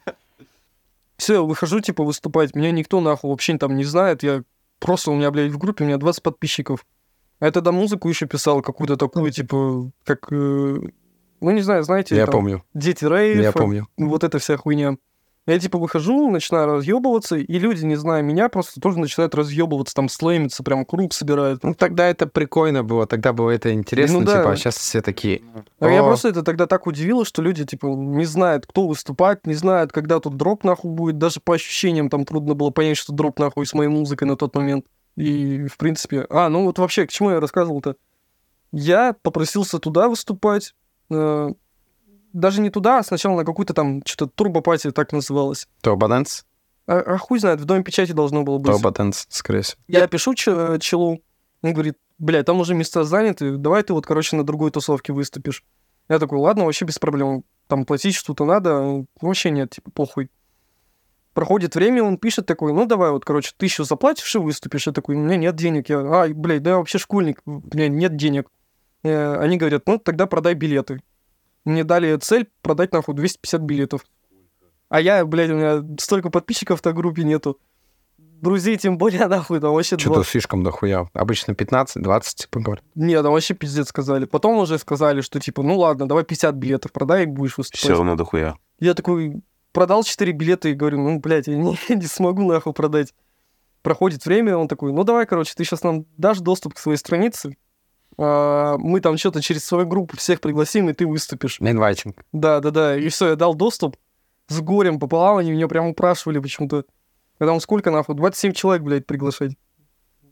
Все, 1.16 1.34
я 1.34 1.42
выхожу, 1.42 1.80
типа, 1.80 2.04
выступать. 2.04 2.54
Меня 2.54 2.70
никто, 2.70 3.00
нахуй, 3.00 3.30
вообще 3.30 3.58
там 3.58 3.76
не 3.76 3.84
знает. 3.84 4.22
Я 4.22 4.42
просто, 4.78 5.10
у 5.10 5.16
меня, 5.16 5.30
блядь, 5.30 5.50
в 5.50 5.58
группе, 5.58 5.84
у 5.84 5.86
меня 5.86 5.96
20 5.96 6.22
подписчиков. 6.22 6.86
А 7.40 7.46
я 7.46 7.50
тогда 7.50 7.72
музыку 7.72 8.08
еще 8.08 8.26
писал, 8.26 8.62
какую-то 8.62 8.96
такую, 8.96 9.30
типа, 9.30 9.90
как... 10.04 10.32
э, 10.32 10.80
ну, 11.40 11.50
не 11.50 11.60
знаю, 11.60 11.82
знаете, 11.84 12.16
Я 12.16 12.26
там, 12.26 12.32
помню, 12.32 12.64
Дети 12.74 13.04
Рейв, 13.04 13.40
я 13.40 13.52
помню. 13.52 13.88
вот 13.96 14.24
эта 14.24 14.38
вся 14.38 14.56
хуйня. 14.56 14.96
Я, 15.48 15.58
типа, 15.58 15.78
выхожу, 15.78 16.30
начинаю 16.30 16.66
разъебываться, 16.66 17.36
и 17.36 17.58
люди, 17.58 17.82
не 17.82 17.96
зная 17.96 18.20
меня, 18.20 18.50
просто 18.50 18.82
тоже 18.82 18.98
начинают 18.98 19.34
разъебываться, 19.34 19.94
там, 19.94 20.10
слеймиться, 20.10 20.62
прям 20.62 20.84
круг 20.84 21.14
собирают. 21.14 21.64
Ну, 21.64 21.72
тогда 21.72 22.06
это 22.06 22.26
прикольно 22.26 22.84
было, 22.84 23.06
тогда 23.06 23.32
было 23.32 23.48
это 23.48 23.72
интересно, 23.72 24.20
Ну 24.20 24.26
да. 24.26 24.36
типа, 24.36 24.52
а 24.52 24.56
сейчас 24.56 24.76
все 24.76 25.00
такие... 25.00 25.40
А 25.80 25.88
я 25.88 26.02
«О, 26.02 26.04
просто 26.04 26.28
это 26.28 26.42
тогда 26.42 26.66
так 26.66 26.86
удивило, 26.86 27.24
что 27.24 27.40
люди, 27.40 27.64
типа, 27.64 27.86
не 27.86 28.26
знают, 28.26 28.66
кто 28.66 28.86
выступать, 28.86 29.46
не 29.46 29.54
знают, 29.54 29.90
когда 29.90 30.20
тут 30.20 30.36
дроп 30.36 30.64
нахуй 30.64 30.90
будет. 30.90 31.16
Даже 31.16 31.40
по 31.40 31.54
ощущениям 31.54 32.10
там 32.10 32.26
трудно 32.26 32.52
было 32.52 32.68
понять, 32.68 32.98
что 32.98 33.14
дроп 33.14 33.38
нахуй 33.38 33.64
с 33.64 33.72
моей 33.72 33.88
музыкой 33.88 34.28
на 34.28 34.36
тот 34.36 34.54
момент. 34.54 34.84
И, 35.16 35.66
в 35.66 35.78
принципе... 35.78 36.26
А, 36.28 36.50
ну 36.50 36.64
вот 36.64 36.78
вообще, 36.78 37.06
к 37.06 37.10
чему 37.10 37.30
я 37.30 37.40
рассказывал-то? 37.40 37.96
Я 38.70 39.16
попросился 39.22 39.78
туда 39.78 40.10
выступать. 40.10 40.74
Э, 42.28 42.38
даже 42.38 42.60
не 42.60 42.70
туда, 42.70 42.98
а 42.98 43.02
сначала 43.02 43.36
на 43.36 43.44
какую-то 43.44 43.74
там, 43.74 44.02
что-то 44.04 44.32
турбопати 44.34 44.90
так 44.90 45.12
называлось. 45.12 45.66
Турбоденс? 45.80 46.44
А, 46.86 46.98
а 47.00 47.18
хуй 47.18 47.38
знает, 47.38 47.60
в 47.60 47.64
Доме 47.64 47.82
печати 47.82 48.12
должно 48.12 48.42
было 48.44 48.58
быть. 48.58 48.72
Турбоденс, 48.72 49.26
скорее 49.28 49.62
всего. 49.62 49.78
Я 49.88 50.06
пишу 50.06 50.34
че- 50.34 50.78
челу, 50.80 51.20
он 51.62 51.72
говорит, 51.72 51.96
блядь, 52.18 52.46
там 52.46 52.60
уже 52.60 52.74
места 52.74 53.04
заняты, 53.04 53.56
давай 53.56 53.82
ты 53.82 53.92
вот, 53.92 54.06
короче, 54.06 54.36
на 54.36 54.44
другой 54.44 54.70
тусовке 54.70 55.12
выступишь. 55.12 55.64
Я 56.08 56.18
такой, 56.18 56.38
ладно, 56.38 56.64
вообще 56.64 56.84
без 56.84 56.98
проблем. 56.98 57.44
Там 57.66 57.84
платить 57.84 58.14
что-то 58.14 58.46
надо, 58.46 59.04
вообще 59.20 59.50
нет, 59.50 59.70
типа, 59.70 59.90
похуй. 59.90 60.30
Проходит 61.34 61.74
время, 61.76 62.02
он 62.02 62.16
пишет 62.16 62.46
такой, 62.46 62.72
ну 62.72 62.86
давай 62.86 63.10
вот, 63.10 63.24
короче, 63.24 63.52
тысячу 63.56 63.84
заплатишь 63.84 64.34
и 64.34 64.38
выступишь. 64.38 64.86
Я 64.86 64.92
такой, 64.92 65.14
у 65.14 65.18
меня 65.18 65.36
нет 65.36 65.54
денег. 65.54 65.88
Я, 65.88 66.00
ай, 66.00 66.32
блядь, 66.32 66.62
да 66.62 66.70
я 66.70 66.76
вообще 66.78 66.98
школьник, 66.98 67.40
у 67.46 67.60
меня 67.72 67.88
нет 67.88 68.16
денег. 68.16 68.48
Э, 69.04 69.36
Они 69.36 69.56
говорят, 69.56 69.82
ну 69.86 69.98
тогда 69.98 70.26
продай 70.26 70.54
билеты. 70.54 71.00
Мне 71.68 71.84
дали 71.84 72.16
цель 72.16 72.48
продать, 72.62 72.94
нахуй, 72.94 73.14
250 73.14 73.60
билетов. 73.60 74.06
А 74.88 75.02
я, 75.02 75.22
блядь, 75.26 75.50
у 75.50 75.54
меня 75.54 75.84
столько 76.00 76.30
подписчиков 76.30 76.82
на 76.82 76.94
группе 76.94 77.24
нету. 77.24 77.60
Друзей 78.16 78.78
тем 78.78 78.96
более, 78.96 79.26
нахуй, 79.28 79.60
там 79.60 79.74
вообще 79.74 79.98
Что-то 79.98 80.14
20. 80.14 80.30
слишком 80.30 80.64
дохуя. 80.64 81.10
Обычно 81.12 81.52
15-20, 81.52 82.22
типа, 82.36 82.60
говорят. 82.60 82.84
Нет, 82.94 83.22
там 83.22 83.32
вообще 83.32 83.52
пиздец 83.52 83.88
сказали. 83.88 84.24
Потом 84.24 84.56
уже 84.56 84.78
сказали, 84.78 85.20
что 85.20 85.40
типа, 85.40 85.62
ну 85.62 85.78
ладно, 85.78 86.08
давай 86.08 86.24
50 86.24 86.54
билетов 86.54 86.90
продай, 86.90 87.24
и 87.24 87.26
будешь 87.26 87.58
выступать. 87.58 87.82
Все 87.82 87.92
равно 87.92 88.16
дохуя. 88.16 88.56
Я 88.80 88.94
такой 88.94 89.42
продал 89.72 90.04
4 90.04 90.32
билета 90.32 90.70
и 90.70 90.72
говорю, 90.72 91.02
ну, 91.02 91.20
блядь, 91.20 91.48
я 91.48 91.56
не, 91.56 91.76
не 91.94 92.06
смогу 92.06 92.50
нахуй 92.50 92.72
продать. 92.72 93.12
Проходит 93.82 94.24
время, 94.24 94.56
он 94.56 94.68
такой, 94.68 94.94
ну 94.94 95.04
давай, 95.04 95.26
короче, 95.26 95.52
ты 95.54 95.64
сейчас 95.64 95.82
нам 95.82 96.06
дашь 96.16 96.38
доступ 96.38 96.72
к 96.72 96.78
своей 96.78 96.96
странице, 96.96 97.58
мы 98.18 99.00
там 99.00 99.16
что-то 99.16 99.40
через 99.40 99.64
свою 99.64 99.86
группу 99.86 100.16
всех 100.16 100.40
пригласим, 100.40 100.88
и 100.88 100.92
ты 100.92 101.06
выступишь. 101.06 101.58
Инвайтинг. 101.60 102.16
Да, 102.32 102.60
да, 102.60 102.70
да. 102.70 102.96
И 102.96 103.08
все, 103.08 103.28
я 103.28 103.36
дал 103.36 103.54
доступ. 103.54 103.96
С 104.48 104.60
горем 104.60 104.98
пополам 104.98 105.36
они 105.36 105.52
меня 105.52 105.68
прям 105.68 105.86
упрашивали 105.86 106.38
почему-то. 106.38 106.84
Я 107.38 107.46
там 107.46 107.60
сколько 107.60 107.90
нахуй? 107.90 108.16
27 108.16 108.52
человек, 108.52 108.82
блядь, 108.82 109.06
приглашать. 109.06 109.52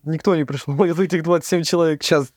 Никто 0.03 0.35
не 0.35 0.45
пришел 0.45 0.75
из 0.85 0.99
этих 0.99 1.23
27 1.23 1.63
человек. 1.63 2.03
Сейчас, 2.03 2.33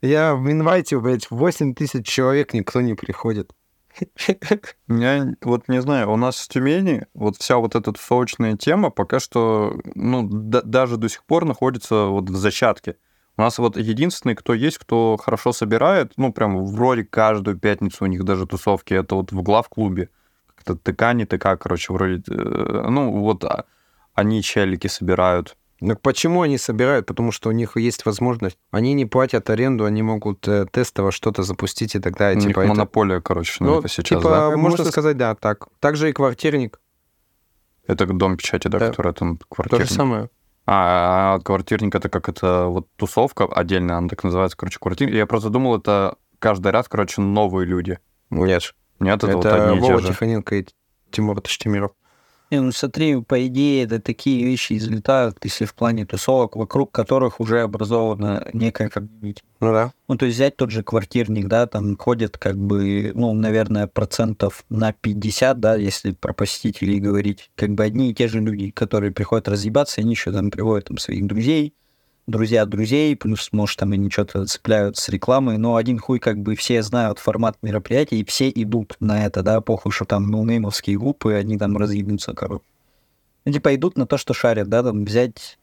я 0.00 0.34
в 0.34 0.50
инвайте, 0.50 0.98
блядь, 0.98 1.30
8 1.30 1.74
тысяч 1.74 2.06
человек, 2.06 2.54
никто 2.54 2.80
не 2.80 2.94
приходит. 2.94 3.52
Я 4.88 5.34
вот 5.42 5.68
не 5.68 5.82
знаю, 5.82 6.12
у 6.12 6.16
нас 6.16 6.36
в 6.36 6.48
Тюмени 6.48 7.06
вот 7.12 7.36
вся 7.36 7.56
вот 7.56 7.74
эта 7.74 7.92
тусовочная 7.92 8.56
тема 8.56 8.90
пока 8.90 9.18
что, 9.18 9.78
ну, 9.94 10.26
да- 10.30 10.62
даже 10.62 10.96
до 10.96 11.08
сих 11.08 11.24
пор 11.24 11.44
находится 11.44 12.04
вот 12.04 12.30
в 12.30 12.36
зачатке. 12.36 12.96
У 13.40 13.42
нас 13.42 13.56
вот 13.56 13.78
единственный, 13.78 14.34
кто 14.34 14.52
есть, 14.52 14.76
кто 14.76 15.16
хорошо 15.16 15.52
собирает, 15.52 16.12
ну, 16.18 16.30
прям 16.30 16.62
вроде 16.66 17.04
каждую 17.04 17.56
пятницу 17.56 18.04
у 18.04 18.06
них 18.06 18.22
даже 18.22 18.46
тусовки, 18.46 18.92
это 18.92 19.14
вот 19.14 19.32
в 19.32 19.40
главклубе. 19.40 20.10
Как-то 20.54 20.76
ТК, 20.76 21.14
не 21.14 21.24
ТК, 21.24 21.56
короче, 21.56 21.94
вроде, 21.94 22.22
э, 22.28 22.86
ну, 22.90 23.10
вот 23.20 23.42
а, 23.44 23.64
они 24.12 24.42
челики 24.42 24.88
собирают. 24.88 25.56
Ну 25.80 25.96
почему 25.96 26.42
они 26.42 26.58
собирают? 26.58 27.06
Потому 27.06 27.32
что 27.32 27.48
у 27.48 27.52
них 27.52 27.78
есть 27.78 28.04
возможность. 28.04 28.58
Они 28.72 28.92
не 28.92 29.06
платят 29.06 29.48
аренду, 29.48 29.86
они 29.86 30.02
могут 30.02 30.46
э, 30.46 30.66
тестово 30.70 31.10
что-то 31.10 31.42
запустить 31.42 31.94
и 31.94 31.98
тогда, 31.98 32.32
У 32.32 32.34
них 32.34 32.48
типа, 32.48 32.60
это... 32.60 32.68
монополия, 32.68 33.22
короче, 33.22 33.56
Ну, 33.60 33.66
наверное, 33.66 33.88
сейчас, 33.88 34.20
типа, 34.20 34.22
да? 34.22 34.46
можно 34.50 34.58
Можно 34.58 34.84
сказать, 34.84 35.16
да, 35.16 35.34
так. 35.34 35.68
Также 35.78 36.10
и 36.10 36.12
квартирник. 36.12 36.78
Это 37.86 38.04
дом 38.04 38.36
печати, 38.36 38.68
да, 38.68 38.78
Да. 38.78 38.88
который 38.90 39.14
там 39.14 39.38
То 39.38 39.44
же 39.44 39.46
квартирник. 39.48 39.90
самое. 39.90 40.28
А, 40.72 41.34
а 41.34 41.40
квартирник 41.40 41.92
это 41.96 42.08
как 42.08 42.28
это 42.28 42.66
вот 42.66 42.86
тусовка 42.94 43.44
отдельная, 43.44 43.96
она 43.96 44.08
так 44.08 44.22
называется, 44.22 44.56
короче, 44.56 44.78
квартирник. 44.78 45.16
Я 45.16 45.26
просто 45.26 45.50
думал, 45.50 45.76
это 45.76 46.16
каждый 46.38 46.70
раз, 46.70 46.88
короче, 46.88 47.20
новые 47.20 47.66
люди. 47.66 47.98
Нет. 48.30 48.72
Нет, 49.00 49.24
это, 49.24 49.26
Это, 49.26 49.36
вот 49.36 49.46
одни 49.46 49.78
и 49.78 49.80
те 49.80 49.98
же. 49.98 50.08
Тихоненко 50.08 50.54
и 50.54 50.66
Тимур 51.10 51.40
Таштемиров. 51.40 51.90
Не, 52.50 52.60
ну 52.60 52.72
смотри, 52.72 53.20
по 53.22 53.46
идее, 53.46 53.84
это 53.84 54.00
такие 54.00 54.44
вещи 54.44 54.72
излетают, 54.72 55.38
если 55.44 55.66
в 55.66 55.74
плане 55.74 56.04
тусовок, 56.04 56.56
вокруг 56.56 56.90
которых 56.90 57.38
уже 57.38 57.60
образована 57.60 58.48
некая 58.52 58.88
комьюнити. 58.88 59.42
Ну 59.60 59.72
да. 59.72 59.92
Ну, 60.08 60.16
то 60.16 60.26
есть 60.26 60.36
взять 60.36 60.56
тот 60.56 60.72
же 60.72 60.82
квартирник, 60.82 61.46
да, 61.46 61.68
там 61.68 61.96
ходит 61.96 62.38
как 62.38 62.56
бы, 62.56 63.12
ну, 63.14 63.32
наверное, 63.34 63.86
процентов 63.86 64.64
на 64.68 64.92
50, 64.92 65.60
да, 65.60 65.76
если 65.76 66.10
про 66.10 66.32
посетителей 66.32 66.98
говорить, 66.98 67.52
как 67.54 67.70
бы 67.70 67.84
одни 67.84 68.10
и 68.10 68.14
те 68.14 68.26
же 68.26 68.40
люди, 68.40 68.70
которые 68.70 69.12
приходят 69.12 69.46
разъебаться, 69.46 70.00
они 70.00 70.10
еще 70.10 70.32
там 70.32 70.50
приводят 70.50 70.88
там 70.88 70.98
своих 70.98 71.28
друзей, 71.28 71.74
друзья 72.30 72.64
друзей, 72.64 73.16
плюс, 73.16 73.50
может, 73.52 73.78
там 73.78 73.92
они 73.92 74.10
что-то 74.10 74.46
цепляют 74.46 74.96
с 74.96 75.08
рекламой, 75.08 75.58
но 75.58 75.76
один 75.76 75.98
хуй 75.98 76.18
как 76.18 76.38
бы 76.38 76.54
все 76.54 76.82
знают 76.82 77.18
формат 77.18 77.58
мероприятия, 77.62 78.16
и 78.16 78.24
все 78.24 78.48
идут 78.48 78.96
на 79.00 79.26
это, 79.26 79.42
да, 79.42 79.60
похуй, 79.60 79.92
что 79.92 80.04
там 80.04 80.30
ноунеймовские 80.30 80.98
группы, 80.98 81.34
они 81.34 81.58
там 81.58 81.76
разъебнутся, 81.76 82.34
короче. 82.34 82.64
Ну, 83.44 83.52
типа 83.52 83.74
идут 83.74 83.96
на 83.96 84.06
то, 84.06 84.18
что 84.18 84.34
шарят, 84.34 84.68
да, 84.68 84.82
там 84.82 85.04
взять, 85.04 85.58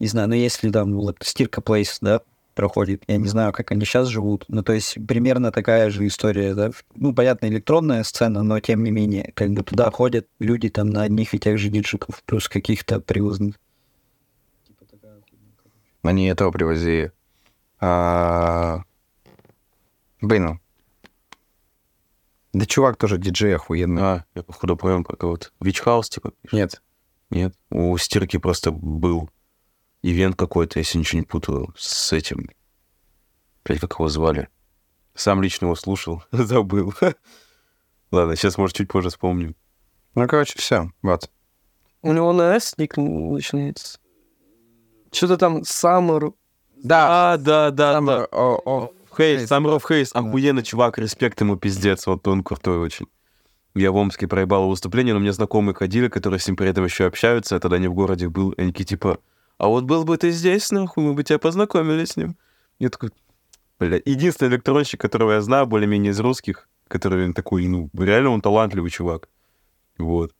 не 0.00 0.06
знаю, 0.06 0.28
ну 0.28 0.34
если 0.34 0.70
там 0.70 0.98
стирка 1.20 1.60
плейс, 1.60 1.98
да, 2.00 2.20
проходит, 2.54 3.02
я 3.06 3.16
не 3.16 3.28
знаю, 3.28 3.52
как 3.52 3.70
они 3.72 3.84
сейчас 3.84 4.08
живут, 4.08 4.44
ну 4.48 4.62
то 4.62 4.72
есть 4.72 4.98
примерно 5.06 5.52
такая 5.52 5.90
же 5.90 6.06
история, 6.06 6.54
да, 6.54 6.70
ну 6.94 7.14
понятно, 7.14 7.46
электронная 7.46 8.02
сцена, 8.02 8.42
но 8.42 8.60
тем 8.60 8.84
не 8.84 8.90
менее, 8.90 9.32
как 9.34 9.50
бы 9.52 9.62
туда 9.62 9.90
ходят 9.90 10.26
люди 10.38 10.68
там 10.68 10.90
на 10.90 11.02
одних 11.02 11.34
и 11.34 11.38
тех 11.38 11.58
же 11.58 11.68
диджиков, 11.68 12.22
плюс 12.24 12.48
каких-то 12.48 13.00
привозных. 13.00 13.54
Они 16.02 16.26
этого 16.26 16.50
привозили. 16.50 17.12
А... 17.80 18.82
Блин. 20.20 20.44
ну. 20.44 20.60
Да 22.52 22.66
чувак 22.66 22.96
тоже 22.96 23.18
диджей 23.18 23.56
охуенный. 23.56 24.02
А, 24.02 24.24
я 24.34 24.42
походу 24.42 24.76
понял 24.76 25.02
про 25.04 25.16
кого-то. 25.16 25.48
Вичхаус, 25.60 26.08
типа? 26.08 26.32
пишет? 26.42 26.52
Нет. 26.52 26.82
Нет. 27.30 27.54
У 27.70 27.96
Стирки 27.96 28.36
просто 28.36 28.70
был 28.70 29.30
ивент 30.02 30.36
какой-то, 30.36 30.78
если 30.78 30.98
ничего 30.98 31.20
не 31.20 31.26
путаю, 31.26 31.74
с 31.78 32.12
этим. 32.12 32.50
Блядь, 33.64 33.80
как 33.80 33.94
его 33.94 34.08
звали? 34.08 34.48
Сам 35.14 35.42
лично 35.42 35.66
его 35.66 35.76
слушал, 35.76 36.22
забыл. 36.32 36.92
Ладно, 38.10 38.36
сейчас, 38.36 38.58
может, 38.58 38.76
чуть 38.76 38.88
позже 38.88 39.08
вспомним. 39.08 39.56
Ну, 40.14 40.26
короче, 40.28 40.58
все. 40.58 40.90
Вот. 41.00 41.30
У 42.02 42.12
него 42.12 42.32
на 42.32 42.54
S 42.54 42.76
ник 42.76 42.96
начинается. 42.96 43.98
Что-то 45.12 45.36
там 45.36 45.58
Summer. 45.58 46.32
Да. 46.82 47.32
А, 47.32 47.36
да, 47.36 47.70
да, 47.70 47.92
Там, 47.92 48.06
да. 48.06 48.24
о, 48.32 48.60
о, 48.64 48.92
Хейс, 49.16 49.50
Summer 49.50 49.76
of 49.76 49.84
Хейс, 49.86 50.10
охуенный 50.14 50.62
чувак, 50.62 50.98
респект 50.98 51.40
ему, 51.40 51.56
пиздец, 51.56 52.06
вот 52.06 52.26
он 52.26 52.42
крутой 52.42 52.78
очень. 52.78 53.06
Я 53.74 53.92
в 53.92 53.96
Омске 53.96 54.26
проебал 54.26 54.68
выступление, 54.68 55.14
но 55.14 55.20
мне 55.20 55.32
знакомые 55.32 55.74
ходили, 55.74 56.08
которые 56.08 56.40
с 56.40 56.46
ним 56.46 56.56
при 56.56 56.68
этом 56.68 56.84
еще 56.84 57.06
общаются, 57.06 57.54
я 57.54 57.60
тогда 57.60 57.78
не 57.78 57.88
в 57.88 57.94
городе 57.94 58.28
был, 58.28 58.50
и 58.50 58.62
они 58.62 58.72
такие 58.72 58.84
типа, 58.84 59.18
а 59.58 59.68
вот 59.68 59.84
был 59.84 60.04
бы 60.04 60.16
ты 60.16 60.30
здесь, 60.30 60.70
нахуй, 60.70 61.04
мы 61.04 61.14
бы 61.14 61.22
тебя 61.22 61.38
познакомили 61.38 62.04
с 62.04 62.16
ним. 62.16 62.36
Я 62.78 62.88
такой, 62.88 63.10
бля, 63.78 64.00
единственный 64.04 64.48
электронщик, 64.48 65.00
которого 65.00 65.32
я 65.32 65.40
знаю, 65.40 65.66
более-менее 65.66 66.12
из 66.12 66.20
русских, 66.20 66.68
который 66.88 67.32
такой, 67.32 67.66
ну, 67.66 67.88
реально 67.96 68.30
он 68.30 68.40
талантливый 68.40 68.90
чувак. 68.90 69.28
Вот. 69.98 70.32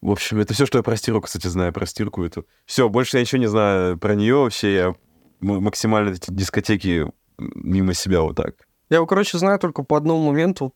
В 0.00 0.10
общем, 0.10 0.38
это 0.38 0.54
все, 0.54 0.64
что 0.66 0.78
я 0.78 0.82
про 0.84 0.96
стирку, 0.96 1.22
кстати, 1.22 1.46
знаю, 1.48 1.72
про 1.72 1.84
стирку 1.86 2.22
эту. 2.22 2.46
Все, 2.66 2.88
больше 2.88 3.16
я 3.16 3.22
ничего 3.22 3.40
не 3.40 3.48
знаю 3.48 3.98
про 3.98 4.14
нее 4.14 4.36
вообще. 4.36 4.74
Я 4.74 4.94
максимально 5.40 6.10
эти 6.10 6.30
дискотеки 6.30 7.10
мимо 7.38 7.94
себя 7.94 8.20
вот 8.22 8.36
так. 8.36 8.54
Я 8.90 8.96
его, 8.98 9.06
короче, 9.06 9.38
знаю 9.38 9.58
только 9.58 9.82
по 9.82 9.96
одному 9.96 10.26
моменту. 10.28 10.72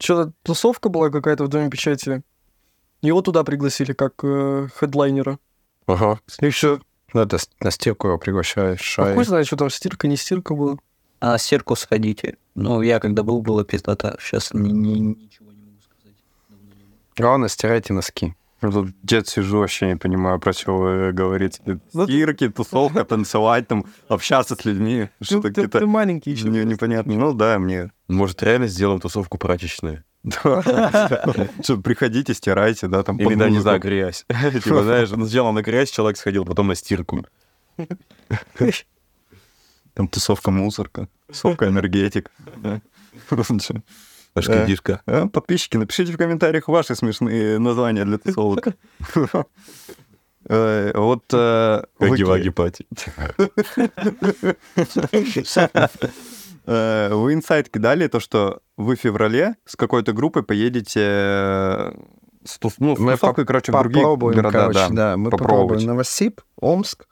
Что-то 0.00 0.32
тусовка 0.42 0.88
была 0.88 1.10
какая-то 1.10 1.44
в 1.44 1.48
Доме 1.48 1.70
печати. 1.70 2.22
Его 3.02 3.22
туда 3.22 3.42
пригласили 3.44 3.92
как 3.92 4.14
э, 4.22 4.68
хедлайнера. 4.78 5.38
Ага. 5.86 6.20
И 6.40 6.50
все. 6.50 6.80
Надо 7.12 7.38
с- 7.38 7.50
на 7.60 7.70
стирку 7.70 8.08
его 8.08 8.18
приглашаешь. 8.18 8.98
А 8.98 9.14
хуй 9.14 9.24
знает, 9.24 9.46
что 9.46 9.56
там 9.56 9.70
стирка, 9.70 10.06
не 10.06 10.16
стирка 10.16 10.54
была. 10.54 10.76
А 11.20 11.32
на 11.32 11.38
стирку 11.38 11.74
сходите. 11.74 12.36
Ну, 12.54 12.82
я 12.82 13.00
когда 13.00 13.22
был, 13.22 13.40
было 13.42 13.64
пиздата. 13.64 14.16
Сейчас 14.20 14.52
ничего 14.52 14.64
не 14.92 15.02
могу 15.08 15.18
сказать. 15.30 15.47
Главное, 17.18 17.48
стирайте 17.48 17.92
носки. 17.92 18.34
Я 18.60 18.70
Тут 18.70 18.88
дед 19.02 19.28
сижу, 19.28 19.58
вообще 19.58 19.86
не 19.86 19.96
понимаю, 19.96 20.40
про 20.40 20.52
что 20.52 20.76
вы 20.76 21.12
говорите. 21.12 21.60
Ну, 21.92 22.04
Стирки, 22.06 22.48
тусовка, 22.48 23.04
танцевать, 23.04 23.68
там, 23.68 23.84
общаться 24.08 24.56
с 24.56 24.64
людьми. 24.64 25.08
Ты, 25.20 25.24
Что-то 25.24 25.42
ты- 25.42 25.54
ты 25.54 25.62
какие-то 25.62 25.86
маленький 25.86 26.32
еще. 26.32 26.48
не- 26.48 26.64
непонятно. 26.64 27.14
Ну 27.14 27.32
да, 27.34 27.58
мне. 27.58 27.92
Может, 28.08 28.42
реально 28.42 28.66
сделаем 28.66 29.00
тусовку 29.00 29.38
прачечную? 29.38 30.02
Что, 30.28 31.76
приходите, 31.82 32.34
стирайте, 32.34 32.88
да, 32.88 33.02
там 33.04 33.16
Или, 33.18 33.34
да, 33.36 33.48
не 33.48 33.60
знаю, 33.60 33.78
грязь. 33.80 34.24
Типа, 34.64 34.82
знаешь, 34.82 35.08
сначала 35.10 35.52
на 35.52 35.62
грязь 35.62 35.90
человек 35.90 36.16
сходил, 36.16 36.44
потом 36.44 36.66
на 36.66 36.74
стирку. 36.74 37.24
Там 39.94 40.08
тусовка 40.08 40.50
мусорка, 40.50 41.08
тусовка 41.26 41.66
энергетик. 41.68 42.30
Да. 44.40 44.46
Просто. 44.46 44.52
Ашкадишка. 44.52 45.02
А, 45.06 45.28
Подписчики, 45.28 45.76
напишите 45.76 46.12
в 46.12 46.16
комментариях 46.16 46.68
ваши 46.68 46.94
смешные 46.94 47.58
названия 47.58 48.04
для 48.04 48.18
тусовок. 48.18 48.68
Э, 50.50 50.92
Вот 50.94 51.24
э, 51.32 51.82
Хаги-ваги 51.98 52.50
пати. 52.50 52.86
э, 56.66 57.08
вы 57.12 57.34
инсайт 57.34 57.68
кидали, 57.68 58.06
то, 58.06 58.18
что 58.18 58.60
вы 58.78 58.96
в 58.96 59.00
феврале 59.00 59.56
с 59.66 59.76
какой-то 59.76 60.14
группой 60.14 60.42
поедете 60.42 61.00
э, 61.02 61.92
с 62.44 62.58
ну, 62.78 62.96
с 62.96 62.98
Мы 62.98 63.12
тусовкой, 63.12 63.44
короче, 63.44 63.72
в 63.72 63.78
другие 63.78 64.02
Попробуем, 64.02 64.36
города, 64.36 64.58
короче, 64.58 64.78
да. 64.78 64.88
да. 64.88 65.16
Мы 65.16 65.30
попробуем 65.30 65.86
Новосиб, 65.86 66.40
Омск, 66.56 67.06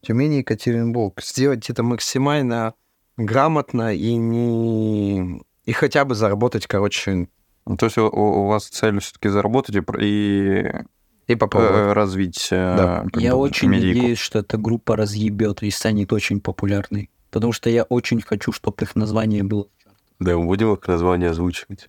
Тюмень 0.00 0.34
и 0.34 0.38
Екатеринбург. 0.38 1.20
Сделать 1.22 1.68
это 1.68 1.82
максимально 1.82 2.74
грамотно 3.16 3.94
и 3.94 4.14
не... 4.14 5.42
И 5.66 5.72
хотя 5.72 6.04
бы 6.04 6.14
заработать, 6.14 6.66
короче, 6.66 7.28
Ну, 7.66 7.76
То 7.76 7.86
есть 7.86 7.96
у, 7.98 8.04
у- 8.06 8.46
вас 8.48 8.68
цель 8.68 8.98
все-таки 9.00 9.28
заработать 9.28 9.76
и, 9.76 9.80
и 10.00 10.70
и 11.26 11.34
попробовать. 11.36 11.74
э, 11.76 11.92
развить 11.94 12.48
э, 12.50 12.76
Да. 12.76 13.06
Я 13.18 13.32
бы, 13.32 13.38
очень 13.38 13.70
медийку. 13.70 13.96
надеюсь, 13.98 14.18
что 14.18 14.40
эта 14.40 14.58
группа 14.58 14.94
разъебет 14.96 15.62
и 15.62 15.70
станет 15.70 16.12
очень 16.12 16.40
популярной. 16.40 17.08
Потому 17.30 17.52
что 17.54 17.70
я 17.70 17.84
очень 17.84 18.20
хочу, 18.20 18.52
чтобы 18.52 18.76
их 18.82 18.94
название 18.94 19.42
было. 19.42 19.66
Да, 20.20 20.36
мы 20.36 20.44
будем 20.44 20.72
их 20.74 20.86
название 20.86 21.30
озвучивать. 21.30 21.88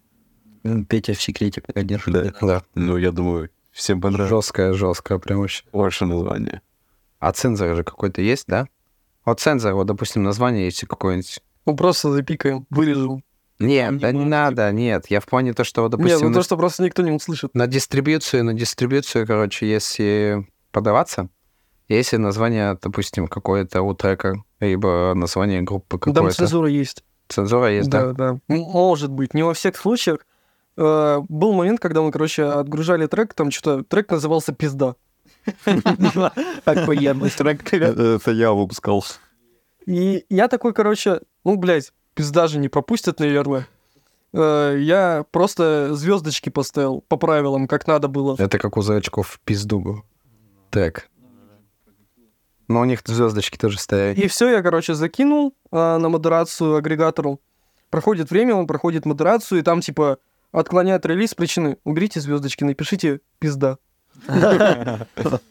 Петя 0.88 1.14
в 1.14 1.22
секрете 1.22 1.62
пока 1.62 1.84
держит. 1.84 2.14
Да. 2.14 2.34
Да. 2.42 2.64
Ну, 2.74 2.96
я 2.98 3.12
думаю, 3.12 3.50
всем 3.72 4.00
понравилось 4.00 4.30
Жесткое, 4.46 4.74
жесткое, 4.74 5.20
прям 5.20 5.42
очень. 5.42 5.66
ваше 5.74 6.06
название. 6.06 6.62
А 7.20 7.34
цензор 7.34 7.76
же 7.76 7.84
какой-то 7.84 8.22
есть, 8.22 8.46
да? 8.48 8.68
Вот 9.26 9.42
цензор, 9.42 9.74
вот, 9.74 9.86
допустим, 9.88 10.24
название 10.24 10.66
есть 10.66 10.86
какое-нибудь. 10.88 11.42
Ну, 11.66 11.76
просто 11.76 12.12
запикаем, 12.12 12.66
вырежем. 12.70 13.24
Нет, 13.60 13.98
да 14.00 14.12
не 14.12 14.26
надо, 14.26 14.72
нет. 14.72 15.08
Я 15.10 15.20
в 15.20 15.26
плане 15.26 15.54
то, 15.54 15.64
что, 15.64 15.84
Нет, 15.84 15.92
допустим, 15.92 16.20
ну 16.22 16.30
на, 16.30 16.34
то, 16.36 16.44
что 16.44 16.58
просто 16.58 16.84
никто 16.84 17.02
не 17.02 17.12
услышит. 17.12 17.54
на 17.54 17.68
дистрибьюцию, 17.68 18.44
на 18.44 18.54
дистрибьюцию, 18.54 19.26
короче, 19.26 19.70
если 19.70 20.48
подаваться, 20.72 21.30
если 21.88 22.18
название, 22.18 22.78
допустим, 22.82 23.28
какое-то 23.28 23.82
у 23.82 23.94
трека, 23.94 24.44
либо 24.60 25.14
название 25.16 25.62
группы 25.62 25.98
Там 25.98 26.14
какое-то. 26.14 26.36
цензура 26.38 26.70
есть. 26.70 27.04
Цензура 27.28 27.72
есть, 27.72 27.90
да? 27.90 28.12
Да, 28.12 28.34
да. 28.34 28.40
Может 28.48 29.12
быть, 29.12 29.34
не 29.34 29.44
во 29.44 29.54
всех 29.54 29.78
случаях. 29.78 30.26
Э, 30.78 31.22
Был 31.30 31.54
момент, 31.54 31.80
когда 31.80 32.02
мы, 32.02 32.12
короче, 32.12 32.44
отгружали 32.44 33.08
трек, 33.08 33.34
там 33.34 33.52
что-то, 33.52 33.84
трек 33.84 34.12
назывался 34.12 34.54
«Пизда». 34.54 34.96
Охуенный 36.66 37.30
трек. 37.30 37.74
Это 37.74 38.32
я 38.32 38.52
выпускал. 38.52 39.06
И 39.86 40.26
я 40.30 40.48
такой, 40.48 40.74
короче, 40.74 41.22
ну, 41.44 41.56
блядь, 41.56 41.94
пизда 42.16 42.48
же 42.48 42.58
не 42.58 42.70
пропустят, 42.70 43.20
наверное. 43.20 43.68
Э, 44.34 44.76
Я 44.80 45.26
просто 45.32 45.94
звездочки 45.94 46.50
поставил 46.50 47.04
по 47.08 47.18
правилам, 47.18 47.68
как 47.68 47.86
надо 47.88 48.08
было. 48.08 48.36
Это 48.40 48.58
как 48.58 48.78
у 48.78 48.82
зрачков 48.82 49.28
в 49.28 49.40
пизду. 49.42 50.04
Так. 50.72 51.10
Но 52.68 52.82
у 52.82 52.86
них 52.86 53.02
звездочки 53.06 53.58
тоже 53.58 53.78
стоят. 53.78 54.18
И 54.18 54.28
все, 54.28 54.50
я, 54.50 54.64
короче, 54.64 54.96
закинул 54.96 55.54
а, 55.72 56.00
на 56.00 56.10
модерацию 56.10 56.76
агрегатору. 56.76 57.40
Проходит 57.92 58.32
время, 58.32 58.56
он 58.56 58.66
проходит 58.66 59.06
модерацию, 59.06 59.60
и 59.60 59.62
там, 59.62 59.82
типа, 59.82 60.18
отклоняет 60.52 61.06
релиз 61.06 61.36
причины. 61.36 61.78
Уберите 61.84 62.20
звездочки, 62.20 62.64
напишите 62.64 63.20
пизда. 63.38 63.78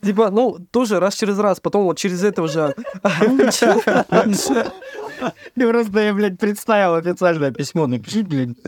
Типа, 0.02 0.30
ну, 0.30 0.58
тоже 0.70 0.98
раз 0.98 1.14
через 1.14 1.38
раз, 1.38 1.60
потом 1.60 1.84
вот 1.84 1.98
через 1.98 2.24
это 2.24 2.42
уже... 2.42 2.74
Ты 5.54 5.68
просто, 5.70 6.00
я, 6.00 6.14
блядь, 6.14 6.38
представил 6.38 6.94
официальное 6.94 7.52
письмо. 7.52 7.86
Напиши, 7.86 8.22
блядь. 8.22 8.60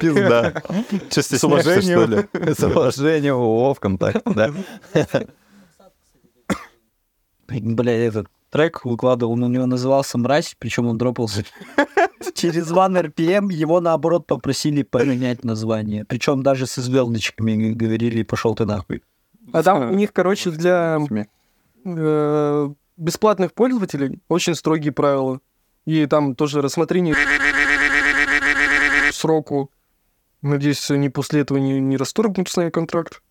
Пизда. 0.00 0.62
Че, 1.10 1.22
С 1.22 1.44
уважением. 1.44 2.28
С 2.32 2.62
уважением, 2.62 3.36
о, 3.36 3.74
ВКонтакте, 3.74 4.22
да. 4.24 4.52
Бля, 7.48 7.92
этот 7.92 8.26
трек 8.50 8.84
выкладывал, 8.84 9.32
у 9.32 9.48
него 9.48 9.66
назывался 9.66 10.18
«Мразь», 10.18 10.56
причем 10.58 10.86
он 10.86 10.98
дропался 10.98 11.44
через 12.34 12.70
One 12.70 13.12
RPM, 13.12 13.52
его, 13.52 13.80
наоборот, 13.80 14.26
попросили 14.26 14.82
поменять 14.82 15.44
название. 15.44 16.04
Причем 16.04 16.42
даже 16.42 16.66
со 16.66 16.80
звездочками 16.80 17.72
говорили, 17.72 18.22
пошел 18.22 18.54
ты 18.54 18.64
нахуй. 18.66 19.02
А 19.52 19.62
там 19.62 19.90
у 19.90 19.94
них, 19.94 20.12
короче, 20.12 20.50
для 20.50 20.98
э, 21.84 22.68
бесплатных 22.96 23.52
пользователей 23.52 24.20
очень 24.28 24.54
строгие 24.54 24.92
правила. 24.92 25.40
И 25.86 26.06
там 26.06 26.34
тоже 26.34 26.60
рассмотрение 26.60 27.14
сроку. 29.12 29.70
Надеюсь, 30.42 30.90
они 30.90 31.08
после 31.08 31.40
этого 31.40 31.58
не, 31.58 31.80
не 31.80 31.96
расторгнут 31.96 32.48
с 32.48 32.56
нами 32.56 32.70
контракт. 32.70 33.22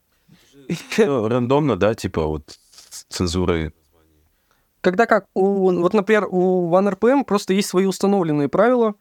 Рандомно, 0.98 1.76
да, 1.76 1.94
типа 1.94 2.26
вот 2.26 2.58
с 2.90 3.04
цензурой. 3.10 3.74
Когда 4.82 5.06
как, 5.06 5.28
у, 5.34 5.72
вот, 5.82 5.94
например, 5.94 6.28
у 6.30 6.72
OneRPM 6.72 7.24
просто 7.24 7.54
есть 7.54 7.70
свои 7.70 7.86
установленные 7.86 8.50
правила, 8.50 8.96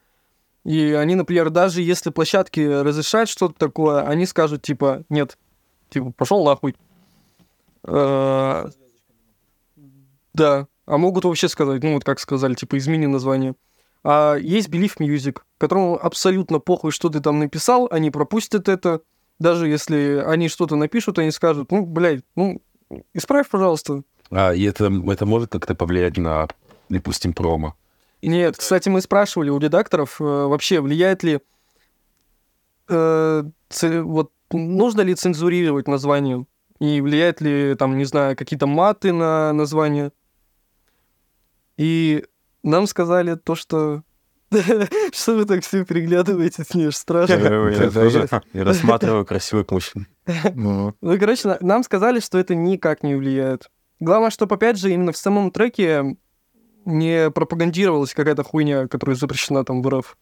и 0.65 0.93
они, 0.93 1.15
например, 1.15 1.51
даже 1.51 1.83
если 1.83 2.11
площадки 2.11 2.61
разрешают 2.61 3.29
что-то 3.29 3.55
такое, 3.59 4.03
они 4.03 4.25
скажут, 4.27 4.63
типа, 4.63 5.05
нет, 5.11 5.39
типа, 5.91 6.11
пошел 6.13 6.45
нахуй. 6.45 6.75
Э, 7.85 8.69
Да, 10.33 10.67
а 10.87 10.99
могут 10.99 11.25
вообще 11.25 11.49
сказать, 11.49 11.83
ну 11.83 11.95
вот 11.95 12.05
как 12.05 12.21
сказали, 12.21 12.55
типа, 12.55 12.79
измени 12.79 13.07
название. 13.07 13.55
А 14.03 14.37
есть 14.37 14.69
Believe 14.69 14.97
Music, 14.99 15.39
которому 15.59 15.99
абсолютно 16.01 16.59
похуй, 16.59 16.93
что 16.93 17.09
ты 17.09 17.21
там 17.21 17.39
написал, 17.39 17.89
они 17.91 18.11
пропустят 18.11 18.69
это. 18.69 19.01
Даже 19.39 19.67
если 19.67 20.23
они 20.27 20.49
что-то 20.49 20.77
напишут, 20.77 21.19
они 21.19 21.31
скажут, 21.31 21.73
ну, 21.73 21.85
блядь, 21.87 22.23
ну, 22.37 22.61
исправь, 23.15 23.49
пожалуйста. 23.49 24.03
А, 24.31 24.53
и 24.53 24.63
это, 24.63 24.93
это 25.09 25.27
может 25.27 25.51
как-то 25.51 25.75
повлиять 25.75 26.19
на, 26.19 26.49
допустим, 26.89 27.33
промо. 27.33 27.75
Нет, 28.23 28.57
кстати, 28.57 28.89
мы 28.89 29.01
спрашивали 29.01 29.51
у 29.51 29.59
редакторов, 29.59 30.21
э, 30.21 30.25
вообще 30.25 30.81
влияет 30.81 31.23
ли, 31.23 31.41
э, 32.89 33.45
ц- 33.69 34.03
вот 34.03 34.31
нужно 34.51 35.01
ли 35.03 35.15
цензурировать 35.15 35.89
название 35.89 36.47
и 36.81 37.01
влияет 37.01 37.41
ли 37.41 37.75
там, 37.75 37.99
не 37.99 38.05
знаю, 38.05 38.37
какие-то 38.37 38.67
маты 38.67 39.13
на 39.13 39.53
название. 39.53 40.13
И 41.77 42.25
Нам 42.63 42.87
сказали 42.87 43.35
то, 43.37 43.55
что... 43.55 44.03
Что 45.13 45.35
вы 45.37 45.45
так 45.47 45.65
все 45.65 45.85
переглядываете, 45.85 46.65
мне 46.75 46.87
аж 46.89 46.97
страшно. 46.97 47.35
Я 47.71 47.91
тоже 47.91 48.29
и 48.53 48.59
рассматриваю 48.63 49.25
красивых 49.27 49.71
мужчин. 49.71 50.07
Ну, 50.55 50.95
Ну, 51.01 51.19
короче, 51.19 51.49
на- 51.49 51.59
нам 51.61 51.83
сказали, 51.83 52.21
что 52.21 52.39
это 52.39 52.55
никак 52.55 53.03
не 53.03 53.17
влияет. 53.17 53.69
Главное, 54.01 54.31
чтобы, 54.31 54.55
опять 54.55 54.79
же, 54.79 54.93
именно 54.93 55.11
в 55.13 55.17
самом 55.17 55.51
треке 55.51 56.17
не 56.85 57.31
пропагандировалась 57.31 58.15
какая-то 58.15 58.45
хуйня, 58.45 58.87
которая 58.87 59.17
запрещена 59.17 59.65
там 59.65 59.83
в 59.83 59.89
РФ. 59.89 60.17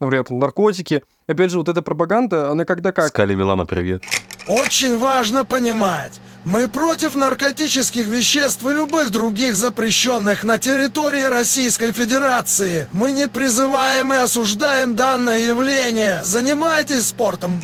Например, 0.00 0.24
там, 0.24 0.38
наркотики. 0.38 1.02
Опять 1.26 1.50
же, 1.50 1.58
вот 1.58 1.68
эта 1.68 1.80
пропаганда, 1.82 2.50
она 2.50 2.64
когда 2.64 2.92
как? 2.92 3.08
Скали 3.08 3.34
Милана, 3.34 3.66
привет. 3.66 4.02
Очень 4.46 4.98
важно 4.98 5.44
понимать, 5.44 6.20
мы 6.48 6.66
против 6.66 7.14
наркотических 7.14 8.06
веществ 8.06 8.64
и 8.64 8.72
любых 8.72 9.10
других 9.10 9.54
запрещенных 9.54 10.44
на 10.44 10.58
территории 10.58 11.22
Российской 11.22 11.92
Федерации. 11.92 12.88
Мы 12.92 13.12
не 13.12 13.28
призываем 13.28 14.14
и 14.14 14.16
осуждаем 14.16 14.96
данное 14.96 15.40
явление. 15.40 16.22
Занимайтесь 16.24 17.08
спортом. 17.08 17.60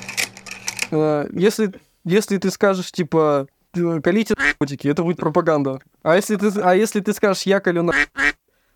Э, 0.91 1.27
Если, 1.33 1.73
если 2.05 2.37
ты 2.37 2.51
скажешь, 2.51 2.93
типа, 2.93 3.47
э, 3.75 4.01
колите 4.03 4.35
наркотики, 4.37 4.87
это 4.89 5.03
будет 5.03 5.17
пропаганда. 5.17 5.81
А 6.03 6.17
если 6.17 6.37
ты, 6.37 6.53
а 6.61 6.75
если 6.75 7.01
ты 7.01 7.15
скажешь, 7.15 7.45
я 7.45 7.61
колю 7.61 7.85
на... 7.85 7.93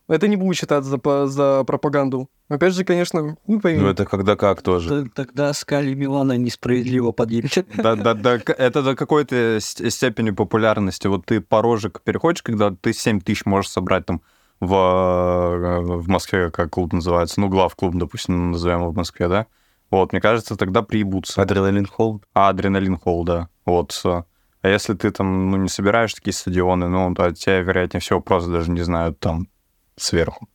Это 0.09 0.27
не 0.27 0.37
будет 0.37 0.57
считаться 0.57 0.91
за, 0.91 1.27
за 1.27 1.65
пропаганду. 1.65 2.31
Опять 2.49 2.73
же, 2.73 2.85
конечно, 2.85 3.37
хуй 3.45 3.61
пойми. 3.61 3.81
Ну, 3.81 3.89
это 3.89 4.07
когда 4.07 4.37
как 4.37 4.63
тоже. 4.63 5.11
Тогда 5.15 5.53
Скали 5.53 5.95
Милана 5.95 6.37
несправедливо 6.39 7.13
подъедет. 7.13 7.69
Да, 7.77 7.95
да, 7.95 8.15
да, 8.15 8.35
это 8.37 8.83
до 8.83 8.97
какой-то 8.97 9.59
ст- 9.61 9.91
степени 9.91 10.31
популярности. 10.31 11.07
Вот 11.09 11.27
ты 11.27 11.43
порожек 11.43 12.01
переходишь, 12.03 12.43
когда 12.43 12.71
ты 12.71 12.95
7 12.95 13.21
тысяч 13.21 13.45
можешь 13.45 13.71
собрать 13.71 14.07
там 14.07 14.23
в, 14.61 14.75
э, 14.75 15.81
в 15.99 16.09
Москве, 16.09 16.51
как 16.51 16.71
клуб 16.71 16.95
называется, 16.95 17.41
ну, 17.41 17.49
глав-клуб, 17.49 17.95
допустим, 17.95 18.53
назовем 18.53 18.81
его 18.81 18.91
в 18.91 18.97
Москве, 18.97 19.29
да? 19.29 19.47
Вот, 19.91 20.13
мне 20.13 20.21
кажется, 20.21 20.57
тогда 20.57 20.83
приебутся. 20.83 21.41
Адреналин 21.43 21.87
холд. 21.87 22.25
А, 22.35 22.49
адреналин 22.49 22.97
холл, 22.97 23.25
да. 23.25 23.49
Вот. 23.67 24.01
А 24.05 24.69
если 24.69 24.95
ты 24.95 25.11
там, 25.11 25.51
ну, 25.51 25.59
не 25.59 25.69
собираешь 25.69 26.15
такие 26.15 26.33
стадионы, 26.33 26.89
ну, 26.89 27.15
то 27.15 27.31
тебя, 27.31 27.61
вероятнее 27.61 28.01
всего, 28.01 28.21
просто 28.21 28.51
даже 28.51 28.71
не 28.71 28.81
знают 28.83 29.21
там 29.21 29.49
сверху. 29.99 30.49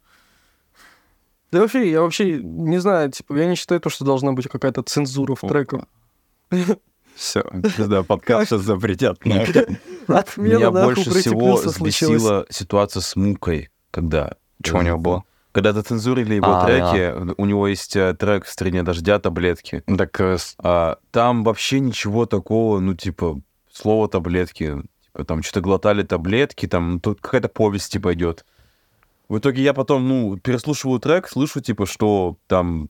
Да 1.52 1.60
вообще, 1.60 1.91
я 1.91 2.02
вообще 2.02 2.41
не 2.41 2.80
знаю, 2.80 3.12
типа, 3.12 3.38
я 3.38 3.46
не 3.46 3.56
считаю 3.56 3.80
то, 3.80 3.89
что 3.89 4.04
должна 4.06 4.32
быть 4.32 4.48
какая-то 4.48 4.82
цензура 4.82 5.36
в 5.36 5.41
треках. 5.41 5.86
Все, 7.16 7.44
да, 7.78 8.02
подкаст 8.04 8.50
сейчас 8.50 8.62
запретят. 8.62 9.20
Отмена, 10.08 10.58
Меня 10.58 10.72
больше 10.72 11.12
всего 11.12 11.56
взбесила 11.56 12.46
ситуация 12.50 13.02
с 13.02 13.16
Мукой, 13.16 13.70
когда... 13.91 14.34
Что 14.64 14.78
у 14.78 14.82
него 14.82 14.98
было? 14.98 15.24
Когда 15.52 15.72
зацензурили 15.74 16.36
его 16.36 16.48
А, 16.48 16.66
треки, 16.66 17.36
у 17.38 17.46
него 17.46 17.68
есть 17.68 17.96
э, 17.96 18.16
трек 18.16 18.46
в 18.46 18.50
«Стране 18.50 18.82
дождя», 18.82 19.20
«Таблетки». 19.20 19.84
Так 19.98 20.20
э, 20.20 20.38
А, 20.58 20.98
там 21.12 21.44
вообще 21.44 21.80
ничего 21.80 22.26
такого, 22.26 22.80
ну, 22.80 22.96
типа, 22.96 23.39
слово 23.72 24.10
«таблетки». 24.10 24.82
Типа, 25.04 25.24
там 25.26 25.44
что-то 25.44 25.62
глотали 25.62 26.02
таблетки, 26.02 26.68
там 26.68 26.94
ну, 26.94 27.00
тут 27.00 27.22
какая-то 27.22 27.50
повесть, 27.50 27.91
типа, 27.91 28.16
идет. 28.16 28.46
В 29.30 29.38
итоге 29.38 29.64
я 29.64 29.74
потом, 29.74 30.08
ну, 30.08 30.38
переслушиваю 30.38 31.00
трек, 31.00 31.28
слышу, 31.28 31.62
типа, 31.62 31.86
что 31.86 32.38
там 32.48 32.90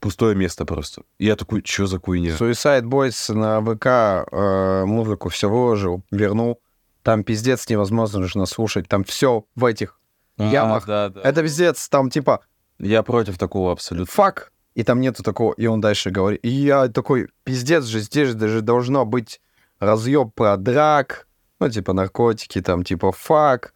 пустое 0.00 0.34
место 0.34 0.64
просто. 0.64 1.02
И 1.18 1.26
я 1.26 1.36
такой, 1.36 1.62
что 1.64 1.86
за 1.86 1.98
хуйня? 1.98 2.32
Suicide 2.32 2.82
Boys 2.82 3.32
на 3.32 3.60
ВК 3.62 4.28
э, 4.30 4.84
музыку 4.84 5.28
все 5.30 5.48
выложил, 5.48 6.02
вернул. 6.10 6.60
Там 7.02 7.24
пиздец 7.24 7.68
невозможно 7.68 8.20
нужно 8.20 8.46
слушать. 8.46 8.88
Там 8.88 9.04
все 9.04 9.44
в 9.54 9.64
этих 9.64 9.98
ямах. 10.36 10.86
да, 10.86 11.08
да. 11.08 11.20
Это 11.22 11.42
пиздец, 11.42 11.88
там 11.88 12.10
типа 12.10 12.40
Я 12.78 13.02
против 13.02 13.38
такого 13.38 13.72
абсолютно. 13.72 14.12
фак, 14.12 14.52
и 14.74 14.82
там 14.82 15.00
нету 15.00 15.22
такого, 15.22 15.52
и 15.54 15.66
он 15.66 15.80
дальше 15.80 16.10
говорит. 16.10 16.40
И 16.42 16.48
я 16.48 16.88
такой, 16.88 17.28
пиздец 17.44 17.84
же, 17.84 18.00
здесь 18.00 18.28
же 18.28 18.34
даже 18.34 18.60
должно 18.60 19.04
быть 19.04 19.40
разъеб 19.78 20.34
про 20.34 20.56
драк, 20.56 21.26
ну, 21.60 21.70
типа 21.70 21.92
наркотики, 21.92 22.60
там, 22.60 22.84
типа 22.84 23.12
фак, 23.12 23.72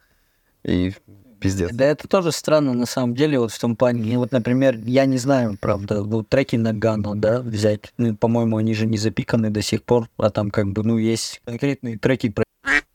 и 0.63 0.93
пиздец. 1.39 1.69
Да 1.71 1.85
это 1.85 2.07
тоже 2.07 2.31
странно 2.31 2.73
на 2.73 2.85
самом 2.85 3.15
деле, 3.15 3.39
вот 3.39 3.51
в 3.51 3.59
том 3.59 3.75
плане. 3.75 4.17
Вот, 4.17 4.31
например, 4.31 4.77
я 4.85 5.05
не 5.05 5.17
знаю, 5.17 5.57
правда, 5.59 6.03
вот 6.03 6.29
треки 6.29 6.55
на 6.55 6.73
Гану, 6.73 7.15
да, 7.15 7.41
взять. 7.41 7.93
Ну, 7.97 8.15
по-моему, 8.15 8.57
они 8.57 8.73
же 8.73 8.85
не 8.85 8.97
запиканы 8.97 9.49
до 9.49 9.61
сих 9.61 9.83
пор, 9.83 10.09
а 10.17 10.29
там 10.29 10.51
как 10.51 10.71
бы, 10.71 10.83
ну, 10.83 10.97
есть 10.97 11.41
конкретные 11.45 11.97
треки 11.97 12.29
про... 12.29 12.43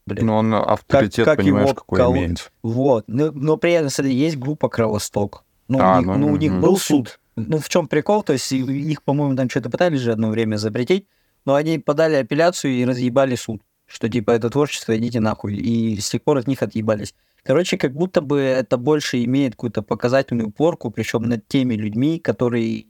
Блин. 0.07 0.27
Ну, 0.27 0.35
он 0.35 0.55
авторитет, 0.55 1.25
как 1.25 1.39
понимаешь, 1.39 1.69
его 1.69 1.75
какой 1.75 1.99
колоть? 1.99 2.19
имеет. 2.19 2.53
Вот. 2.63 3.05
Но, 3.07 3.31
но 3.33 3.57
при 3.57 3.73
этом, 3.73 3.89
смотри, 3.89 4.15
есть 4.15 4.37
группа 4.37 4.69
Кровосток. 4.69 5.45
Ну, 5.69 5.79
А, 5.81 5.97
у 5.97 5.99
них, 5.99 6.07
ну, 6.07 6.19
ну, 6.19 6.33
у 6.33 6.37
них 6.37 6.53
был 6.61 6.77
суд. 6.77 7.19
Ну, 7.37 7.59
в 7.59 7.69
чем 7.69 7.89
прикол? 7.89 8.23
То 8.23 8.35
есть 8.35 8.53
их, 8.53 9.03
по-моему, 9.03 9.35
там 9.35 9.49
что-то 9.49 9.71
пытались 9.71 10.01
же 10.01 10.13
одно 10.13 10.29
время 10.29 10.57
запретить, 10.57 11.07
но 11.45 11.55
они 11.55 11.79
подали 11.79 12.17
апелляцию 12.17 12.75
и 12.75 12.85
разъебали 12.85 13.35
суд. 13.35 13.63
Что 13.87 14.09
типа 14.09 14.31
это 14.31 14.51
творчество, 14.51 14.97
идите 14.97 15.21
нахуй. 15.21 15.57
И 15.57 16.01
с 16.01 16.11
тех 16.11 16.23
пор 16.23 16.39
от 16.39 16.47
них 16.47 16.63
отъебались. 16.63 17.15
Короче, 17.45 17.77
как 17.77 17.93
будто 17.93 18.23
бы 18.23 18.41
это 18.41 18.79
больше 18.79 19.23
имеет 19.25 19.53
какую-то 19.53 19.83
показательную 19.83 20.51
порку, 20.51 20.91
причем 20.91 21.23
над 21.23 21.47
теми 21.47 21.75
людьми, 21.75 22.19
которые 22.19 22.87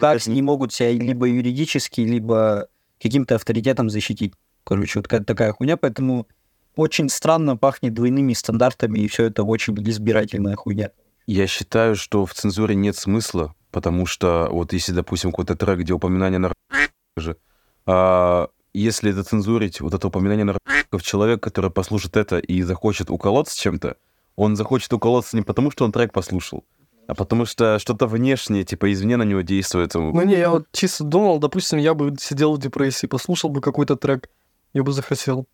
так 0.00 0.26
не 0.26 0.40
могут 0.40 0.72
себя 0.72 0.92
либо 0.92 1.26
юридически, 1.26 2.00
либо 2.00 2.68
каким-то 3.00 3.34
авторитетом 3.34 3.90
защитить. 3.90 4.32
Короче, 4.64 5.00
вот 5.00 5.08
такая 5.08 5.52
хуйня, 5.52 5.76
поэтому 5.76 6.26
очень 6.74 7.08
странно 7.10 7.56
пахнет 7.56 7.92
двойными 7.92 8.32
стандартами, 8.32 9.00
и 9.00 9.08
все 9.08 9.24
это 9.24 9.42
очень 9.42 9.74
избирательная 9.88 10.56
хуйня. 10.56 10.90
Я 11.26 11.46
считаю, 11.46 11.94
что 11.94 12.24
в 12.24 12.32
цензуре 12.32 12.74
нет 12.74 12.96
смысла, 12.96 13.54
потому 13.70 14.06
что 14.06 14.48
вот 14.50 14.72
если, 14.72 14.92
допустим, 14.92 15.32
какой-то 15.32 15.54
трек, 15.54 15.80
где 15.80 15.92
упоминание 15.92 16.38
наркотиков 16.38 16.92
же, 17.18 17.36
а, 17.84 18.48
если 18.74 19.10
это 19.12 19.24
цензурить, 19.24 19.80
вот 19.80 19.94
это 19.94 20.08
упоминание 20.08 20.44
наркотиков, 20.44 21.02
человек, 21.02 21.42
который 21.42 21.70
послушает 21.70 22.16
это 22.16 22.38
и 22.38 22.62
захочет 22.62 23.10
уколоться 23.10 23.58
чем-то, 23.58 23.96
он 24.36 24.56
захочет 24.56 24.92
уколоться 24.92 25.36
не 25.36 25.42
потому, 25.42 25.70
что 25.70 25.84
он 25.84 25.92
трек 25.92 26.12
послушал, 26.12 26.64
а 27.06 27.14
потому 27.14 27.44
что 27.44 27.78
что-то 27.78 28.06
внешнее, 28.06 28.64
типа 28.64 28.92
извне 28.92 29.16
на 29.16 29.24
него 29.24 29.40
действует. 29.40 29.94
Ну 29.94 30.22
не, 30.22 30.36
я 30.36 30.50
вот 30.50 30.66
чисто 30.72 31.04
думал, 31.04 31.38
допустим, 31.38 31.78
я 31.78 31.94
бы 31.94 32.14
сидел 32.20 32.54
в 32.54 32.58
депрессии, 32.58 33.06
послушал 33.06 33.50
бы 33.50 33.60
какой-то 33.60 33.96
трек, 33.96 34.28
я 34.74 34.82
бы 34.82 34.92
захотел. 34.92 35.46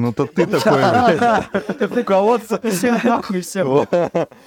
Ну, 0.00 0.14
то 0.14 0.24
ты 0.26 0.46
такой, 0.46 2.00
Уколоться, 2.00 2.58
нахуй 3.04 3.42
все. 3.42 3.86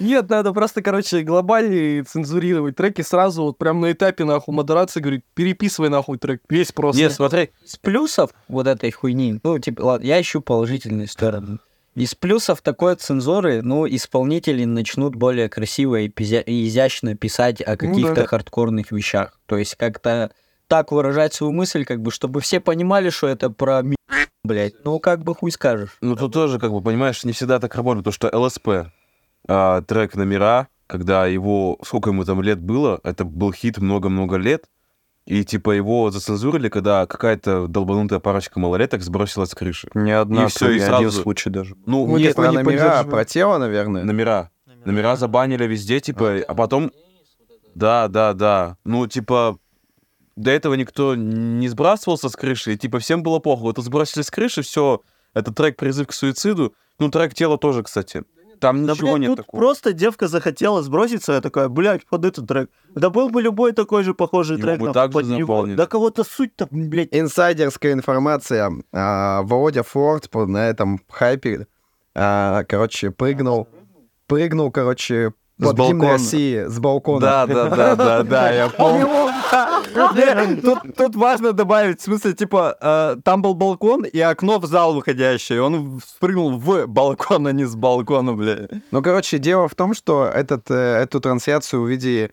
Нет, 0.00 0.28
надо 0.28 0.52
просто, 0.52 0.82
короче, 0.82 1.22
глобально 1.22 2.04
цензурировать 2.04 2.74
треки 2.74 3.02
сразу, 3.02 3.44
вот 3.44 3.58
прям 3.58 3.80
на 3.80 3.92
этапе, 3.92 4.24
нахуй, 4.24 4.52
модерации, 4.52 4.98
говорит, 4.98 5.24
переписывай, 5.34 5.90
нахуй, 5.90 6.18
трек, 6.18 6.42
весь 6.48 6.72
просто. 6.72 7.00
Нет, 7.00 7.12
смотри, 7.12 7.50
Из 7.64 7.76
плюсов 7.76 8.30
вот 8.48 8.66
этой 8.66 8.90
хуйни, 8.90 9.38
ну, 9.44 9.58
типа, 9.60 9.82
ладно, 9.82 10.04
я 10.04 10.20
ищу 10.20 10.40
положительные 10.40 11.06
стороны. 11.06 11.58
Из 11.94 12.16
плюсов 12.16 12.60
такой 12.60 12.96
цензуры, 12.96 13.62
ну, 13.62 13.86
исполнители 13.86 14.64
начнут 14.64 15.14
более 15.14 15.48
красиво 15.48 16.00
и, 16.00 16.08
пизя- 16.08 16.42
и 16.42 16.66
изящно 16.66 17.14
писать 17.14 17.60
о 17.60 17.76
каких-то 17.76 18.14
да. 18.22 18.26
хардкорных 18.26 18.90
вещах. 18.90 19.38
То 19.46 19.56
есть 19.56 19.76
как-то 19.76 20.32
так 20.68 20.92
выражать 20.92 21.34
свою 21.34 21.52
мысль, 21.52 21.84
как 21.84 22.00
бы, 22.00 22.10
чтобы 22.10 22.40
все 22.40 22.60
понимали, 22.60 23.10
что 23.10 23.26
это 23.28 23.50
про 23.50 23.82
ми- 23.82 23.96
блядь. 24.44 24.74
Ну, 24.84 24.98
как 24.98 25.22
бы 25.22 25.34
хуй 25.34 25.50
скажешь. 25.50 25.96
Ну, 26.00 26.16
тут 26.16 26.32
тоже, 26.32 26.58
как 26.58 26.72
бы, 26.72 26.80
понимаешь, 26.82 27.24
не 27.24 27.32
всегда 27.32 27.58
так 27.60 27.74
работает, 27.74 28.04
потому 28.04 28.12
что 28.30 28.36
ЛСП, 28.38 28.90
а, 29.48 29.82
трек 29.82 30.14
«Номера», 30.16 30.68
когда 30.86 31.26
его, 31.26 31.78
сколько 31.84 32.10
ему 32.10 32.24
там 32.24 32.42
лет 32.42 32.60
было, 32.60 33.00
это 33.04 33.24
был 33.24 33.52
хит 33.52 33.78
много-много 33.78 34.36
лет, 34.36 34.64
и, 35.26 35.42
типа, 35.44 35.70
его 35.70 36.10
зацензурили, 36.10 36.68
когда 36.68 37.06
какая-то 37.06 37.66
долбанутая 37.66 38.18
парочка 38.20 38.60
малолеток 38.60 39.00
сбросилась 39.02 39.50
с 39.50 39.54
крыши. 39.54 39.88
Не 39.94 40.10
одна, 40.12 40.44
И 40.44 40.48
всё, 40.48 40.70
и 40.70 40.74
ни 40.74 40.78
сразу- 40.80 40.96
один 40.96 41.10
случай 41.10 41.48
даже. 41.48 41.76
Ну, 41.86 42.06
Мы 42.06 42.20
нет, 42.20 42.36
Про 42.36 42.48
не 42.48 42.58
номера, 42.58 43.02
про 43.04 43.24
тело, 43.24 43.56
наверное. 43.56 44.04
номера. 44.04 44.50
Номера 44.84 45.16
забанили 45.16 45.66
везде, 45.66 46.00
типа, 46.00 46.40
а 46.46 46.54
потом... 46.54 46.90
Да, 47.74 48.08
да, 48.08 48.34
да. 48.34 48.76
Ну, 48.84 49.06
типа, 49.06 49.56
до 50.36 50.50
этого 50.50 50.74
никто 50.74 51.14
не 51.14 51.68
сбрасывался 51.68 52.28
с 52.28 52.36
крыши, 52.36 52.74
и, 52.74 52.76
типа, 52.78 52.98
всем 52.98 53.22
было 53.22 53.38
похуй. 53.38 53.72
Вот 53.74 53.78
сбросили 53.84 54.22
с 54.22 54.30
крыши, 54.30 54.62
все, 54.62 55.02
это 55.34 55.52
трек 55.52 55.76
«Призыв 55.76 56.06
к 56.08 56.12
суициду». 56.12 56.74
Ну, 56.98 57.10
трек 57.10 57.34
«Тело» 57.34 57.58
тоже, 57.58 57.82
кстати. 57.82 58.24
Там 58.60 58.86
Да, 58.86 58.92
ничего 58.92 59.08
блядь, 59.08 59.20
нет 59.20 59.30
тут 59.30 59.46
такого. 59.46 59.60
просто 59.60 59.92
девка 59.92 60.28
захотела 60.28 60.80
сброситься, 60.82 61.32
я 61.32 61.40
такая, 61.40 61.68
блядь, 61.68 62.06
под 62.06 62.24
этот 62.24 62.46
трек. 62.46 62.70
Да 62.94 63.10
был 63.10 63.28
бы 63.28 63.42
любой 63.42 63.72
такой 63.72 64.04
же 64.04 64.14
похожий 64.14 64.56
Его 64.56 64.66
трек. 64.68 64.80
бы 64.80 64.92
так 64.92 65.10
же 65.10 65.18
под 65.18 65.26
него. 65.26 65.40
заполнили. 65.40 65.76
Да 65.76 65.86
кого-то 65.86 66.22
суть-то, 66.24 66.68
блядь. 66.70 67.08
Инсайдерская 67.10 67.92
информация. 67.92 68.72
А, 68.92 69.42
Володя 69.42 69.82
Форд 69.82 70.32
на 70.34 70.68
этом 70.68 71.00
хайпе, 71.10 71.66
а, 72.14 72.62
короче, 72.64 73.10
прыгнул, 73.10 73.68
прыгнул, 74.28 74.70
короче, 74.70 75.32
С 75.58 75.64
под 75.64 75.76
гимн 75.76 75.98
балкона. 75.98 76.12
России 76.12 76.64
с 76.64 76.78
балкона. 76.78 77.20
Да, 77.20 77.46
да, 77.46 77.68
да, 77.68 77.96
да, 77.96 78.22
да, 78.22 78.50
я 78.52 78.68
помню. 78.76 79.08
Тут 80.62 80.96
тут 80.96 81.16
важно 81.16 81.52
добавить, 81.52 82.00
в 82.00 82.04
смысле, 82.04 82.32
типа, 82.32 82.76
э, 82.80 83.16
там 83.22 83.42
был 83.42 83.54
балкон 83.54 84.04
и 84.04 84.18
окно 84.20 84.58
в 84.58 84.66
зал 84.66 84.94
выходящее. 84.94 85.62
Он 85.62 86.00
спрыгнул 86.06 86.58
в 86.58 86.86
балкон, 86.86 87.46
а 87.46 87.52
не 87.52 87.64
с 87.64 87.74
балкона, 87.74 88.34
бля. 88.34 88.68
Ну, 88.90 89.02
короче, 89.02 89.38
дело 89.38 89.68
в 89.68 89.74
том, 89.74 89.94
что 89.94 90.26
этот, 90.26 90.70
э, 90.70 90.74
эту 90.74 91.20
трансляцию 91.20 91.82
увидели... 91.82 92.32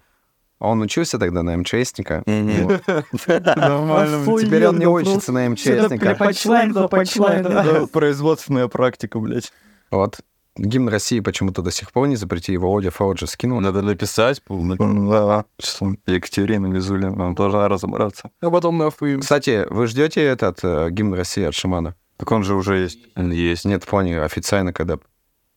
Он 0.60 0.80
учился 0.82 1.18
тогда 1.18 1.42
на 1.42 1.58
МЧСника. 1.58 2.22
Нормально. 2.28 4.40
Теперь 4.40 4.68
он 4.68 4.78
не 4.78 4.86
учится 4.86 5.32
на 5.32 5.50
МЧСника. 5.50 6.16
Панчлайн, 6.88 7.44
да. 7.44 7.64
Да, 7.64 7.88
Производственная 7.88 8.68
практика, 8.68 9.20
блядь. 9.20 9.52
Вот. 9.90 10.20
Гимн 10.62 10.90
России 10.90 11.20
почему-то 11.20 11.62
до 11.62 11.72
сих 11.72 11.92
пор 11.92 12.08
не 12.08 12.16
запретили. 12.16 12.58
Володя 12.58 12.92
Фауджи 12.92 13.26
скинул. 13.26 13.60
Надо 13.62 13.82
написать. 13.82 14.42
Да, 14.48 15.46
Екатерина 16.06 16.68
Визуля, 16.68 17.10
нам 17.10 17.34
должна 17.34 17.68
разобраться. 17.68 18.30
А 18.42 18.50
потом 18.52 18.78
нахуй. 18.78 19.20
Кстати, 19.20 19.66
вы 19.70 19.88
ждете 19.88 20.22
этот 20.22 20.60
э, 20.64 20.90
гимн 20.92 21.16
России 21.16 21.44
от 21.44 21.56
Шамана? 21.56 21.96
Так 22.18 22.32
он 22.32 22.44
же 22.44 22.54
уже 22.54 22.78
есть. 22.78 23.00
Есть. 23.18 23.66
Нет, 23.66 23.84
в 23.84 23.88
плане 23.88 24.22
официально, 24.22 24.72
когда 24.72 25.00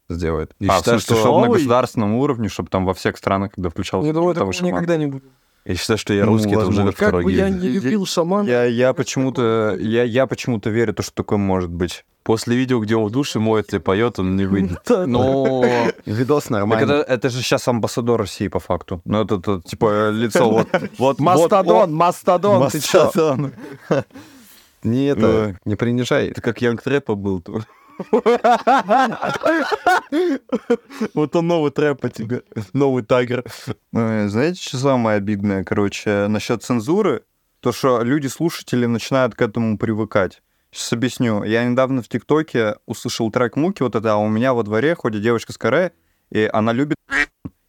сделает. 0.09 0.53
Я 0.59 0.73
а, 0.73 0.79
считаю, 0.79 0.99
в 0.99 1.03
смысле, 1.03 1.23
что... 1.23 1.31
чтобы 1.31 1.47
на 1.49 1.53
государственном 1.53 2.15
уровне, 2.15 2.49
чтобы 2.49 2.71
там 2.71 2.87
во 2.87 2.95
всех 2.95 3.19
странах, 3.19 3.53
когда 3.55 3.69
включался 3.69 4.07
Я 4.07 4.15
думаю, 4.15 4.35
того 4.35 4.53
такого 4.53 4.53
шамана. 4.55 4.75
никогда 4.77 4.97
не 4.97 5.07
будет. 5.07 5.25
Я 5.65 5.75
считаю, 5.77 5.99
что 5.99 6.13
я 6.13 6.25
Ну, 6.27 6.33
русский, 6.33 6.51
это 6.51 6.59
уже 6.59 6.67
возможно. 6.67 6.91
как 6.93 6.99
Как 6.99 7.09
второй 7.09 7.25
бы 7.25 7.33
я 7.33 7.49
не 7.49 7.69
любил 7.69 8.05
шамана. 8.05 8.47
Я, 8.47 8.65
я 8.65 8.93
почему-то 8.93 9.77
я, 9.81 10.05
я 10.05 10.27
почему-то 10.27 10.69
верю, 10.71 10.93
то, 10.93 11.03
что 11.03 11.15
такое 11.15 11.39
может 11.39 11.71
быть. 11.71 12.05
После 12.23 12.57
видео, 12.57 12.81
где 12.81 12.97
он 12.97 13.05
в 13.07 13.11
душе 13.11 13.39
моется 13.39 13.77
и 13.77 13.81
поет, 13.81 14.19
он 14.19 14.37
не 14.37 14.45
выйдет. 14.47 14.81
Но 14.89 15.65
Видос 16.07 16.51
нормальный. 16.51 16.85
это, 16.85 17.13
это 17.13 17.29
же 17.31 17.43
сейчас 17.43 17.67
амбассадор 17.69 18.21
России 18.21 18.49
по 18.49 18.61
факту. 18.61 19.01
Ну 19.05 19.23
это, 19.23 19.37
это, 19.37 19.61
типа 19.65 20.11
лицо 20.11 20.51
вот 20.51 20.69
вот 20.99 21.19
Мастодон, 21.19 21.95
Мастодон, 21.95 22.59
вот, 22.61 22.73
ты 22.73 22.81
чё? 22.81 23.05
Мастодон. 23.05 23.53
Не 24.83 25.07
это, 25.07 25.57
не 25.65 25.77
принижай. 25.77 26.29
Это 26.29 26.43
как 26.43 26.61
Янг 26.61 26.83
Трэпа 26.83 27.15
был. 27.15 27.41
то. 27.41 27.63
Вот 31.15 31.37
он 31.37 31.47
новый 31.47 31.71
трэп 31.71 32.01
по 32.01 32.09
тебе, 32.09 32.43
новый 32.73 33.03
тайгер. 33.03 33.45
Ой, 33.93 34.29
Знаете, 34.29 34.63
что 34.63 34.79
самое 34.79 35.19
обидное, 35.19 35.65
короче, 35.65 36.27
насчет 36.29 36.63
цензуры? 36.63 37.25
То, 37.61 37.73
что 37.73 38.03
люди-слушатели 38.03 38.87
начинают 38.87 39.35
к 39.35 39.43
этому 39.43 39.79
привыкать. 39.79 40.43
Сейчас 40.71 40.93
объясню. 40.93 41.45
Я 41.45 41.65
недавно 41.65 42.03
в 42.03 42.09
ТикТоке 42.09 42.77
услышал 42.87 43.31
трек 43.31 43.57
Муки, 43.57 43.83
вот 43.83 43.95
это, 43.95 44.13
а 44.13 44.17
у 44.17 44.29
меня 44.29 44.55
во 44.55 44.63
дворе 44.63 44.95
ходит 44.95 45.23
девочка 45.23 45.53
с 45.53 45.59
каре, 45.59 45.93
и 46.31 46.49
она 46.53 46.73
любит 46.73 46.97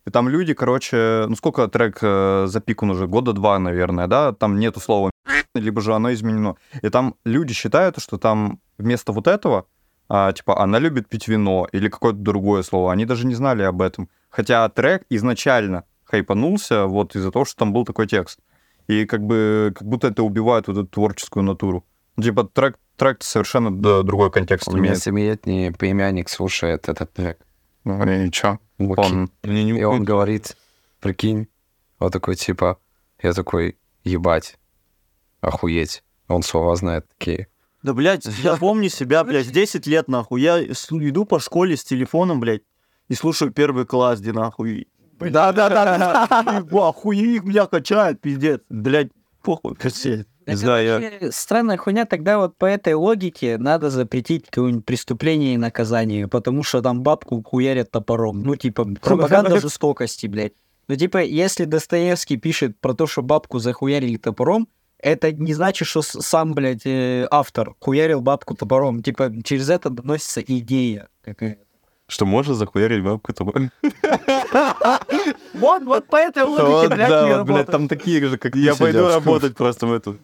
и 0.06 0.12
там 0.12 0.30
люди, 0.30 0.54
короче, 0.54 1.26
ну 1.28 1.36
сколько 1.36 1.68
трек 1.68 1.98
э, 2.02 2.46
запикан 2.48 2.92
уже? 2.92 3.08
Года 3.08 3.34
два, 3.34 3.58
наверное, 3.58 4.08
да? 4.08 4.34
Там 4.34 4.60
нету 4.60 4.80
слова 4.80 5.10
либо 5.56 5.82
же 5.82 5.94
оно 5.94 6.14
изменено. 6.14 6.56
И 6.82 6.90
там 6.90 7.16
люди 7.26 7.54
считают, 7.54 8.00
что 8.00 8.18
там 8.18 8.60
вместо 8.78 9.12
вот 9.12 9.28
этого, 9.28 9.66
а, 10.08 10.32
типа, 10.32 10.62
она 10.62 10.80
любит 10.80 11.10
пить 11.10 11.28
вино 11.28 11.68
или 11.72 11.90
какое-то 11.90 12.20
другое 12.20 12.64
слово. 12.64 12.92
Они 12.92 13.06
даже 13.06 13.26
не 13.26 13.36
знали 13.36 13.64
об 13.64 13.82
этом. 13.82 14.10
Хотя 14.30 14.68
трек 14.70 15.04
изначально 15.10 15.86
хайпанулся 16.04 16.86
вот 16.86 17.16
из-за 17.16 17.32
того, 17.32 17.46
что 17.46 17.58
там 17.58 17.74
был 17.74 17.86
такой 17.86 18.08
текст. 18.08 18.40
И 18.88 19.06
как 19.06 19.22
бы 19.22 19.74
как 19.76 19.88
будто 19.88 20.08
это 20.08 20.24
убивает 20.24 20.68
вот 20.68 20.78
эту 20.78 20.88
творческую 20.88 21.44
натуру. 21.44 21.86
Ну, 22.18 22.24
Типа 22.24 22.44
трек, 22.44 22.78
трек 22.98 23.24
совершенно 23.24 23.72
да, 23.72 24.04
другой 24.04 24.32
контекст 24.32 24.68
У 24.68 24.74
меня 24.74 24.90
имеет. 24.90 25.02
семилетний 25.02 25.72
племянник 25.74 26.30
слушает 26.30 26.88
этот 26.88 27.12
трек. 27.14 27.40
Ну, 27.84 28.04
И? 28.04 28.60
Муки. 28.78 29.00
Он... 29.00 29.32
Мне 29.44 29.64
не 29.64 29.80
И 29.80 29.84
он 29.84 30.04
говорит, 30.04 30.56
прикинь, 31.00 31.48
вот 32.00 32.14
такой 32.14 32.36
типа, 32.36 32.78
я 33.22 33.34
такой, 33.34 33.78
ебать, 34.04 34.58
охуеть. 35.42 36.04
Он 36.28 36.44
слова 36.44 36.76
знает 36.76 37.08
такие. 37.18 37.48
Да, 37.86 37.94
блядь, 37.94 38.26
я 38.44 38.56
помню 38.56 38.90
себя, 38.90 39.24
блядь, 39.24 39.52
10 39.52 39.86
лет, 39.86 40.08
нахуй. 40.08 40.42
Я 40.42 40.60
иду 40.64 41.26
по 41.26 41.40
школе 41.40 41.78
с 41.78 41.84
телефоном, 41.84 42.40
блядь, 42.40 42.64
и 43.10 43.14
слушаю 43.14 43.52
первый 43.52 43.86
класс, 43.86 44.20
где 44.20 44.34
нахуй. 44.34 44.88
Да-да-да. 45.20 46.64
Охуеть, 46.72 47.44
меня 47.44 47.68
качает, 47.68 48.20
пиздец. 48.22 48.62
Блядь, 48.70 49.12
похуй, 49.44 49.76
качает. 49.76 50.28
Не 50.48 50.56
знаю, 50.56 51.12
я... 51.22 51.32
Странная 51.32 51.78
хуйня, 51.78 52.06
тогда 52.06 52.40
вот 52.40 52.58
по 52.58 52.66
этой 52.66 52.96
логике 52.96 53.60
надо 53.60 53.92
запретить 53.92 54.48
какое-нибудь 54.50 54.86
преступление 54.86 55.54
и 55.54 55.58
наказание, 55.58 56.28
потому 56.28 56.64
что 56.64 56.82
там 56.82 57.04
бабку 57.04 57.44
хуярят 57.44 57.92
топором. 57.92 58.42
Ну, 58.42 58.56
типа, 58.56 58.86
пропаганда 59.02 59.60
жестокости, 59.60 60.26
блядь. 60.26 60.54
Ну, 60.88 60.96
типа, 60.96 61.24
если 61.24 61.66
Достоевский 61.66 62.38
пишет 62.38 62.80
про 62.80 62.96
то, 62.96 63.06
что 63.06 63.22
бабку 63.22 63.60
захуярили 63.60 64.18
топором, 64.18 64.68
это 65.06 65.32
не 65.32 65.54
значит, 65.54 65.88
что 65.88 66.02
сам, 66.02 66.54
блядь, 66.54 66.86
э, 66.86 67.28
автор 67.30 67.76
хуярил 67.80 68.22
бабку 68.22 68.56
топором. 68.56 69.04
Типа, 69.04 69.32
через 69.44 69.70
это 69.70 69.92
доносится 69.92 70.42
идея 70.42 71.10
какая 71.24 71.60
Что 72.08 72.26
можно 72.26 72.56
захуярить 72.56 73.04
бабку 73.04 73.32
тобой? 73.34 73.70
Вот, 75.54 75.84
вот 75.84 76.08
по 76.08 76.16
этой 76.18 76.44
логике, 76.44 76.94
блядь, 76.94 77.10
да, 77.10 77.38
вот, 77.38 77.48
блядь, 77.48 77.68
там 77.68 77.88
такие 77.88 78.26
же, 78.26 78.38
как 78.38 78.56
Я 78.56 78.76
пойду 78.76 79.08
работать 79.08 79.56
просто 79.56 79.88
в 79.88 79.94
эту... 79.94 80.18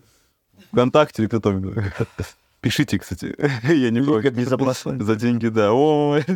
ВКонтакте 0.72 1.24
или 1.24 1.28
кто 1.30 1.40
там. 1.40 1.74
Пишите, 2.62 2.98
кстати. 3.00 3.36
Я 3.72 3.90
не 3.92 4.02
против. 4.02 4.34
безопасно. 4.34 5.04
За 5.04 5.16
деньги, 5.16 5.48
да. 5.48 5.70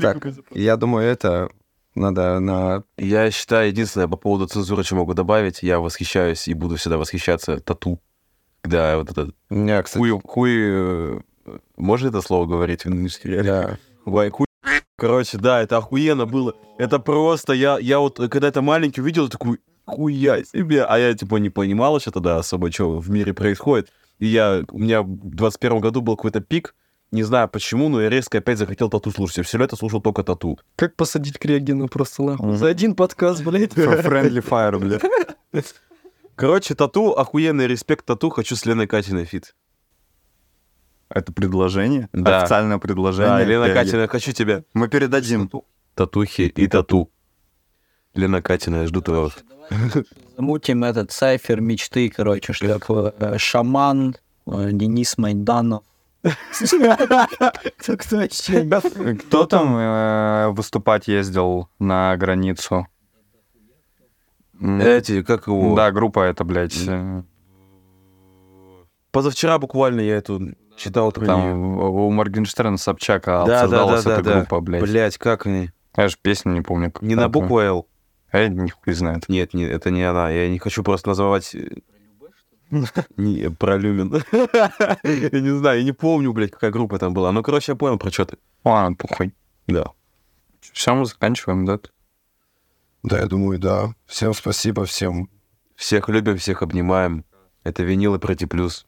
Так, 0.01 0.27
я 0.51 0.77
думаю, 0.77 1.07
это 1.07 1.49
надо 1.95 2.39
на... 2.39 2.83
Я 2.97 3.31
считаю, 3.31 3.69
единственное, 3.69 4.07
по 4.07 4.17
поводу 4.17 4.47
цензуры, 4.47 4.83
что 4.83 4.95
могу 4.95 5.13
добавить, 5.13 5.63
я 5.63 5.79
восхищаюсь 5.79 6.47
и 6.47 6.53
буду 6.53 6.75
всегда 6.75 6.97
восхищаться 6.97 7.59
тату. 7.59 7.99
Когда 8.65 8.97
вот 8.97 9.11
этот 9.11 9.35
У 9.51 9.55
меня, 9.55 9.83
кстати, 9.83 9.99
хуй, 9.99 10.21
хуй, 10.25 10.51
э, 10.55 11.19
можно 11.77 12.07
это 12.07 12.21
слово 12.21 12.47
говорить 12.47 12.83
в 12.83 12.87
индустрии? 12.87 13.41
да. 13.41 13.77
Хуй, 14.03 14.29
хуй. 14.31 14.45
Короче, 14.97 15.37
да, 15.37 15.61
это 15.61 15.77
охуенно 15.77 16.25
было. 16.25 16.55
Это 16.79 16.97
просто, 16.97 17.53
я, 17.53 17.77
я 17.77 17.99
вот, 17.99 18.19
э, 18.19 18.27
когда 18.27 18.47
это 18.47 18.63
маленький 18.63 19.01
увидел, 19.01 19.29
такой, 19.29 19.59
хуя 19.85 20.43
себе. 20.43 20.83
А 20.83 20.97
я, 20.97 21.13
типа, 21.13 21.35
не 21.35 21.51
понимал 21.51 21.97
еще 21.97 22.09
тогда 22.09 22.37
особо, 22.37 22.71
что 22.71 22.97
в 22.97 23.09
мире 23.11 23.35
происходит. 23.35 23.91
И 24.17 24.25
я, 24.25 24.63
у 24.71 24.79
меня 24.79 25.03
в 25.03 25.35
21 25.35 25.79
году 25.79 26.01
был 26.01 26.15
какой-то 26.15 26.41
пик, 26.41 26.73
не 27.11 27.21
знаю 27.21 27.47
почему, 27.47 27.89
но 27.89 28.01
я 28.01 28.09
резко 28.09 28.39
опять 28.39 28.57
захотел 28.57 28.89
тату 28.89 29.11
слушать. 29.11 29.37
Я 29.37 29.43
все 29.43 29.59
лето 29.59 29.75
слушал 29.75 30.01
только 30.01 30.23
тату. 30.23 30.57
Как 30.75 30.95
посадить 30.95 31.37
Криогена 31.37 31.87
просто 31.87 32.23
нахуй? 32.23 32.47
Мгм. 32.47 32.57
За 32.57 32.67
один 32.67 32.95
подкаст, 32.95 33.43
блядь. 33.43 33.73
Friendly 33.73 34.43
Fire, 34.43 34.79
блядь. 34.79 35.03
Короче, 36.35 36.75
тату, 36.75 37.11
охуенный 37.11 37.67
респект 37.67 38.05
тату, 38.05 38.29
хочу 38.29 38.55
с 38.55 38.65
Леной 38.65 38.87
Катиной 38.87 39.25
фит. 39.25 39.55
Это 41.09 41.31
предложение? 41.31 42.09
Да. 42.11 42.41
Официальное 42.41 42.77
предложение? 42.77 43.37
Да, 43.37 43.43
Лена 43.43 43.65
Я- 43.65 43.73
Катина, 43.73 44.07
хочу 44.07 44.31
тебя. 44.33 44.63
Мы 44.73 44.87
передадим. 44.89 45.49
Татухи 45.93 46.41
и 46.41 46.67
тату. 46.67 47.09
Лена 48.15 48.41
Катина, 48.41 48.81
я 48.81 48.87
жду 48.87 49.01
твоего. 49.01 49.31
Замутим 50.35 50.83
этот 50.83 51.11
сайфер 51.11 51.61
мечты, 51.61 52.09
короче, 52.09 52.53
что 52.53 53.13
э, 53.19 53.37
шаман, 53.37 54.15
э, 54.45 54.69
Денис 54.71 55.17
Майданов. 55.17 55.83
Кто 59.19 59.45
там 59.45 59.77
э, 59.77 60.49
выступать 60.49 61.07
ездил 61.07 61.69
на 61.79 62.17
границу? 62.17 62.87
Эти, 64.61 65.21
как 65.21 65.47
его? 65.47 65.75
Да, 65.75 65.91
группа 65.91 66.19
это, 66.19 66.43
блядь. 66.43 66.77
Позавчера 69.11 69.57
буквально 69.59 70.01
я 70.01 70.17
эту 70.17 70.55
читал 70.75 71.11
про. 71.11 71.25
Там 71.25 71.79
у 71.79 72.11
Моргенштерна 72.11 72.77
Собчака 72.77 73.43
Да, 73.45 73.45
да, 73.45 73.45
да, 73.45 73.61
обсуждалась 73.61 74.03
да, 74.03 74.13
эта 74.13 74.23
да. 74.23 74.39
группа, 74.39 74.59
блядь. 74.59 74.81
Блять, 74.81 75.17
как 75.17 75.45
они? 75.45 75.71
Я 75.95 76.09
же 76.09 76.17
песню 76.21 76.51
не 76.51 76.61
помню. 76.61 76.91
Не 77.01 77.15
на 77.15 77.29
букву 77.29 77.59
Л. 77.59 77.87
А 78.31 78.39
я 78.39 78.49
нихуй 78.49 78.93
знает. 78.93 79.29
Нет, 79.29 79.53
не, 79.53 79.63
это 79.63 79.91
не 79.91 80.03
она. 80.03 80.29
Я 80.29 80.49
не 80.49 80.59
хочу 80.59 80.83
просто 80.83 81.09
называть... 81.09 81.55
э, 81.55 81.77
Не, 83.17 83.49
про 83.49 83.77
Люмен. 83.77 84.11
Я 84.33 85.39
не 85.39 85.57
знаю, 85.57 85.79
я 85.79 85.83
не 85.83 85.91
помню, 85.93 86.33
блядь, 86.33 86.51
какая 86.51 86.71
группа 86.71 86.99
там 86.99 87.13
была. 87.13 87.31
Ну, 87.31 87.43
короче, 87.43 87.71
я 87.71 87.75
понял, 87.75 87.97
про 87.97 88.11
что 88.11 88.25
ты. 88.25 88.37
Ладно, 88.63 88.95
похуй. 88.97 89.33
Да. 89.67 89.91
Все, 90.59 90.95
мы 90.95 91.05
заканчиваем, 91.05 91.65
да? 91.65 91.79
Да, 93.05 93.19
я 93.19 93.27
думаю, 93.27 93.59
да. 93.59 93.93
Всем 94.05 94.33
спасибо, 94.33 94.85
всем. 94.85 95.29
Всех 95.75 96.09
любим, 96.09 96.37
всех 96.37 96.61
обнимаем. 96.61 97.23
Это 97.63 97.83
винил 97.83 98.15
и 98.15 98.19
Проти 98.19 98.45
Плюс. 98.45 98.85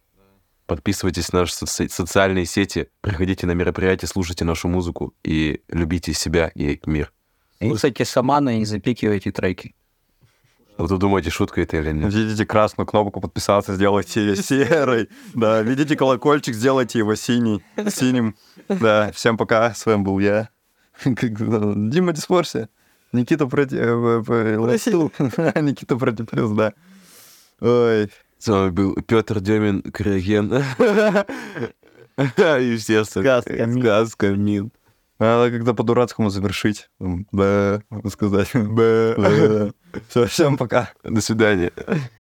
Подписывайтесь 0.66 1.32
на 1.32 1.42
наши 1.42 1.54
соци- 1.54 1.88
социальные 1.90 2.46
сети, 2.46 2.90
приходите 3.02 3.48
на 3.48 3.52
мероприятия, 3.52 4.08
слушайте 4.08 4.44
нашу 4.44 4.68
музыку 4.68 5.14
и 5.24 5.62
любите 5.70 6.14
себя 6.14 6.52
и 6.56 6.80
мир. 6.86 7.14
Слушайте 7.62 8.06
Самана 8.06 8.60
и 8.60 8.66
запикивайте 8.66 9.32
треки. 9.32 9.76
Вот 10.78 10.92
вы 10.92 10.98
думаете, 10.98 11.30
шутка 11.30 11.62
это 11.62 11.78
или 11.78 11.92
нет? 11.92 12.14
Видите 12.14 12.46
красную 12.46 12.86
кнопку 12.86 13.20
подписаться, 13.22 13.76
сделайте 13.76 14.20
ее 14.22 14.36
серой. 14.36 15.10
Да, 15.34 15.62
видите 15.62 15.96
колокольчик, 15.96 16.54
сделайте 16.54 17.00
его 17.00 17.16
синий, 17.16 17.64
синим. 17.90 18.36
Да, 18.68 19.12
всем 19.14 19.38
пока, 19.38 19.74
с 19.74 19.86
вами 19.86 20.04
был 20.04 20.20
я. 20.20 20.50
Дима 21.06 22.14
Дисфорсия. 22.14 22.70
Никита 23.14 23.48
против... 23.48 23.78
э, 23.80 24.58
Никита 25.62 25.96
против 25.98 26.28
плюс, 26.30 26.52
да. 26.52 26.74
Ой, 27.60 28.12
С 28.38 28.48
вами 28.48 28.70
был 28.70 28.96
Петр 28.96 29.40
Демин, 29.40 29.82
Криоген. 29.82 30.52
Естественно. 32.18 33.24
Газ, 33.82 34.16
камин. 34.16 34.72
Надо 35.20 35.50
как-то 35.52 35.74
по-дурацкому 35.74 36.30
завершить. 36.30 36.90
Б, 37.00 37.82
сказать. 38.10 38.52
Б. 38.54 39.72
Все, 40.10 40.26
всем 40.28 40.58
пока. 40.58 40.92
До 41.04 41.22
свидания. 41.22 41.72